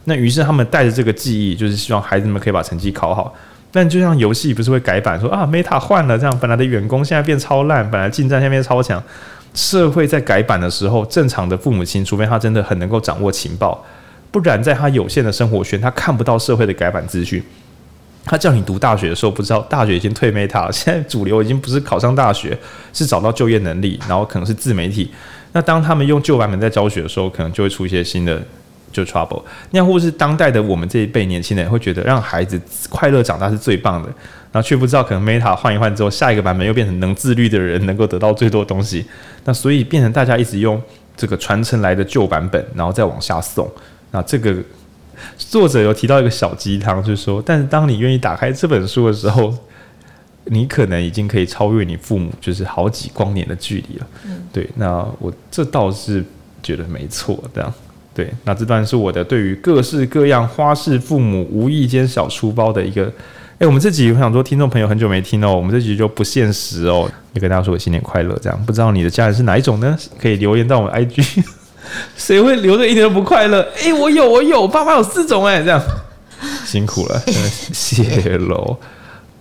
[0.05, 3.33] 那于是他们带着这个记忆，就是希望孩子们可以把成绩考好。
[3.71, 9.01] 但就像游戏不是会改版说啊，Meta 换了，这样本来的员工现在变超烂，本来近战现在变超强。
[9.53, 13.83] 社会在改版的时候，正常的父母亲，除非他真的很能够掌握情报，
[14.31, 17.43] 不然在他有限的生活圈，他看不到社会的改版资讯。
[18.25, 22.57] 他叫你读大学的时候，不知道大学已经退 Meta 了，现在主流已经不是考上大学，
[22.93, 25.11] 是找到就业能力，然后可能是自媒体。
[25.53, 28.41] 那当他们用旧版本在教学的时候，可能就会出一些新的。
[28.91, 29.39] 就 trouble，
[29.69, 32.59] 那或是当代的我们这一辈年轻人会觉得让孩子
[32.89, 34.09] 快乐长大是最棒的，
[34.51, 39.05] 然后却不知道可能 Meta 换一换之后，下一个版本又变成能自律的人能够得到最多东西，
[39.45, 40.81] 那所以变成大家一直用
[41.15, 43.71] 这个传承来的旧版本，然后再往下送。
[44.09, 44.55] 那这个
[45.37, 49.53] 作者有提到一个小鸡汤，就是说，但是当你愿意打开这本书的时候，
[50.45, 54.07] 你可能已经可以超越你父母，就是好几光年的距离了。
[54.25, 56.23] 嗯，对，那我这倒是
[56.63, 57.73] 觉得没错，这样。
[58.13, 63.11] 对，那这段是我的对于各式各样花式父母无意间小出包的一个。
[63.59, 68.37] 哎，我们这集我想说，听众朋友很久没听哦，我们这集就不限时哦，也跟大家说我新年快乐。
[68.41, 69.97] 这样，不知道你的家人是哪一种呢？
[70.17, 71.43] 可以留言到我们 IG。
[72.17, 73.61] 谁会留着一点都不快乐？
[73.81, 75.81] 哎，我有，我有，爸爸有四种哎，这样
[76.65, 77.21] 辛苦了，
[77.73, 78.77] 谢喽。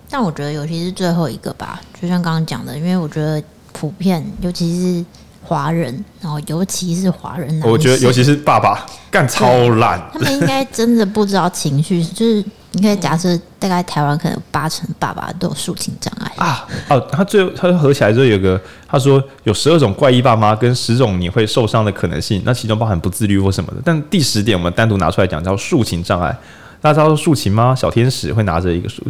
[0.09, 3.41] 但我觉得，尤其是最后一个吧，就像刚刚讲的，因为我觉得
[3.71, 5.05] 普遍，尤其是。
[5.49, 12.03] 华人，然后尤其是华人，我觉得尤其是爸爸干超烂，他们应该真的不知道情绪。
[12.13, 16.67] 就是你可以假设，大概台湾可能有八成爸爸都有抒情障碍啊。
[16.89, 23.77] 哦，他最后他合起来之后有个，他说有十二种怪异爸妈跟十种你会受伤的可能性，那其中包含不自律或什么的。
[23.83, 26.37] 但第十点我们单独拿出来讲，叫抒情障碍。
[26.81, 27.75] 大家知道竖琴吗？
[27.75, 29.03] 小天使会拿着一个树，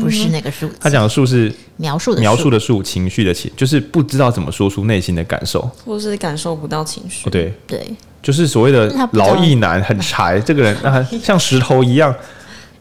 [0.00, 0.68] 不是那个树。
[0.80, 7.30] 他讲的树是描述的描述的树，情绪的情，就是不知道怎么说出内心的感受，或是感受不到情绪。
[7.30, 7.86] 对对，
[8.20, 12.12] 就是所谓的老艺男很柴，这个人那像石头一样。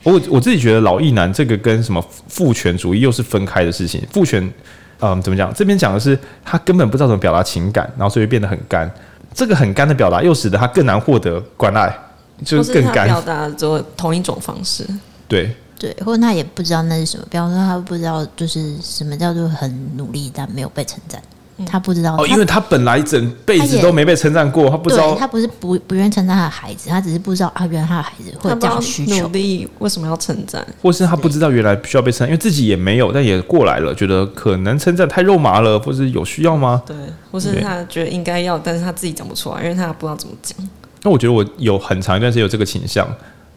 [0.04, 4.02] 我我自己觉得老艺男这个跟什么父权主义又是分开的事情。
[4.12, 4.52] 父权，
[5.00, 5.54] 嗯，怎么讲？
[5.54, 8.92] 这边讲的是他根本不知道怎么表达情感，然后所以变得很干。
[9.36, 11.96] 这个很干的表达又使得他更难获得关爱。
[12.44, 14.86] 就是更干，表达做同一种方式。
[15.28, 21.22] 对，对，或者他也不知道那是什么，比方说他不知道就是什么叫做很努力但没有被称赞。
[21.64, 25.14] 他不知道哦，因为他本来整辈子都没被称赞过，他不知道。
[25.14, 29.28] 他不是不不愿称赞他的孩子，他只是不知道啊，原来他的孩子会有这样需求。
[29.28, 30.66] 努力为什么要称赞？
[30.82, 36.82] 或是他不知道原来需要被称赞，因为自己也没有，但也过来了，觉得可能称赞太肉麻了，或是有需要吗？
[36.84, 36.96] 对，
[37.32, 40.58] 或是他觉得应该要，但是他自己讲不出来，因为他不知道怎么讲。
[41.04, 43.08] 那我觉得我有很长一段时间有这个倾向，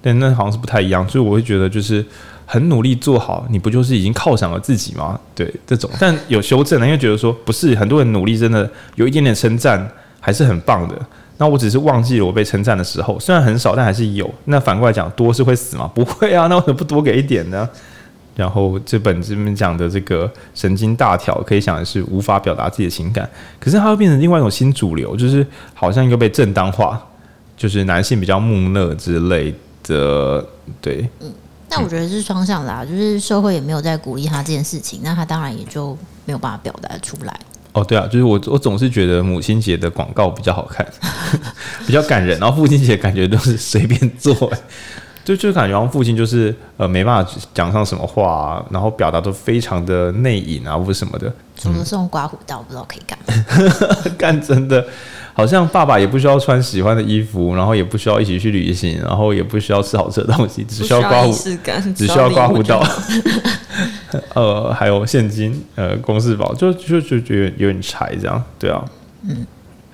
[0.01, 2.05] 但那好像是不太一样，所以我会觉得就是。
[2.47, 5.19] 很努力做好，你不就是已经犒赏了自己吗？
[5.35, 9.91] 对，这种， 但有修正呢，因为觉得说不是很多人努力，真的有一点点称赞
[10.21, 10.95] 还是很棒的。
[11.39, 14.31] 那我只是忘记了我被称赞的时候，虽然很少，但还是有。
[14.45, 15.91] 那反过来讲，多是会死吗？
[15.95, 17.67] 不会啊， 那为什么不多给一点呢？
[18.37, 23.27] 然后这本这边讲的这个神经大条，可以想的是无法表达自己的情感，
[23.59, 27.03] 可是它会变成另外一种新主流，就是好像一个被正当化，
[27.57, 30.47] 就是男性比较木讷之类的，
[30.81, 31.33] 对，嗯。
[31.71, 37.41] 那我觉得是双向的啊，就是社会也没有在鼓励他这件事情，那他当然也就没有办法表达出来。
[37.73, 40.87] 哦，对啊，就是我我总是觉得母亲节的广告比较好看，
[41.85, 44.33] 比较感人，然后父亲节感觉都是随便做，
[45.25, 51.33] 就就感觉好像父亲就是呃没办法讲上什么话啊，然后表达都非常的内隐啊或者什么的。
[51.57, 54.15] 除了送刮胡刀，不知道可以干嘛？
[54.17, 54.87] 干真的。
[55.37, 61.33] 好像爸爸也不需要穿喜欢的衣服，然后也不需要一起去旅行，然后也不需要吃好吃的东西，只需要刮胡，
[61.93, 62.81] 只需要刮胡刀，
[64.35, 68.85] 呃，还有现金，呃，公事包，就就就觉得有点柴这样，对啊，
[69.29, 69.45] 嗯，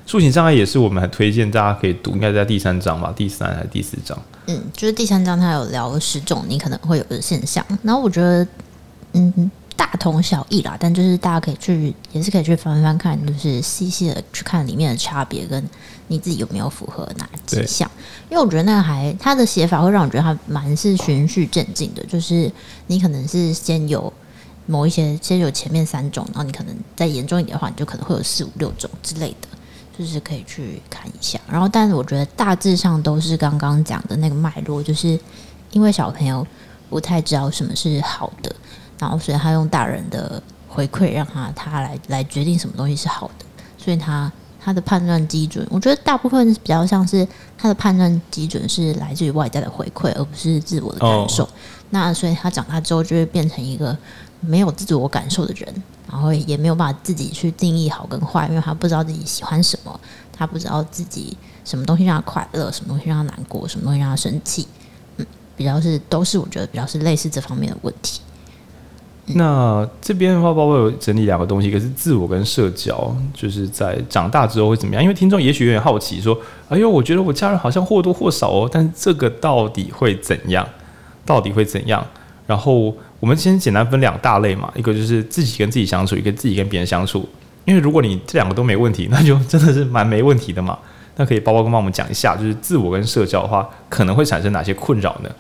[0.06, 4.16] 抒情障碍也是我们很推荐大家可以读，应该在第三章吧，第三还是第四章？
[4.46, 8.46] 嗯，就是第三章它有聊十种你可能会有的现象，然后我觉得，
[9.14, 9.50] 嗯。
[9.80, 15.66] 大同小异啦，但就是大家可以去，也是可以去翻翻看，就是细细的去看里面的差别，跟
[16.08, 17.90] 你自己有没有符合哪几项。
[18.28, 22.52] 因为我觉得那个还他的写法会让我觉得他蛮是循序渐进的，就是
[22.88, 24.12] 你可能是先有
[24.66, 29.48] 某一些，先有前面三种，然后你可能再严重一点的话，你就可能会有四五六种之类的，
[29.98, 31.40] 就是可以去看一下。
[31.50, 35.18] 然后，但是我觉得大致上都是刚刚讲的那个脉络，就是
[35.72, 36.46] 因为小朋友
[36.90, 38.54] 不太知道什么是好的。
[39.00, 43.44] 然后，所以他用大人的回馈让他他来来决定什么东西是好的，
[43.76, 44.30] 所以他
[44.62, 51.44] 他的判断基准，我觉得大部分比较像是他的判断基准是来自于外在的回馈，而不是自我的感受。
[51.44, 51.52] Oh.
[51.88, 53.96] 那所以他长大之后就会变成一个
[54.40, 59.98] 没有自我感受的人，然后也没有办法自己去定义好跟坏，因为他不知道自己喜欢什么，
[60.30, 64.68] 他不知道自己什么东西让他快乐，什么东西让他难过，什么东西让他生气。
[65.16, 68.20] 嗯，比较是都是我觉得比较是类似这方面的问题。
[69.34, 75.02] 那这边的话，包括有整理两个东西，一个是自我跟社交，就是在长大之后会怎么样？
[75.02, 76.38] 因为听众也许有点好奇，说
[76.68, 80.66] ：“哎呦，我觉得我家人好像或多或少哦，但是这个到底会怎样？
[81.24, 82.04] 到底会怎样？”
[82.46, 87.28] 然后我们先简单分两大类嘛，一个就是自己跟自己相处，一个自己跟别人相处。
[87.64, 90.78] 因为如果你这两个都没问题，那就真的是蛮没问题的嘛。
[91.16, 95.30] 那可以包包跟帮我们讲一下，就是自我跟社交的话，可能会产生哪些困扰呢？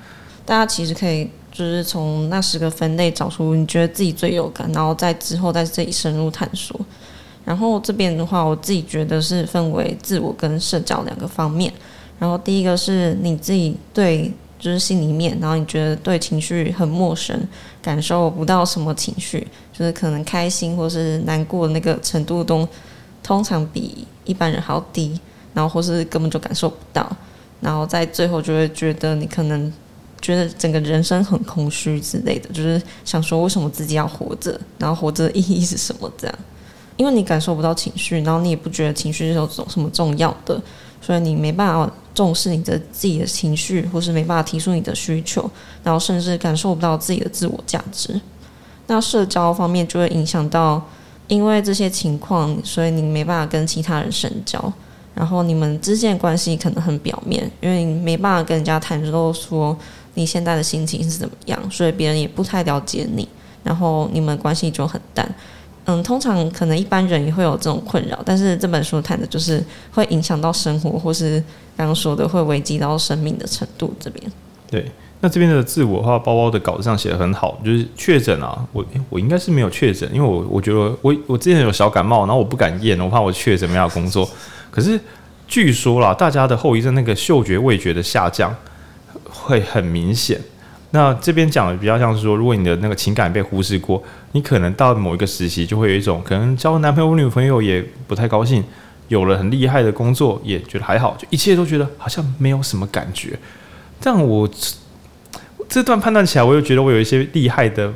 [0.44, 1.28] 大家其实可以。
[1.52, 6.78] 就是从那十个分类找出你觉得自己最有感，然后在之后在这里深入探索。
[7.44, 11.72] 然后这边的话，我自己觉得是分为自我跟社交两个方面。
[12.18, 17.36] 然后第一个是你自己对，就是心里面，然后你觉得对情绪很陌生，
[17.82, 22.68] 感受不到什么情绪，就是可能开心或是难过的那个程度都
[23.22, 25.18] 通常比一般人还要低，
[25.54, 27.10] 然后或是根本就感受不到。
[27.60, 29.72] 然后在最后就会觉得你可能。
[30.20, 36.10] 觉得整个人生很空虚之类的，就是想说为什么自己要活着，然后活着的意义是什么？
[36.18, 36.38] 这样，
[36.96, 40.60] 因为你感受不到情绪，然后你也不觉得情绪是有什么重要的，
[41.00, 45.50] 所以你没办法重视你的自己的情绪，或是没办法提出你的需求，
[45.82, 48.20] 然后甚至感受不到自己的自我价值。
[48.88, 50.82] 那社交方面就会影响到，
[51.28, 54.72] 因为这些情况，所以你没办法跟其他人深交，
[55.14, 59.74] 然后你们之间的关系可能很表面，因为你没办法跟人家谈论说。
[60.14, 61.70] 你现在的心情是怎么样？
[61.70, 63.28] 所以别人也不太了解你，
[63.62, 65.28] 然后你们关系就很淡。
[65.86, 71.42] 嗯，通常可能一般人也会有这种困扰，但是这本书谈的就是会影响到生活，或是
[71.76, 73.92] 刚刚说的会危及到生命的程度。
[73.98, 74.32] 这边
[74.70, 74.84] 对，
[75.20, 84.28] 那这边的自我的话，包包的稿子上写得很好，就是确诊啊，我我应该是没有确诊，因为我我觉得我我之前有小感冒，然后我不敢验，我怕我确诊没有工作。
[84.70, 85.00] 可是
[85.48, 88.54] 据说啦，大家的后遗症那个嗅觉味觉的下降。
[89.30, 90.40] 会很明显。
[90.90, 94.02] 那这边讲的比较像是说，如果你的那个情感被忽视过，
[94.32, 98.64] 你可能到某一个时期就会有一种可能交男朋友、女朋友也不太高兴，
[99.06, 103.38] 有了很厉害的工作也觉得还好，就一切都觉得好像没有什么感觉。
[104.00, 104.50] 这样我
[105.68, 107.92] 这段判断起来，我又觉得我有一些厉害的、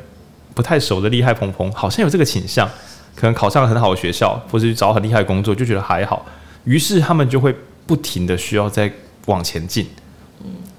[0.53, 2.65] 不太熟的厉害朋朋，好像有这个倾向，
[3.13, 6.25] 可能考上了很好的学校，或者去找很厉害的工作，就觉得还好。
[6.63, 7.53] 于是他们就会
[7.85, 8.89] 不停的需要再
[9.25, 9.85] 往前进，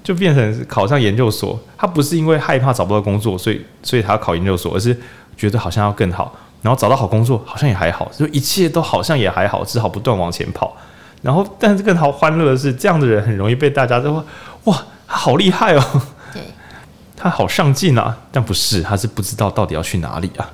[0.07, 1.59] 就变成考上研究所。
[1.77, 4.97] 他不是因为害怕找不到工作，所以所以他要考研究所，而是
[5.35, 6.33] 觉得好像要更好。
[6.61, 10.77] 然后找到好工作，好像也还好，就一切都好像也还好，只好不断往前跑。
[11.21, 14.25] 然后，但是更好欢乐的是，这样的人很容易被大家都说
[14.63, 15.83] ：“哇，他好厉害哦！”
[16.31, 16.41] 对，
[17.17, 18.17] 他好上进啊。
[18.31, 20.49] 但不是，他是不知道到底要去哪里啊。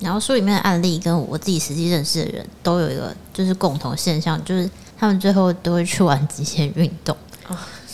[0.00, 4.68] 然后书里面的案例跟我自己实际认识的人都有一个就是共同现象，就是
[4.98, 7.16] 他们最后都会去玩极限运动，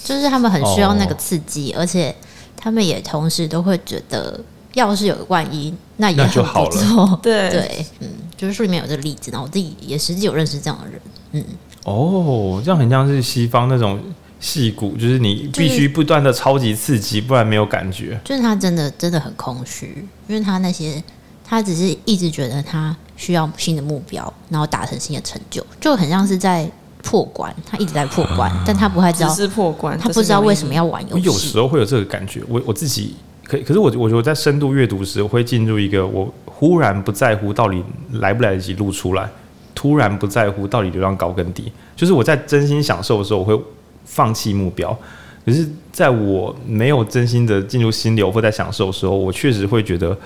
[0.06, 2.14] 就是他们很需要那个刺激，哦、而且
[2.56, 4.40] 他们也同时都会觉得。
[4.74, 7.20] 要是有个万一，那也很不错，就好了。
[7.24, 11.00] 对对，嗯，就是书里面有这个例子，然后我自己也实际有认识这样的人，
[11.32, 11.44] 嗯。
[11.84, 13.98] 哦，这样很像是西方那种
[14.38, 18.20] 戏骨，就是你必须不断的超级刺激，不然没有感觉。
[18.22, 21.02] 就是他真的真的很空虚，因为他那些
[21.42, 26.70] 他只是一直觉得他需要新的目标，然后达成新的成就，就很像是在
[27.06, 31.14] 破关，他一直在破关，嗯、但他不太知道是破关，他不知道为什么要玩游戏。
[31.14, 33.14] 我有时候会有这个感觉，我我自己。
[33.44, 37.80] 可可是我我觉得在深度阅读时，我会进入一个我忽然不在乎到底
[38.14, 39.30] 来不来得及录出来，
[39.72, 43.56] 突然不在乎到底流量高跟低，就是我在真心享受的时候，我会
[44.04, 44.96] 放弃目标。
[45.44, 50.18] 可是在我没有真心的进入心流或在享受的时候，我确实会觉得，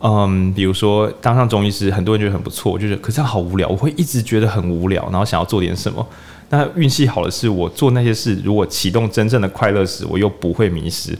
[0.00, 6.06] 嗯，比如说当上中医师，很多人觉得很不错，就是可是好无聊，我会一直觉得很无聊，然后想要做点什么。
[6.48, 11.16] 那运气好的是，我做那些事，如果启动真正的快乐时，我又不会迷失。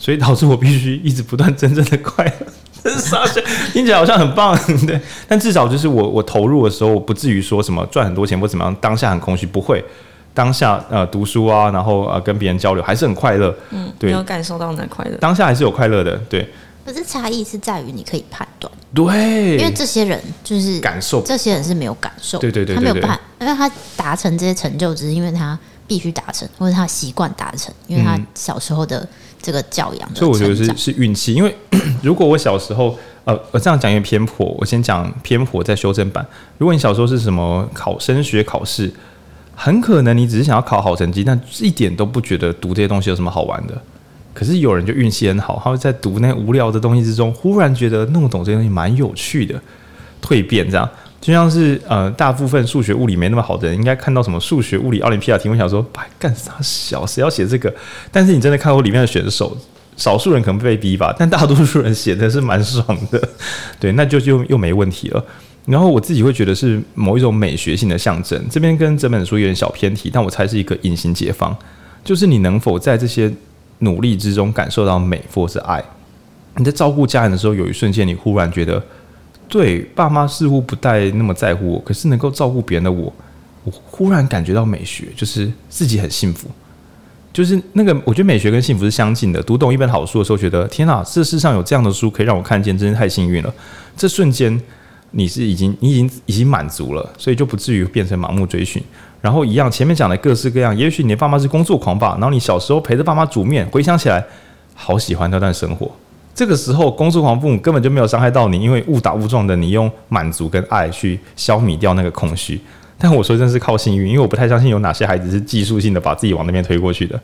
[0.00, 2.46] 所以导致我必须一直不断真正的快乐，
[2.84, 3.24] 这是啥？
[3.72, 4.56] 听起来好像很棒，
[4.86, 5.00] 对。
[5.26, 9.84] 但至少就是我我投入的时候，我不至于说什么赚很多钱或怎么样，当下很空虚，不会。
[10.32, 15.16] 当下呃读书啊，然后呃跟别人交流还是很快乐，嗯，对，有感受到那快乐。
[15.16, 16.48] 当下还是有快乐的，对。
[16.88, 29.06] 可是差异是在于你可以判断，对，因为这些人就是感受，这些人是没有感受，对对对，他没有办法，因为他达成这些成就，只是因为他必须达成，或者他习惯达成，因为他小时候的。
[29.40, 31.32] 这个教养，所以我觉得是是运气。
[31.32, 31.56] 因为
[32.02, 36.26] 如果我小时候，呃，我这样讲有点偏颇，我先讲偏颇再修正版。
[36.58, 38.92] 如果你小时候是什么考升学考试，
[39.54, 43.80] 很可能你只是想要考好成绩，但一点都不觉得读这些东西有什么好玩的。
[44.38, 49.60] 可是有人就运气很好，他会在读那无聊的东西之中，忽然觉得弄懂这些东西蛮有趣的，
[50.22, 50.88] 蜕变这样。
[51.20, 57.74] 就像是呃，大部分数学物理没那么好的人，应该看到什么数学物理奥林匹亚题目，想说，白干啥小，谁要写这个？
[58.12, 59.58] 但是你真的看过里面的选手，
[59.96, 63.28] 少数人可能被逼吧，但大多数人写的是蛮爽的，
[63.80, 65.24] 对，那就就又没问题了。
[65.66, 71.54] 然后我自己会觉得是某一种美学性的象征，这边跟整本书有点小偏题，但我猜是一个隐形解放，
[72.04, 73.28] 就是你能否在这些
[73.80, 75.82] 努力之中感受到美或是爱？
[76.56, 78.82] 你在照顾家人的时候，有一瞬间你忽然觉得。
[79.50, 83.10] 对，爸妈似乎不太那么在乎我，可是能够照顾别人的我，
[83.64, 86.50] 我忽然感觉到美学，就是自己很幸福。
[87.32, 89.42] 就是那个，我觉得美学跟幸福是相近的。
[89.42, 93.54] 读懂一本好书的时候，觉得天哪，这世上有这样的书可以让我看见，真是太幸运了。
[93.96, 94.60] 这瞬间，
[95.12, 98.82] 你是已经，你已经已经满足了，所以就不至于变成盲目追寻。
[99.20, 104.24] 然后一样，前面讲的各式各样，也许你的爸妈是工作狂吧，然后你小时候陪着爸妈煮面，回想起来，
[104.74, 105.90] 好喜欢那段生活。
[106.34, 112.60] 这个时候，工作狂父母根本就没有伤害到你，因为误打误撞的，你用满足跟爱去消弭掉那个空虚。
[112.96, 117.20] 但我说真是靠幸运，因为我不太相信有哪些孩子是技术性的把自己往那边推过去的。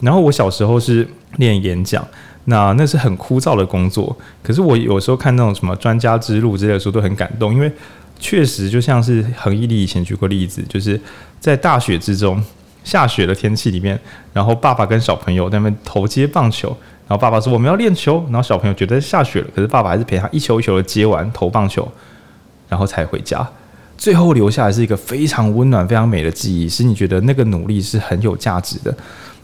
[0.00, 1.08] 然后我小时候是
[1.38, 2.06] 练演讲，
[2.44, 4.16] 那那是很枯燥的工作。
[4.40, 7.70] 可是我有时候看那种什么专家之路之类的书都很感动，因为
[8.18, 11.00] 确实就像是恒毅力以前举过例子，就是
[11.40, 12.42] 在大雪之中
[12.82, 13.98] 下雪的天气里面，
[14.32, 16.76] 然后爸爸跟小朋友在那边投接棒球。
[17.06, 21.86] 然后爸爸说我们要练球，然后小朋友觉得下雪了，可是爸爸还是陪他一球一球的接完投棒球，
[22.66, 23.46] 然后才回家。
[23.98, 28.96] 最后留下来是一个非常温暖、非常美的记忆，使你觉得那个努力是很有价值的。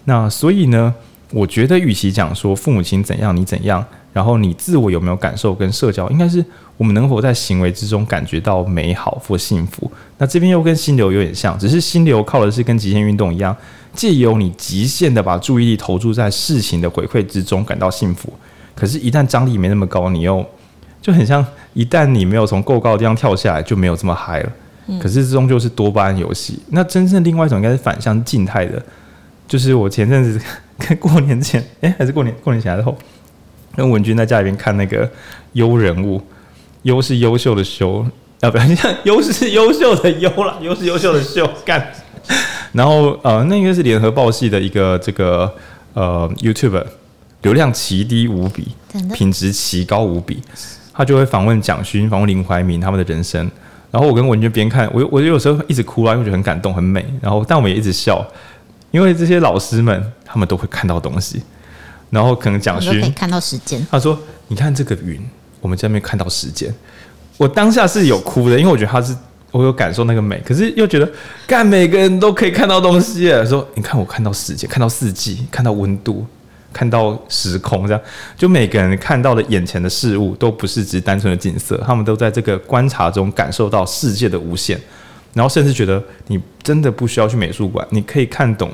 [0.04, 0.94] 那所以呢，
[1.30, 6.44] 我觉得与其讲说父母亲怎样你怎样，然后你自我有没有感受跟社交，应该是
[6.76, 9.90] 我们能否在行为之中感觉到美好或幸福。
[10.18, 13.56] 那这边又跟心流有点像，只是心流靠的是跟极限运动一样。
[13.92, 18.32] 借由你极限的把注意力投注在事情的回馈之中，感到幸福。
[18.72, 20.44] 可是，一旦张力没那么高，你又
[21.02, 21.44] 就很像
[21.74, 24.52] 一旦你没有从够高的地方跳下来，就没有这么嗨了。
[25.00, 26.60] 可是，终究是多巴胺游戏。
[26.68, 28.80] 那真正另外一种应该是反向静态的，
[29.50, 30.40] 就是我前阵子
[30.78, 32.96] 跟 过年前，哎，还是过年过年前之后，
[33.74, 35.10] 跟文君在家里边看那个
[35.54, 36.22] 优人物，
[36.82, 38.06] 优是优秀的秀，
[38.42, 38.64] 要不要？
[38.64, 41.84] 你看优是优秀的优啦，优是优秀的秀，干。
[42.70, 45.52] 然后呃，那个是联合报系的一个这个
[45.94, 46.86] 呃 YouTuber，
[47.42, 48.68] 流量奇低无比，
[49.12, 50.40] 品质奇高无比。
[50.94, 53.50] 他就会访问蒋勋、访问林怀民他们的人生。
[53.90, 57.04] 然后我跟文娟边看，我我有时候一直哭啊，因为觉得很感动、很美。
[57.20, 58.24] 然后但我们也一直笑，
[58.90, 61.42] 因为这些老师们他们都会看到东西。
[62.10, 64.18] 然后可能蒋勋可以看到时间，他说
[64.48, 65.20] ：“你看这个云，
[65.60, 66.74] 我们在那边看到时间。”
[67.38, 69.16] 我当下是有哭的，因为我觉得他是
[69.52, 71.08] 我有感受那个美，可是又觉得
[71.46, 73.28] 干每个人都可以看到东西。
[73.46, 76.26] 说你看我看到时间，看到四季，看到温度。
[76.72, 78.00] 看到时空，这样
[78.36, 84.80] 就每个人看到的眼前的事物都不是只单纯的景色，他们都在这个观察中感受到世界的无限，
[85.32, 88.70] 然后甚至觉得你真的不需要去美术馆，你可以看懂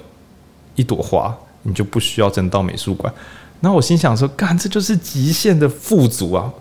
[0.74, 3.12] 一朵花，你就不需要真到美术馆。
[3.60, 6.52] 然后我心想说，干，这就是极限的富足啊！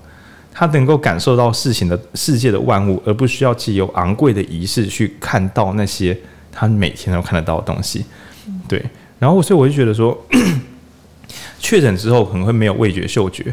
[0.54, 6.18] 他能够感受到事情的世界的万物，而不需要借由昂贵的仪式去看到那些
[6.52, 8.06] 他每天都看得到的东西。
[8.68, 8.84] 对，
[9.20, 10.18] 然后所以我就觉得说。
[11.58, 13.44] 确诊之后可能会没有味觉、嗅觉，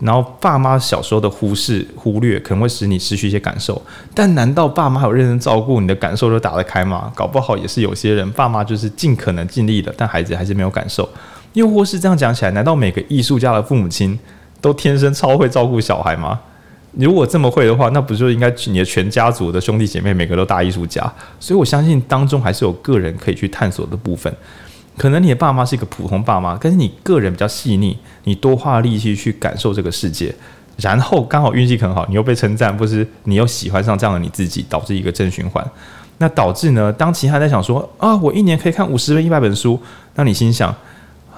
[0.00, 3.80] 然后爸妈小时候的忽视、忽略，可能会使你失去一些感受。
[4.14, 7.10] 但难道爸妈有认真照顾你的感受都打得开吗？
[7.14, 11.08] 搞不好也是有些人爸妈就是尽可能尽力了，但孩子还是没有感受。
[11.54, 14.16] 又或是这样讲起来，难道每个艺术家的父母亲
[14.60, 16.38] 都天生超会照顾小孩吗？
[16.92, 21.02] 如果这么会的话，那不就应该你的全家族的兄弟姐妹每个都大艺术家？
[21.40, 24.32] 所以我相信当中还是有个人可以去探索的部分。
[24.98, 30.34] 可能你的爸妈是一个普通爸妈，但是你个人比较细腻，你多花力气去感受这个世界，
[30.76, 35.64] 然后刚好运气很好，你又被称赞，不是你又喜欢上这样的你自己，导致一个正循环。
[36.18, 39.80] 那导致呢，当其他人在想说啊，我一年可以看五十本、一百本书，
[40.16, 40.74] 那你心想，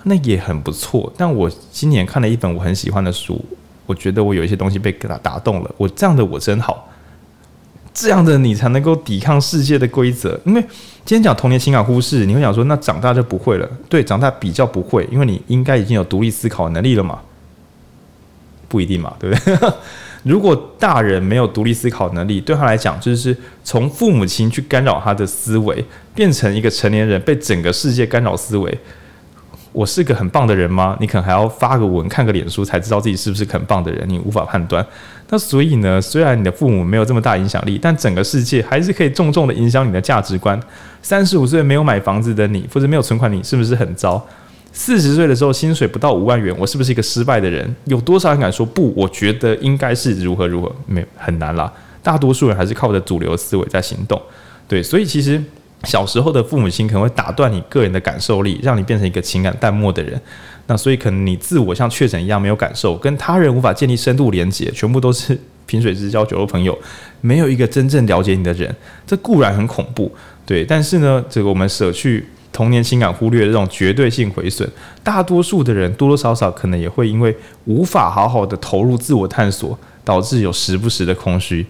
[0.05, 1.12] 那也很不错。
[1.16, 3.45] 但我今年看了一本我很喜欢的书，
[3.85, 6.89] 我觉得我有一些东西被给他打动了，我这样的我真好。
[7.93, 10.61] 这样的你才能够抵抗世界的规则，因为
[11.05, 13.69] 今天讲童年情感忽视，你会想说，那长大就不会了？
[13.89, 17.19] 对，长大比较不会，因为你应该已经有独立思考能力了嘛？
[18.69, 19.73] 不一定嘛，对不对？
[20.23, 25.85] 如果大人没有独立思考能力，对他来讲，就是从父母亲去干扰他的思维，
[26.15, 28.79] 变成一个成年人被整个世界干扰思维。
[29.72, 30.97] 我是个很棒的人吗？
[31.01, 34.84] 你可能还要发个文、看个脸书才知道自己是不是很棒的人，你无法判断。
[35.28, 40.59] 那所以呢，虽然你的父母没有这么大影响力，但整个世界还是可以重重的影响你的价值观。
[41.02, 44.26] 三十五岁没有买房子的你，或者没有存款，你是不是很糟？
[44.72, 47.72] 四十岁的时候薪水不到五万元，我是不是一个失败的人？
[47.84, 48.92] 有多少人敢说不？
[48.97, 51.72] 我觉得应该是如何如何，没很难啦。
[52.02, 54.20] 大多数人还是靠着主流思维在行动。
[54.66, 55.40] 对，所以其实。
[55.85, 60.20] 小时候的父母亲可能会打断你个人的感受力，让你变成一个情感淡漠的人。
[60.66, 65.36] 那所以可能你自我像确诊一样没有感受，跟他人无法建立深度连接，全部都是
[65.66, 66.78] 萍水之交、酒肉朋友，
[67.20, 68.73] 没有一个真正了解你的人。
[69.07, 70.12] 这固然很恐怖，
[70.47, 70.65] 对。
[70.65, 74.69] 但是呢，这个我们舍去童年情感忽略的这种绝对性毁损，
[75.02, 77.35] 大多数的人多多少少可能也会因为
[77.65, 81.66] 无法好好的投入自我探索，导致有时不时的空虚。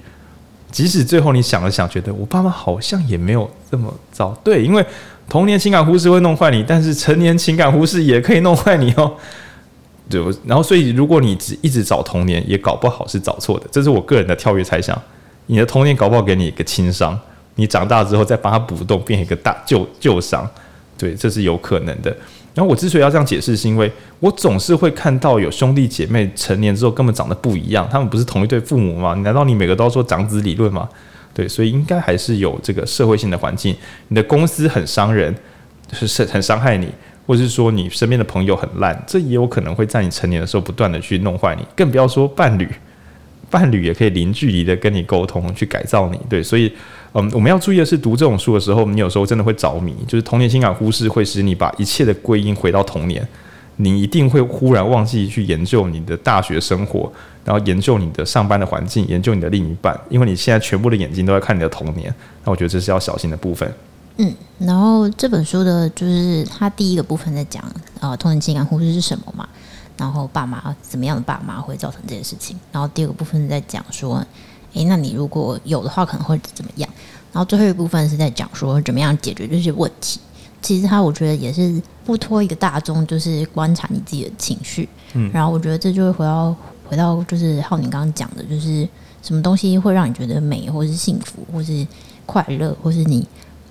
[0.71, 4.85] 即使最后你想了想，觉得我爸妈好像也没有这么糟，对，因为
[5.29, 9.13] 童年情感忽视会弄坏你，但是成年情感忽视也可以弄坏你哦。
[10.11, 15.01] 对，然后所以如果你只一直找童年，也搞不好是找错的，这是我个人的跳跃猜想。
[15.47, 17.19] 你的童年搞不好给你一个轻伤，
[17.55, 20.49] 你长大之后再帮他补洞，变一个大旧旧伤，
[20.99, 22.17] 对，这是有可能的。
[22.61, 29.15] 然后我之所以要这样解释，是因为我总是会看到有兄弟姐妹成年之后根本长得不一样，他们不是同一对父母吗？
[29.24, 30.87] 难道你每个都要说长子理论吗？
[31.32, 33.74] 对，所以应该还是有这个社会性的环境。
[34.09, 35.35] 你的公司很伤人，
[35.91, 36.87] 是很伤害你，
[37.27, 41.65] 或者是说你身边的朋友很烂，这也有可能会在你成年的时候不断的去弄坏你。
[41.74, 42.69] 更不要说伴侣，
[43.49, 46.20] 伴侣也可以零距离的跟你沟通，去改造你。
[46.28, 46.70] 对，所以。
[47.12, 53.27] 嗯，我们要注意的是，读这种书的时候，你有时候真的会着迷，就是童年情感忽视会使你把一切的归因回到童年，
[53.77, 57.11] 你一定会忽然忘记去研究你的大学生活，
[57.45, 62.15] 然后研究你的上班的环境，研究你的另一半，因为你现在全部的眼睛都在看你的童年，
[62.45, 63.69] 那我觉得这是要小心的部分。
[64.19, 67.65] 嗯，然后这本书的就是它第一个部分在讲，
[67.99, 69.49] 呃，童年情感忽视是什么嘛，
[69.97, 74.24] 然后爸妈怎么样的爸妈会造成这件事情，然后第二个部分在讲说。
[74.75, 76.89] 诶，那你如果有的话，可能会怎么样？
[77.33, 80.21] 然后最后一部分是在讲说怎么样解决这些问题。
[80.63, 84.89] 其实他我觉得也是不拖一个大众，就是观察你自己的情绪。
[85.15, 86.55] 嗯，然后我觉得这就会回到
[86.89, 88.87] 回到就是浩宁刚刚讲的，就是
[89.23, 91.87] 什么东西会让你觉得美，或是幸福，或是
[92.27, 93.27] 快乐，或是你。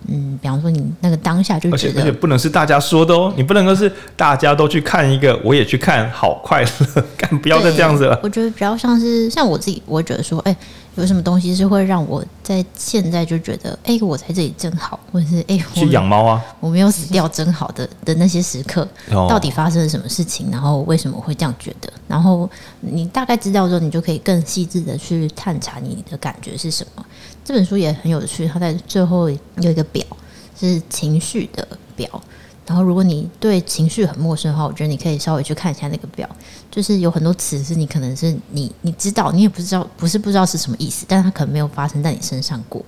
[0.07, 8.17] 嗯，比方说你那个当下就觉得，而且而且不能是大家说的哦，你不能够是大家都去看一个，我也去看，好快乐， 干不要再这样子了。
[8.23, 10.57] 我觉得比较像是像我自己，我会觉得说，哎、欸，
[10.95, 20.51] 有什么东西是会让我在现在就觉得，哎、欸，我在这里真好，或者是哎，欸、去养猫啊，我没有死掉真好的的那些时刻，到底发生了什么事情？
[20.51, 21.91] 然后为什么会这样觉得？
[22.07, 22.49] 然后
[22.81, 27.05] 你大概知道之后，你就可以更细致的去探查你的感觉是什么。
[27.45, 30.03] 这本书也很有趣，它在最后有一个表
[30.59, 32.09] 是情绪的表。
[32.69, 36.29] 然后，如果你对情绪很陌生的话，我觉得你可以稍微去看一下那个表，
[36.69, 42.85] 就是有很多词是你可能是你你知道，你也不知道，不是不知道是什么意思，但是它可能没有发生在你身上过。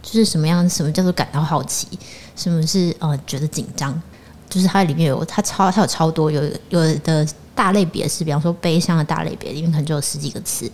[0.00, 1.88] 就是什么样，什么叫做感到好奇，
[2.36, 4.00] 什么是呃觉得紧张，
[4.48, 10.70] 就是它里面有它超它有超多有有的大类别是，比方说悲伤的大类别里面可能就有十几个词，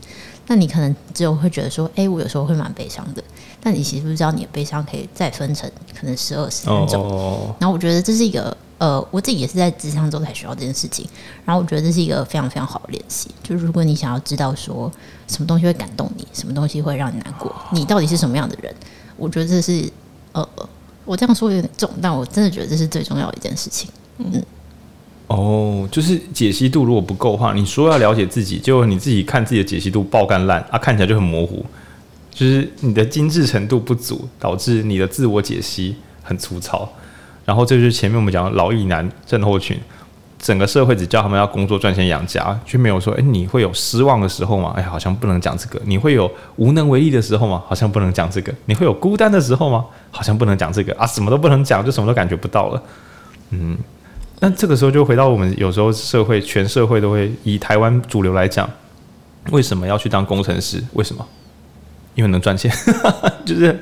[0.48, 3.24] 那你可能只有会觉得说，哎，我有时候会蛮悲伤的。
[3.60, 7.54] 但你其实不知道，你的悲伤可以再分成可能十二十三种。
[7.58, 11.06] 然后我觉得这是一个呃，我自己也是在咨商中才学到这件事情。
[11.44, 13.28] 然后我觉得这是一个非常非常好的练习。
[13.42, 14.90] 就是如果你想要知道说
[15.28, 18.74] 什么东西会感动你，什么东西会让你难过，你到底是什么样的人？
[19.16, 19.90] 我觉得这是
[20.32, 20.48] 呃，
[21.04, 23.90] 我这样说有点重，但我真的觉得这是最重要的一件事情。
[24.16, 24.42] 嗯。
[25.26, 31.64] 哦，就是解析度如果不够的话，你说要了解自己，结果你自己看自己的解析度爆干烂啊，看起来就很模糊。
[32.40, 36.90] 就是你的精致程度不足，导致你的自我解析很粗糙。
[37.44, 39.78] 然后这就是前面我们讲的老艺男症候群，
[40.38, 44.72] 整个社会只叫他们要工作赚钱养家，却没有说，诶，你会有失望的时候吗？
[44.74, 45.78] 哎，好像不能讲这个。
[45.84, 47.62] 你会有无能为力的时候吗？
[47.66, 48.50] 好像不能讲这个。
[48.64, 49.84] 你会有孤单的时候吗？
[50.10, 52.82] 好像不能讲这个啊，什么都不能讲，就什么都感觉不到了。
[53.50, 53.76] 嗯，
[54.38, 58.66] 那这个时候就回到我们有时候社会，全社会都会以台湾主流来讲，
[59.50, 60.82] 为什么要去当工程师？
[60.94, 61.26] 为什么？
[62.20, 62.70] 因为能赚钱，
[63.46, 63.74] 就是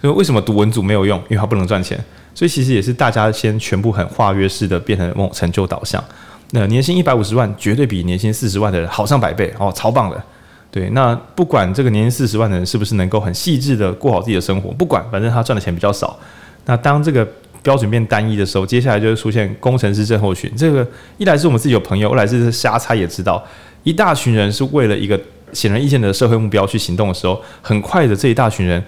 [0.00, 1.18] 为什么读文组没有用？
[1.28, 2.02] 因为它不能赚钱。
[2.34, 6.02] 所以其实也是大家先全部很化约式的变成梦成就导向。
[6.52, 10.22] 那年薪一百五十万绝对比年薪四十万的人好上百倍哦，超棒的。
[10.70, 16.18] 对，那不管这个年薪四十万的人是不是能够很细致的过好自己的生活，不管，反正他赚的钱比较少。
[16.64, 17.28] 那当这个
[17.62, 20.50] 标准变单一的时候，接下来就会出现工程师症候群。
[20.56, 20.86] 这个
[21.18, 23.44] 一来是我们自己有朋友，二来是瞎猜也知道，
[23.82, 25.20] 一大群人是为了一个。
[25.52, 28.82] 显而易见的社会目标去行动的时候，很快的这一大群人，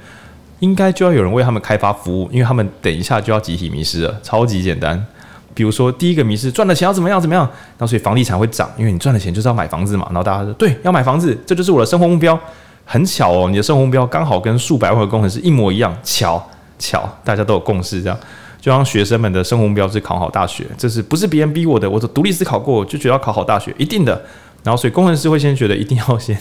[0.60, 5.04] 应该就要有人为他们开发服务，因为他们等一下就要集体迷失了，超级简单。
[5.52, 10.04] 比如说第一个迷失，赚了钱要怎么样怎么样，那所以房地产会涨，因为你赚了钱就是要买房子嘛。
[10.06, 12.38] 然后大家说对，要买房子，这就是我的生活目标。
[12.86, 16.42] 很巧哦，你的生活目标刚好跟数百万的工程师一模一样，巧
[16.78, 18.18] 巧，大家都有共识，这样
[18.60, 21.88] 就让学生们的生活目标是考好大学，这是不是别人逼我的？
[21.88, 24.20] 我都独立思考过，就觉得要考好大学，一定的。
[24.64, 26.36] 然后，所以工程师会先觉得一定要先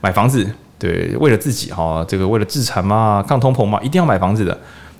[0.00, 0.48] 买房子，
[0.78, 4.56] 对，为了自己哈，这个为了自产嘛，抗通膨嘛，一定要买房子的。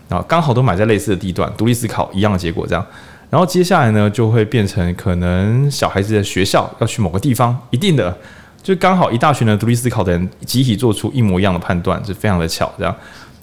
[0.08, 2.86] 然后刚好都买在类似的地段，独立思考一样的结果这样。
[3.30, 8.14] 然后接下来呢，就会变成可能小孩子的学校要去某个地方，一定的，
[8.62, 12.94] 就刚好一大群的独立思考的人集体做出一模一样的判断，是非常的巧这样。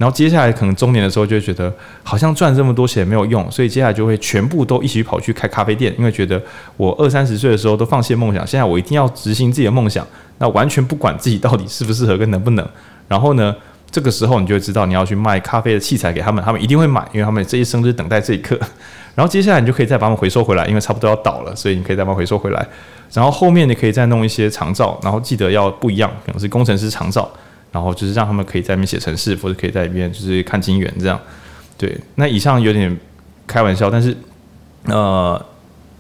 [0.02, 1.72] 然后接下来可能中年的时候就会觉得
[2.02, 6.42] 好像赚这么多钱没有用，所以接下来就会全部都一起跑去开咖啡店，因为觉得
[6.76, 10.04] 我二三十岁的时候都放弃梦想，现在我一定要执行自己的梦想，
[10.40, 12.68] 那完全不管自己到底适不适合跟能不能。
[13.08, 13.56] 然后呢，
[13.92, 18.60] 这个时候你就会知道你要去卖咖啡的器材给他们，他们一定会买，因为他们这一生就是等待这一刻。
[19.14, 22.68] 然后接下来你就可以再把他们回收回来，因为差不多要倒了，所以你可以再把他们回收回来。
[23.14, 27.30] 然后后面你可以再弄一些长照，然后记得要不一样，可能是工程师长照。
[27.72, 31.20] 然后就是让他们可以在里面写程式，或者可以在里面就是看金援这样。
[31.78, 32.96] 对，那以上有点
[33.48, 34.16] 开玩笑，但是
[34.84, 35.46] 呃，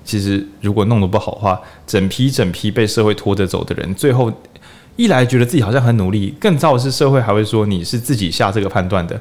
[0.03, 4.31] 其实如果弄得不好的话，整批整批被社会拖着走的人，最后
[4.95, 9.19] 一来觉得自己好像很努力，更糟的是社会还会说你是自己下这个判断的，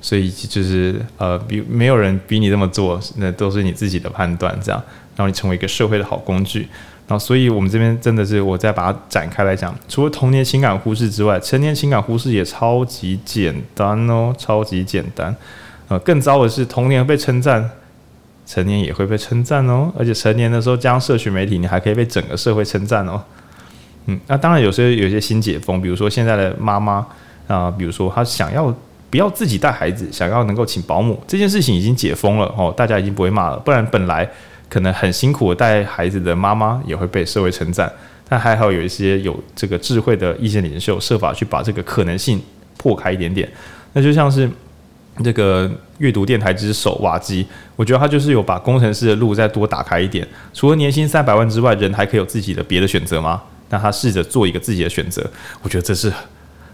[0.00, 4.82] 所以就是呃，比没有人逼你这么做，那都是你自己的判断，这样
[5.16, 6.68] 让你成为一个社会的好工具。
[7.08, 15.32] 然后，所以我们这边真的是，我再把它展开来讲，除了童年情感忽视之外，成年情感忽视也超级简单哦，超级简单。
[15.86, 17.70] 呃，更糟的是，童年被称赞，
[18.44, 23.22] 成年也会被称赞哦，而且成年的时候加上社群媒体，你还可以被整个社会称赞哦。
[24.06, 27.06] 嗯，那当然有些有些新解封，比如说现在的妈妈
[27.46, 28.74] 啊，比如说她想要
[29.10, 34.28] 不要自己带孩子，想要能够请保姆，这件事情已经解封了哦，大家已经不会骂了，不然本来。
[34.68, 37.90] 可能很辛苦带孩子的妈妈也会被社会称赞，
[38.28, 42.40] 但还好有一些有这个智慧的意见领袖设法去把这个可能性
[42.76, 43.48] 破开一点点。
[43.92, 44.50] 那就像是
[45.24, 50.26] 这个阅读电台之首瓦基，我觉得他就是有把工程师的路再多打开一点。
[50.52, 53.42] 除了年薪三百万之外，人还可以有自己的别的选择吗？
[53.70, 55.24] 那他试着做一个自己的选择，
[55.62, 56.12] 我觉得这是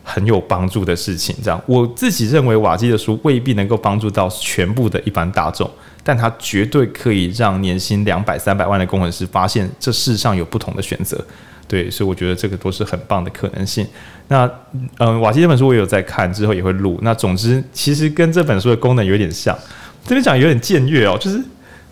[0.03, 1.35] 很有帮助的事情。
[1.43, 5.71] 这样，我自己认为瓦基的书未必能够帮助到全部的一般大众。
[6.05, 11.23] 但它绝对可以让年薪两百、三百万的工程师发现这世上有不同的选择。
[11.69, 13.87] 对，所以我觉得这个都是很棒的可能性。
[14.29, 14.51] 那
[14.99, 16.99] 嗯，瓦基这本书我也有在看，之后也会录。
[17.03, 19.57] 那总之，其实跟这本书的功能有点像。
[20.05, 21.41] 这边讲有点僭越哦，就是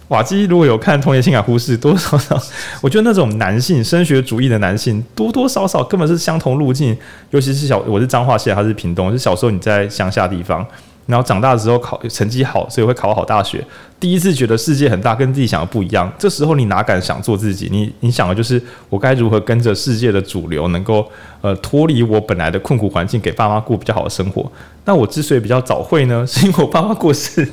[0.09, 2.43] 瓦基如果有看《童年情感忽视》，多多少少，
[2.83, 6.95] 我觉得那种男性升学主义的男性，多多少少根本是相同路径。
[7.31, 10.67] 尤其是小，我是彰化县，他是屏东，是小时候你在乡下地方。
[11.11, 13.63] 然后长大之后考成绩好，所以会考好大学。
[13.99, 16.11] 第一次觉得世界很大，跟自己想的不一样。
[16.19, 17.69] 这时候你哪敢想做自己？
[17.71, 21.07] 你你想的就是我该如何跟着世界的主流，能够
[21.43, 24.51] 呃脱离我本来的困苦环境，给爸妈过比较好的生活。
[24.87, 27.47] 那我之所以比较早会呢，是因为我爸妈过世。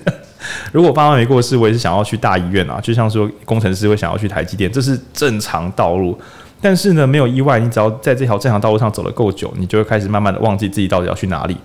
[0.71, 2.79] 如果爸妈没过世，我也是想要去大医院啊。
[2.79, 6.17] 就像说工程师会想要去台积电，这是正常道路。
[6.61, 11.57] 但是呢，没有意外，你只要在这条正常道路上走得够久，你就会开始慢慢的忘记自己到底要去哪里。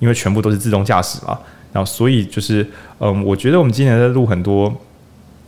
[0.00, 1.38] 因为全部都是自动驾驶嘛，
[1.72, 2.68] 然后所以就是，
[2.98, 4.74] 嗯，我觉得我们今年在录很多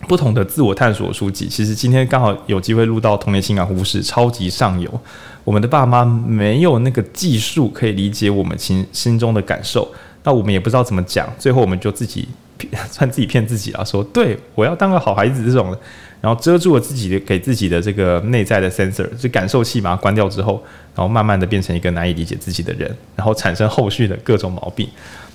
[0.06, 1.48] 不同的自我探索书籍。
[1.48, 5.00] 其实今天刚好有机会录到《童年情感忽视》超级上游，
[5.42, 9.90] 我们的爸妈没有那个技术可以理解我们心心中的感受，
[10.22, 12.28] 那我们也不知道怎么讲，最后我们就自己
[12.90, 15.76] 算自己骗自己啊，说对，我要当个好孩子这种。
[16.22, 20.62] 然后遮住了自己的给自己的这个内在的 sensor，就感受器把它关掉之后，
[20.94, 24.88] 然后慢慢的变成一个难以理解自己的人，然后产生后续的各种毛病。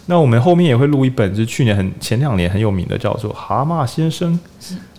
[0.06, 4.40] 那我们后面也会录一本，就是去年很前两年很有名的，叫做《蛤蟆先生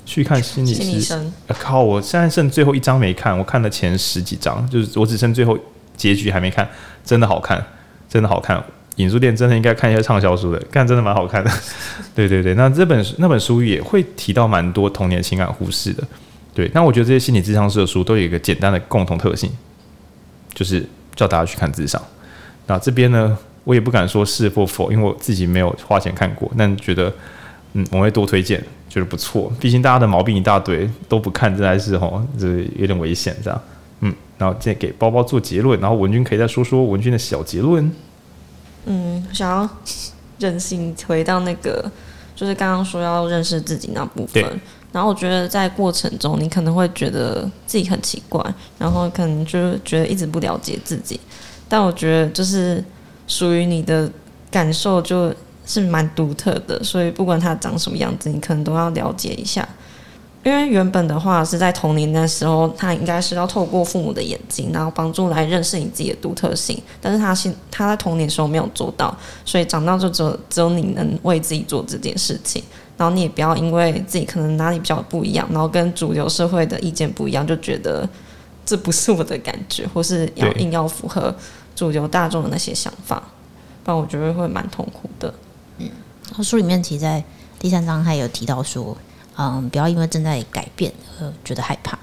[0.04, 0.82] 去看心理师》。
[0.84, 1.32] 心理生。
[1.48, 1.82] 靠！
[1.82, 5.58] 我现在剩最后一章没看，我看了前十几章，就是我只剩最后
[5.96, 6.68] 结局还没看，
[7.02, 7.64] 真的好看，
[8.06, 8.62] 真的好看。
[8.98, 11.50] 影书店真的应该看一些畅销书的，看真的蛮好看的。
[12.14, 16.02] 对对对，那这本那本书也会提到蛮多童年情感忽视的。
[16.52, 19.50] 对，那我觉得这些心理智商师的书都有一个简单的共同特性，
[20.52, 20.84] 就是
[21.14, 22.02] 叫大家去看智商。
[22.66, 27.12] 那这边呢，我也不敢说是或否，因为我自己没有花钱看过，但觉得
[27.74, 29.52] 嗯，我会多推荐，觉得不错。
[29.60, 33.62] 毕竟大家的毛病一大堆，都不看，真的是吼，这有点危险这样。
[34.00, 37.88] 嗯，然后再给包包做结论，然后文君可以再说说文君的小结论。
[38.88, 39.68] 嗯，想要
[40.38, 41.88] 任性回到那个，
[42.34, 44.42] 就是刚刚说要认识自己那部分。
[44.90, 48.42] 然后我觉得在过程中，你可能会觉得自己很奇怪，
[48.78, 51.20] 然后可能就觉得一直不了解自己。
[51.68, 52.82] 但我觉得就是
[53.26, 54.10] 属于你的
[54.50, 55.34] 感受就
[55.66, 59.68] 是蛮独特的，所以不管它长什么样子，你可能都要了解一下。
[60.48, 66.82] 因为原本的话是在童年的时候，他应该是要透过父母的眼睛，然后帮助来认识你自己的独特性。
[67.02, 69.14] 但是他现他在童年的时候没有做到，
[69.44, 72.64] 所以长大就只有只有你能为自己做这件事情。
[72.96, 78.08] 然后你也不要因为自己可能哪里比较不一样，然后跟主流社会的意见不一样，就觉得
[78.64, 81.34] 这不是我的感觉，或是要硬要符合
[81.76, 83.22] 主流大众的那些想法，
[83.84, 85.34] 不然我觉得会蛮痛苦的。
[85.76, 85.90] 嗯，
[86.42, 87.22] 书里面其实在
[87.58, 88.96] 第三章还有提到说。
[89.38, 91.98] 嗯，不要因为正在改变而觉得害怕。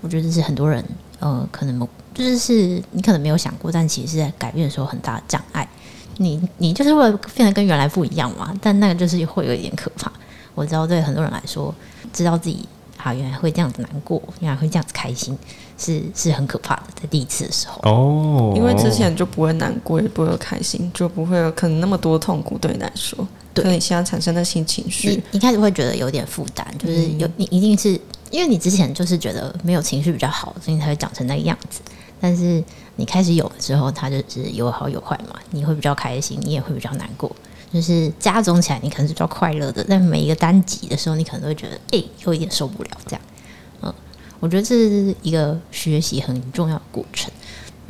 [0.00, 0.82] 我觉得这是很多人，
[1.18, 5.68] 呃，可能就是是你可能没有想过，但其实是在改变的时候很大的障碍。
[6.16, 8.52] 你你就是为了变得跟原来不一样嘛？
[8.60, 10.10] 但那个就是会有一点可怕。
[10.54, 11.74] 我知道对很多人来说，
[12.12, 12.66] 知道自己
[12.96, 15.38] 啊原来会这样子难过，原来会这样子开心，
[15.78, 16.82] 是是很可怕的。
[17.00, 23.26] 在第一次的时候哦，因为之前就不会难过，也不会有开心，就不会有可能那么多痛苦对你来说。
[23.52, 28.00] 对，可你现在产生的新情绪，你你开始会觉得有点负担，就是有你一定是
[28.30, 31.80] 因为你之前就是觉得没有情绪比较好，所以你才会长成那个样子。
[32.20, 32.62] 但是
[32.96, 35.38] 你开始有了之后，它就是有好有坏嘛。
[35.50, 37.34] 你会比较开心，你也会比较难过。
[37.72, 39.84] 就是加总起来，你可能是比较快乐的。
[39.88, 43.22] 但每一个单集的时候，你可能都会觉得，哎、欸，有一点受不了这样。
[43.82, 43.94] 嗯，
[44.38, 47.30] 我觉得这是一个学习很重要的过程。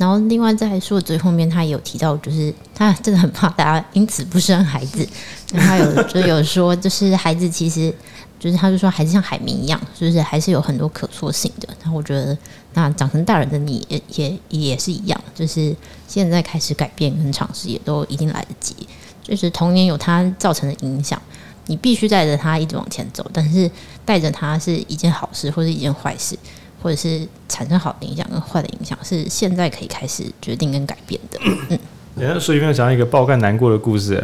[0.01, 5.07] 然后，另外在说最后面，他也有提到，就是他真的很怕大家因此不生孩子。
[5.53, 7.93] 然后他有就有说，就是孩子其实
[8.39, 11.69] 就是他就说，孩子像海绵一样，就是还是有很多可塑性的。
[11.83, 12.35] 然后我觉得，
[12.73, 15.75] 那长成大人的你也也也是一样，就是
[16.07, 18.75] 现在开始改变跟尝试，也都一定来得及。
[19.21, 21.21] 就是童年有它造成的影响，
[21.67, 23.69] 你必须带着它一直往前走，但是
[24.03, 26.35] 带着它是一件好事，或是一件坏事。
[26.81, 31.39] 或者是产生好的影响跟坏的影响，是现在可以开始决定跟改变的。
[31.69, 31.79] 嗯，
[32.15, 34.15] 人家书里面有讲到一个爆肝难过的故事，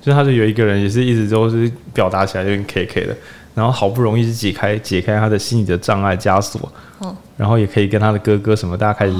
[0.00, 3.16] 就是他是有一个人也是一直都是表达起来有点 K K 的，
[3.54, 9.14] 然后好不容易是解开解开他的心理的障碍枷锁，嗯，然后也可以跟他的哥哥什么，大家开始，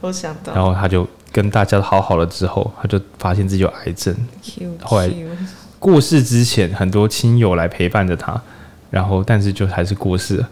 [0.00, 4.14] 我想到，然后他就跟大家好好了之后，他就发现自己有癌症，
[4.82, 5.08] 后来
[5.78, 8.40] 过世之前，很多亲友来陪伴着他，
[8.90, 10.48] 然后但是就还是过世了。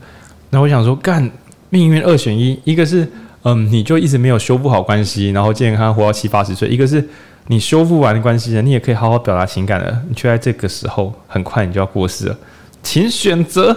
[0.50, 1.30] 那我想说干。
[1.72, 3.08] 命运二选一，一个是
[3.44, 7.02] 嗯，你就一直没有修复好关系，然后健康活到七八十岁；一个是
[7.46, 12.36] 你修复完关系了，你也可以好好表达情感了，你却在这个时候很快你就要过世了。
[12.82, 13.74] 请选择。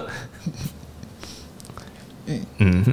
[2.26, 2.84] 嗯嗯，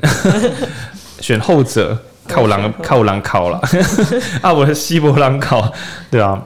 [1.20, 1.98] 选后者，
[2.28, 3.60] 靠狼靠狼考了
[4.40, 4.52] 啊！
[4.52, 5.72] 我是西伯狼考，
[6.12, 6.40] 对啊。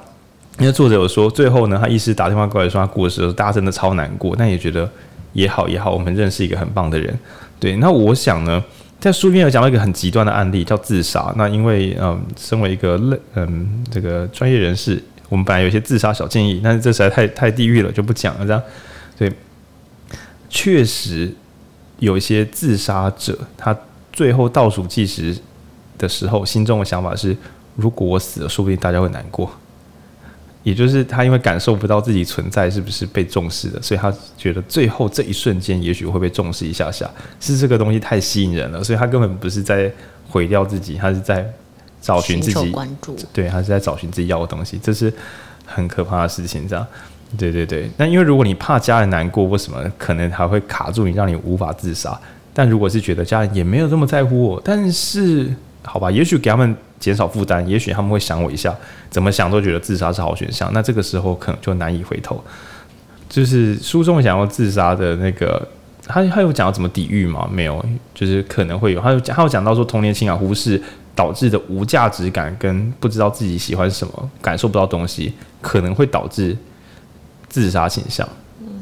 [0.58, 4.90] 因为作者有说，最后呢，他医师打电话过来说他过世的时候，大家真的超难过，但也觉得
[5.34, 7.14] 也好也好，我们认识一个很棒的人。
[7.58, 8.62] 对，那我想呢，
[9.00, 11.32] 在书里面有讲到一个很极端的案例，叫自杀。
[11.36, 13.00] 那因为嗯，身为一个
[13.34, 18.46] 嗯这个专业人士，我们本来有一些自杀小建议，但是这实在太太地狱了，就不讲了。
[18.46, 18.62] 这样，
[19.18, 19.32] 对，
[20.48, 21.34] 确实
[21.98, 23.76] 有一些自杀者，他
[24.12, 25.36] 最后倒数计时
[25.96, 27.36] 的时候，心中的想法是：
[27.74, 29.50] 如果我死了，说不定大家会难过。
[30.66, 39.88] 也就是他因为感受不到自己存在是不是被重视的，所以他觉得最后这一瞬间也许会被重视一下下，是这个东西太吸引人了，所以他根本不是在
[40.28, 41.48] 毁掉自己，他是在
[42.00, 45.12] 找寻自己关注，对，他是在找寻自己要的东西，这是
[45.64, 46.84] 很可怕的事情，这样，
[47.38, 47.88] 对对对。
[47.96, 52.20] 那因为如果你怕家人难过，为什么可能还会卡住你，让你无法自杀？
[52.52, 55.54] 但如果是觉得家人也没有这么在乎我，但是
[55.86, 56.76] 好吧，也许给他们。
[56.98, 58.74] 减少负担，也许他们会想我一下，
[59.10, 60.70] 怎么想都觉得自杀是好选项。
[60.72, 62.42] 那这个时候可能就难以回头。
[63.28, 65.62] 就是书中想要自杀的那个，
[66.06, 67.46] 他他有讲到怎么抵御吗？
[67.52, 67.84] 没有，
[68.14, 69.00] 就是可能会有。
[69.02, 70.82] 他有讲，他有讲到说童年情感忽视
[71.14, 76.56] 导致的无价值感跟不知道自己喜欢什么，感受不到东西，可能会导致
[77.46, 78.26] 自杀倾向。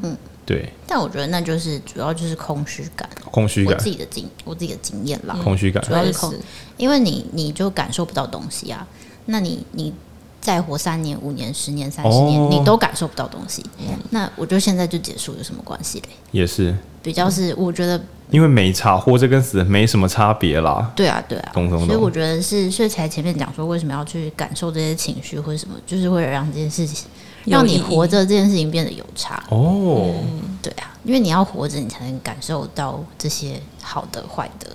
[0.03, 0.15] 嗯，
[0.45, 0.69] 对。
[0.87, 3.73] 但我觉得那就是主要就是空虚感，空虚感。
[3.73, 6.33] 我自己的经，我自己的经验啦，空虚感主要是空。
[6.77, 8.87] 因为你你就感受不到东西啊，
[9.25, 9.93] 那你你
[10.41, 16.09] 再活三年、五年、十年、三十年，哦、你都感受不到东西，嗯、那我觉得现在就结束有什么关系嘞？
[16.31, 17.99] 也是，比较是我觉得，
[18.29, 20.91] 因为没差，活着跟死没什么差别啦。
[20.95, 21.87] 对啊，对啊，懂懂懂。
[21.87, 27.07] 所以我觉得是，所以才前面讲说为什么要去感受这些情绪或者什么，就是为了让这件事情，
[27.45, 29.43] 让你活着这件事情变得有差。
[29.49, 34.67] 哦、嗯，对啊，因为你要活着，你才能感受到这些好的、坏的。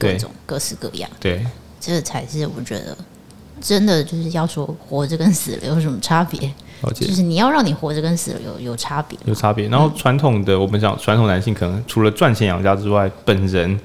[0.00, 1.44] 各种各式各样，对，
[1.80, 2.96] 这才是我觉得
[3.60, 6.38] 真的就是要说活着跟死了有什么差别？
[6.94, 9.66] 就是你要让你活着跟死了有有差别，有差别。
[9.66, 13.80] 然后传统的我们讲传统男性可能除了赚钱养家之外，本人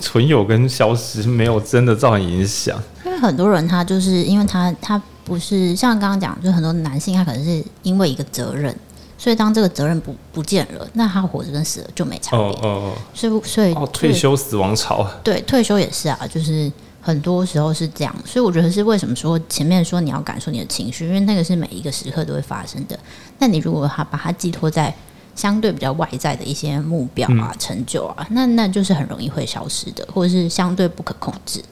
[0.00, 2.82] 存有跟消失没有真的造成影响。
[3.04, 8.74] 因为很多人他就是因为他他不是像刚刚讲，就很多男性他可能是因为一个责任。
[9.18, 12.44] 所以当这个责任不不见了，那他活着跟死了就没差别。
[12.44, 12.92] 哦哦哦。
[13.14, 15.08] 所以所以哦，退休死亡潮。
[15.22, 16.70] 对，退休也是啊，就是
[17.00, 18.12] 很多时候是这样。
[18.24, 22.98] 所以我觉得是为什么说前面说你要感受你的情绪，因为那个是每一个时刻都会发生的。
[23.38, 24.92] 那你如果他把它寄托在
[25.36, 31.62] 相对比较外在的一些目标啊、嗯、成就啊，那那就是很容易会消失的，或者是相对不可控制。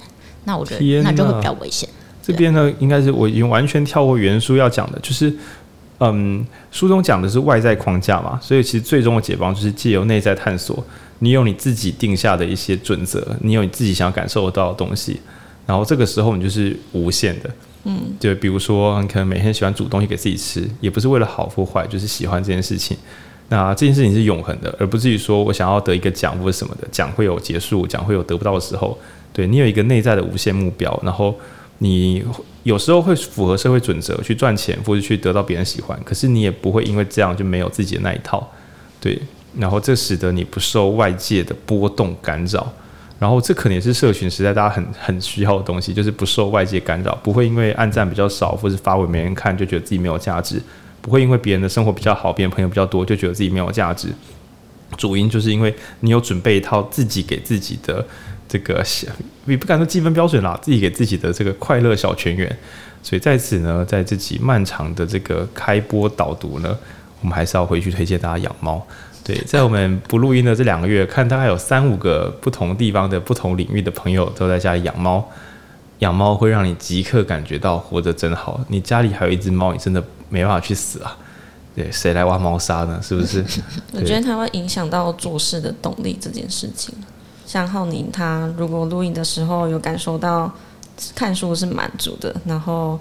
[0.44, 1.89] 那我觉得那就会比较危险。
[2.31, 5.35] 这边呢，应该是我已经完全跳过原书要讲的，就是。
[6.02, 10.82] 嗯，书中讲的是外在框架嘛，所以其实最终的解放就是借由内在探索，
[11.19, 15.20] 你有你自己定下的一些准则，你有你自己想要感受得到的东西，
[15.66, 17.51] 然后这个时候你就是无限的。
[17.85, 22.97] 嗯，就比如说你可能每天喜欢煮东西给自己吃，也不是为了好或坏，就是喜欢这件事情。
[23.51, 28.98] 那这件事情是永恒的，而不至于说我想要得一个奖或者什么的，奖会有结束，奖会有得不到的时候。
[29.35, 31.39] 对，你有一个内在的无限目标，然后。
[31.82, 32.23] 你
[32.62, 38.47] 有时候会符合社会准则去赚钱，或者去得到别人喜欢，可是你也不会因为这样就没有自己的那一套，
[39.01, 39.20] 对。
[39.59, 42.70] 然后这使得你不受外界的波动干扰，
[43.19, 50.62] 然后这可能也是社群时代大家很很需要的东西，就是不受外界干扰，不会因为按赞比较少或是发文没人看就觉得自己没有价值，
[51.01, 54.09] 不会因为别人的生活比较好，别人朋友比较多就觉得自己没有价值。
[54.97, 58.07] 主因就是因为你有准备一套自己给自己的。
[58.51, 58.85] 这个
[59.47, 62.59] 也不敢说积分标准啦，自己给自己的这个快乐小泉源。
[63.01, 66.77] 所以在此呢，在自己漫长的这个开播导读呢，
[67.20, 68.85] 我们还是要回去推荐大家养猫。
[69.22, 75.27] 对，在我们不录音的这两个月，看大概有三五个不同地方的不同领域的朋友都在家里养猫。
[76.01, 78.60] 养猫会让你即刻感觉到活着真好。
[78.68, 81.16] 你家里还有一只猫，你真的没办法去死啊。
[81.77, 83.01] 对，谁来挖猫砂呢？
[83.02, 83.44] 是不是？
[83.93, 86.94] 我觉得它会影响到做事的动力这件事情。
[87.51, 90.48] 像浩宁，他如果录音的时候有感受到
[91.16, 92.97] 看书是满足的，然后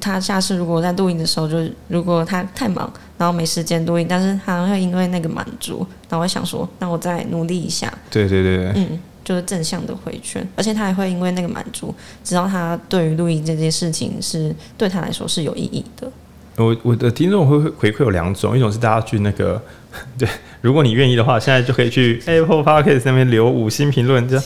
[0.00, 1.58] 他下次如果在录音的时候，就
[1.88, 7.92] 如果他太忙，然后没时间录音，但是他会因为那个满足，然后想说，那我再努力一下。
[8.10, 11.94] 对对对对，嗯，就是正向的回圈，而且他还会因为那个满足，
[12.24, 16.10] 知道他对于录音这件事情是对他来说是有意义的。
[16.56, 19.60] 我我的听众会回馈有两种，一种是大家去那个。
[20.18, 20.28] 对，
[20.60, 24.44] 如果你愿意的话，现在就可以去 Apple Podcast 那边留五星评论，这样。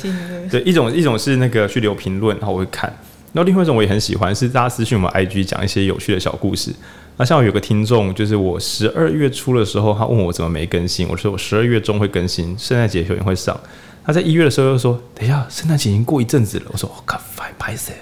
[0.51, 2.89] 对，一种一种是那个去留评论，然后我会看。
[3.33, 6.73] 然后另外一种我也很喜欢，是大家私信我们 IG 讲一些有趣的小故事。
[7.19, 13.59] 那像我有个听众，就是我十二月初的时候，他问我怎么没更新，我说我十二月中会更新，圣诞节前会上。
[14.05, 16.65] 他在一月的时候又说，等一下，圣诞节已经过一阵子了。
[16.73, 17.93] 我说我靠，拍拍谁？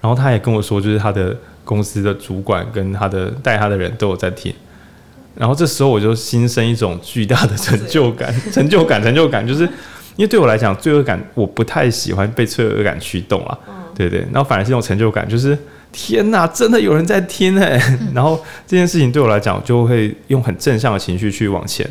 [0.00, 4.54] 然后他也跟我说，就是他的公司的主管跟他的带他的人都有在听。
[5.34, 9.64] 然后这时候我就心生一种巨大的成就感， 成就感，成就感，就是
[10.16, 13.58] 因为对我来讲，罪恶感我不太喜欢被罪恶感驱动啊。
[13.94, 15.56] 对对，然后反而是一种成就感，就是。
[15.94, 17.78] 天呐，真的有人在听哎！
[18.14, 21.86] 然后这件事情对我来讲，就会用很正向的情绪去往前。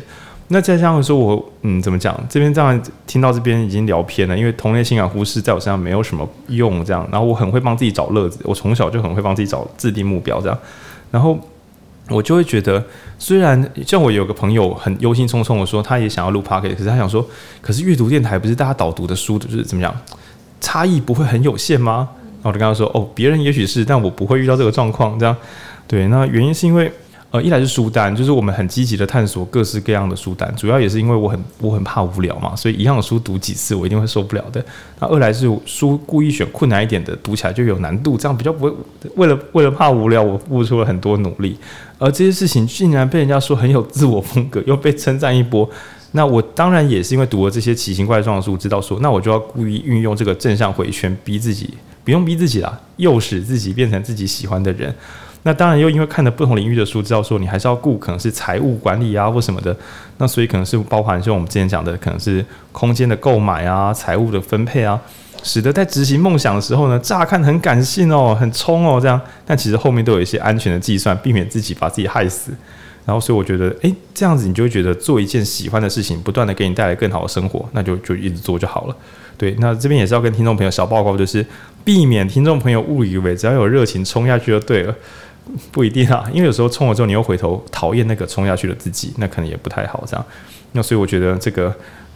[0.48, 2.12] 那再加上说我，我嗯，怎么讲？
[2.28, 6.84] 这边这样听到这边已经聊偏了，因为童年情感忽视在我身上没有什么用。
[6.84, 10.40] 这样，然后我很会帮自己找乐子，我从小就很会帮自己找制定目标。
[10.40, 10.58] 这样，
[11.12, 11.38] 然后
[12.08, 12.84] 我就会觉得，
[13.18, 17.26] 虽然像我有个朋友很忧心忡忡我说，他也想要录 Pocket，可是他想说，
[17.60, 19.94] 可是阅读电台不是大家导读的书，就是怎么样，
[20.60, 22.08] 差异不会很有限吗？
[22.42, 25.16] 然后我就跟他说：“哦，别人也许是，但我不会遇到这个状况。
[25.16, 25.36] 这样，
[25.86, 26.92] 对，那原因是因为，
[27.32, 34.62] 呃，一来是书单，就是我们很积极的探索各式各样的书单，主要也是因为我很我很怕无聊嘛，所以一样的书读几次我一定会受不了的。
[35.00, 38.72] 那二来是书故意选困难一点的，读起来就有难度，这样比较不会。
[39.16, 41.56] 为了为了怕无聊，我付出了很多努力，
[41.96, 45.66] 而这些事情竟然被人家说很有自我风格，又被称赞一波。
[46.10, 51.72] 那我当然也是因为读了这些奇形怪状的书，知道说，那我就要故意运用这个正向回圈，逼自己。”
[52.04, 54.92] 不用逼自己啦，诱使自己变成自己喜欢的人。
[55.44, 59.76] 那当然又因为看了不同领域的书，知道说你还是要顾可能是财务管理啊或什么的。
[60.18, 65.00] 那所以可能是包含像我们之前讲的，可能是空间的购买啊、财务的分配啊，
[65.42, 72.52] 使得在执行梦想的时候呢，乍看很感性哦、很冲哦这样，但其实后面都有一些安全的计算，避免自己把自己害死。
[73.04, 78.96] 然后所以我觉得，诶，这样子你就会觉得做一件喜欢的事情，不断的给你带来更好的生活，那就就一直做就好了。
[79.36, 81.44] 对，那这边也是要跟听众朋友小报告，就是
[81.82, 84.94] 避免听众朋友误以为只要有热情冲下去就对了，
[85.70, 90.24] 不一定啊，因为有时候冲了之后你又回头讨厌那个冲下去的自己，那可能也不太好这样。
[90.72, 91.74] 那所以我觉得这个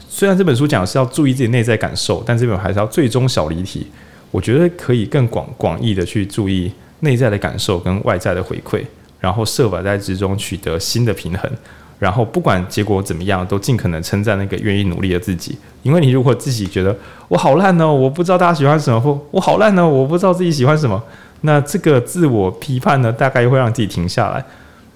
[0.08, 3.86] 虽然这本书讲是要注意自己内在感受，但这本还是要最终小离题，
[4.30, 8.82] 我觉得可以更广广义的去注意内在的感受跟外在的回馈，
[9.20, 11.50] 然后设法在之中取得新的平衡。
[11.98, 15.56] 然后不管结果怎么样，都尽可能称赞那个愿意努力的自己。
[15.82, 16.94] 因为你如果自己觉得
[17.28, 21.02] 我好烂哦，我不知道大家喜欢什么，或我好烂哦，我不知道自己喜欢什么，
[21.46, 24.44] 那这个自我批判呢，大概又会让自己停下来。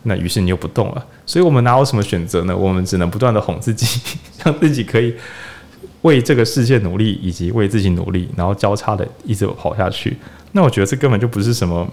[0.03, 1.07] 那于是你又不动了。
[1.25, 2.57] 所以我们哪有什么选择呢？
[2.57, 4.01] 我们只能不断的哄自己，
[4.45, 5.15] 让自己可以
[6.03, 10.17] 为这个世界努力，以及为自己努力，然后交叉的一直跑下去。
[10.53, 11.87] 那我觉得这根本就不是什么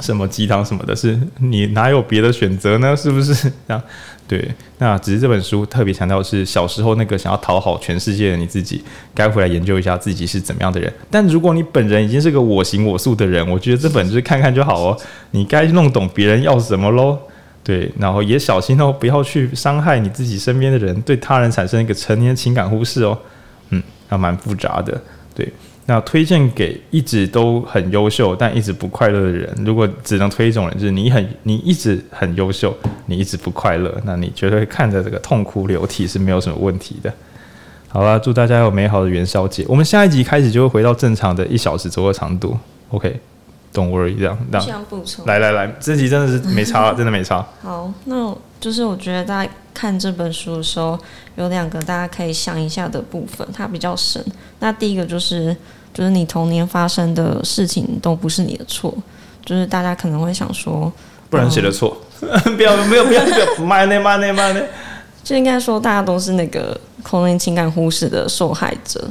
[0.00, 2.96] 什么鸡汤什么的，是你哪有别的选择呢？
[2.96, 3.34] 是不是
[3.66, 3.82] 这样？
[4.26, 4.46] 对，
[4.76, 8.82] 那只是这本书特别强调是小时候那个想要讨好全世界的你自己，
[9.14, 10.92] 该回来研究一下自己是怎么样的人。
[11.10, 14.96] 但如果你本人已经是个我行我素的人，我觉得这本就是看看就好哦。
[15.30, 17.18] 你该弄懂别人要什么喽，
[17.64, 23.18] 对，然后也小心哦，不要去伤害你自己身边的人，对他人产生一个成年情感忽视哦。
[23.70, 25.00] 嗯，还蛮复杂的，
[25.34, 25.50] 对。
[25.90, 37.10] 那推荐给一直都很优秀但一直不快乐的人，如果只能推一种人，就是你很你一直很优秀，你一直不快乐，那你绝对看着这个痛哭流涕是没有什么问题的。
[37.88, 39.64] 好了，祝大家有美好的元宵节。
[39.66, 42.54] 我们下一集开始就会回到正常的一小时左右长度。
[42.90, 44.84] OK，Don't worry，这样这样。
[44.90, 45.24] 补充。
[45.24, 47.42] 来来来，这集真的是没差， 真的没差。
[47.62, 50.98] 好，那就是我觉得大家看这本书的时候，
[51.36, 54.22] 有两个大家可以想一下的部分，它比较深。
[54.60, 55.56] 那第一个就是。
[55.92, 58.94] 就是你童年发生的事情都不是你的错，
[59.44, 60.92] 就是大家可能会想说，
[61.28, 61.96] 不然谁的错？
[62.56, 64.60] 不要没有不要不要买呢买呢买呢，
[65.22, 69.08] 就应该说大家都是那个童年情感忽视的受害者。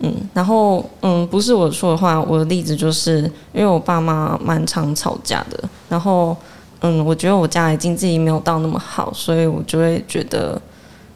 [0.00, 3.20] 嗯，然后嗯，不是我说的话，我的例子就是
[3.52, 6.36] 因为我爸妈蛮常吵架的，然后
[6.80, 10.60] 嗯，我觉得我家里经济没有到那么好，所以我就会觉得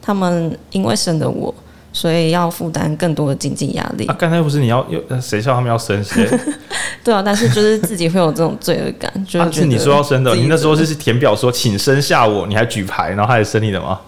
[0.01, 1.53] 他们因为生的我。
[1.97, 4.05] 所以要负担更多的经济压力。
[4.05, 6.29] 啊，刚才不是你要，又谁叫他们要生谁？
[7.03, 13.99] 对啊，但是就是自己会有这种罪恶感，就是、啊、是你说要生的，你那时候就是填表说请生下我，你还举牌，然后还生你的吗？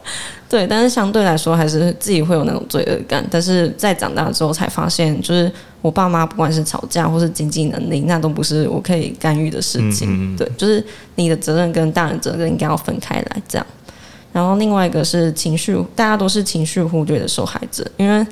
[0.50, 3.26] 对，但是相对来说还是自己会有那种罪恶感。
[3.30, 5.50] 但是在长大之后才发现，就是
[5.80, 10.10] 我爸妈不管是吵架或是经济能力，那都不是我可以干预的事情。
[10.10, 10.84] 嗯嗯对，就是
[11.14, 13.66] 你的责任跟大人责任应该要分开来，这样。
[14.38, 18.24] 然后另外一个是情绪，大家都是情绪忽略的受害者，因为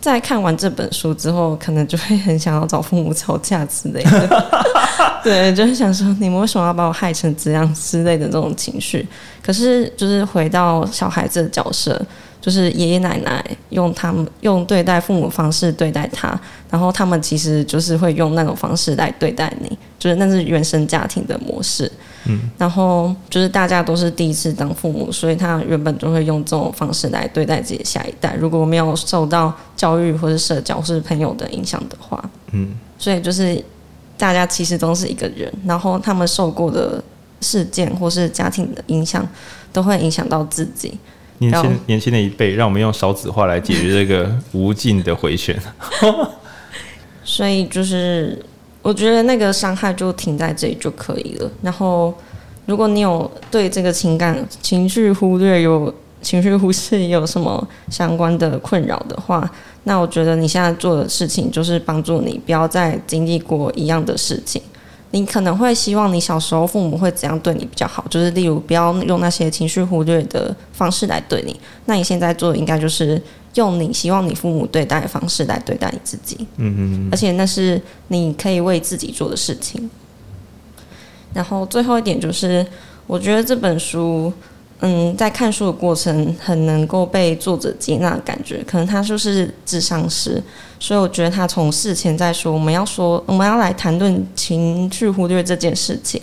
[0.00, 4.62] 在看完这本书之后，可能就会很想要找父母吵架之类的，
[5.24, 9.04] 对，就是想说你们为什么要把我害成这样之类的这种情绪。
[9.42, 12.00] 可是就是回到小孩子的角色，
[12.40, 16.40] 就是爷爷奶奶用他们用对待父母方式对待他，
[16.70, 21.90] 然后他们其实就是会用那种方式来对待你，就是那是原生家庭的模式。
[22.26, 28.34] 嗯，然后就是大家都是第一次当父母，所以他原本就会用这种方式来对待自己的下一代。
[28.38, 32.22] 如果没有受到教育或者社交或是朋友的影响的话，
[32.52, 33.62] 嗯，所以就是
[34.18, 37.02] 大家其实都是一个人，然后他们受过的
[37.40, 39.26] 事件或是家庭的影响，
[39.72, 40.98] 都会影响到自己。
[41.38, 45.58] 年轻年轻的一辈，让我们用少子化来解决这个无尽的回旋。
[47.24, 48.44] 所以就是，
[48.82, 51.50] 我觉得那个伤害就停在这里就可以了。
[51.62, 52.14] 然后，
[52.66, 55.92] 如果你有对这个情感情绪忽略、有
[56.22, 59.50] 情绪忽视、有什么相关的困扰的话，
[59.84, 64.60] 那我觉得你现在做的事情就是帮助你不要再经历过一样的事情。
[65.12, 71.58] 你可能会希望你小时候父母会怎样对你比较好，就是例如不要用那些情绪忽略的方式来对你。
[71.86, 73.20] 那你现在做的应该就是
[73.54, 76.46] 用你希望你父母对待的方式来对待你自己。
[76.56, 77.08] 嗯嗯。
[77.10, 79.90] 而且那是你可以为自己做的事情。
[81.32, 82.66] 然后最后一点就是，
[83.06, 84.32] 我觉得这本书。
[84.82, 90.42] 嗯，在看书的过程很能够被作者接纳的感觉，可能他就是智商师，
[90.78, 96.22] 所以我觉得他从事前在说，我们要说我们要来谈论情绪忽略这件事情，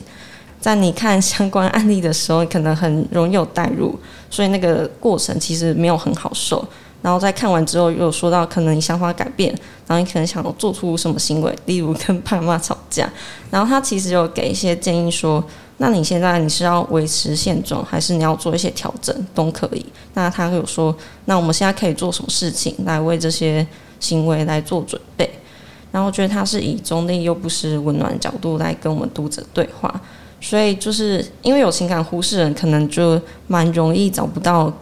[0.59, 3.95] 在你看相关案例的时候，可能很容易有代入，
[4.31, 6.67] 所以那个过程其实没有很好受。
[7.01, 9.49] 然后在看完之后，又说到可能你想法改变，
[9.87, 13.09] 然后你可能想做出什么行为，例如跟爸妈吵架，
[13.51, 15.43] 然后他其实有给一些建议说。
[15.79, 19.85] 那你现在你是要维持现状，还是你要做一些调整都可以？
[20.15, 20.95] 那他有说，
[21.25, 23.63] 那我们现在可以做什么事情来为这些
[23.99, 25.29] 行为来做准备？
[25.91, 30.01] 然后我觉得他是以中立又不失温暖的角度来跟我们读者对话，
[30.41, 34.73] 所以就是因为有情感忽视人，可能就蛮容易找不到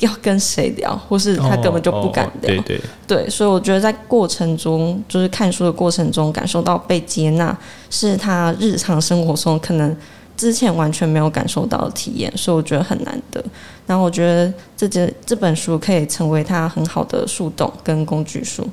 [0.00, 2.54] 要跟谁聊，或是他根本就不敢聊。
[2.54, 7.56] 哦哦、对对对，所以我觉得在过程中，就是看书的过程中，感受到被接纳，
[7.90, 9.96] 是他日常生活中可能。
[10.36, 13.42] 之前完全没有感受到的体验，所以我觉得很难得。
[13.86, 18.68] 然后我觉得这这这本书可以成为他很好的树洞跟工具书。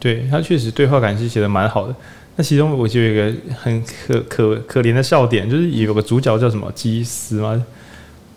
[0.00, 1.94] 对，他确实对话感是写的蛮好的。
[2.34, 3.32] 那其中我就有一个
[3.62, 7.64] 很可可可怜的笑点，就是有个主角叫什么基斯吗？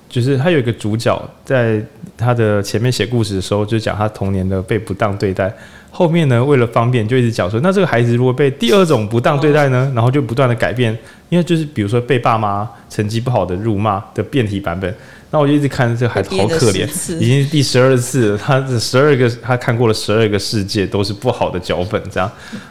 [0.08, 1.84] 就是他有一个主角在
[2.18, 5.54] 他的前面写故事的时候，就讲他童年的被不当对待。
[5.90, 10.96] 后面呢，为了方便，就一直讲说，那这个孩子如果被第二种不当对待呢，然后就不断的改变，
[11.30, 14.94] 因为就是比如说被爸妈成绩不好的辱骂的变体版本，
[15.32, 16.86] 那我就一直看这个孩子好可怜，
[17.18, 22.30] 已经是第十二次，他这十二个他看过了十二个世界都是不好的脚本，这样，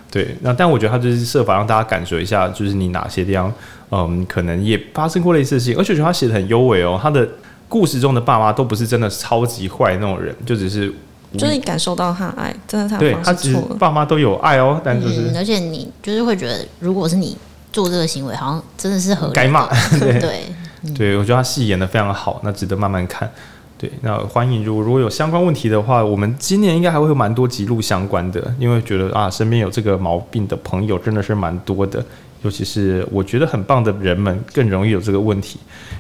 [0.09, 3.53] 对，那但我觉得他就是设法让大家感受一下，就是你哪些地方，
[3.91, 7.29] 嗯，可能也发生过类似的事情，而且我觉得他写的很优美哦，他的
[7.69, 10.93] 故事中的爸妈都不是真的超级坏那种人，就只是。
[11.37, 17.37] 就是你感受到他爱，真的他对他其实爸妈都有爱哦，但就是、嗯，而且你就是会觉得，如果是你
[17.71, 19.67] 做这个行为，好像真的是合理，该骂。
[20.01, 20.45] 对对，
[20.85, 23.31] 嗯、对我觉得他戏演的非常好，那值得慢慢看。
[23.77, 32.03] 对，那欢迎如果如果有相关问题的话，我们今年应该还会有蛮多集录相关的，因为觉得啊，身边有这个毛病的朋友真的是蛮多的，
[32.43, 35.59] 尤其是我觉得很棒的人们更容易有这个问题。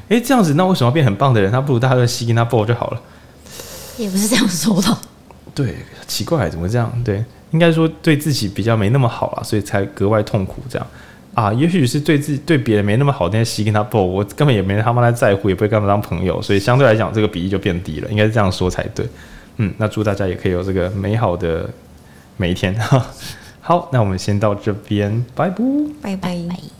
[0.08, 1.50] 哎，这样子，那为什么要变很棒的人？
[1.50, 3.00] 他不如大家都吸跟他抱就好了。
[3.96, 4.96] 也不是这样说的。
[5.54, 5.74] 对，
[6.06, 6.92] 奇怪，怎么这样？
[7.02, 10.86] 对，应该说对自己比较没那么好啊，所以才格外痛苦这样
[11.34, 11.52] 啊。
[11.54, 18.10] 也许是对自己对别人没那么好，那些吸跟他爆，我根本也没他妈来在乎，也不会跟他们当朋友，所以相对来讲，这个比例就变低了。
[18.10, 19.08] 应该是这样说才对。
[19.56, 21.68] 嗯，那祝大家也可以有这个美好的
[22.36, 22.78] 每一天。
[23.66, 25.56] 好，那我们先到这边，拜拜，
[26.00, 26.75] 拜拜。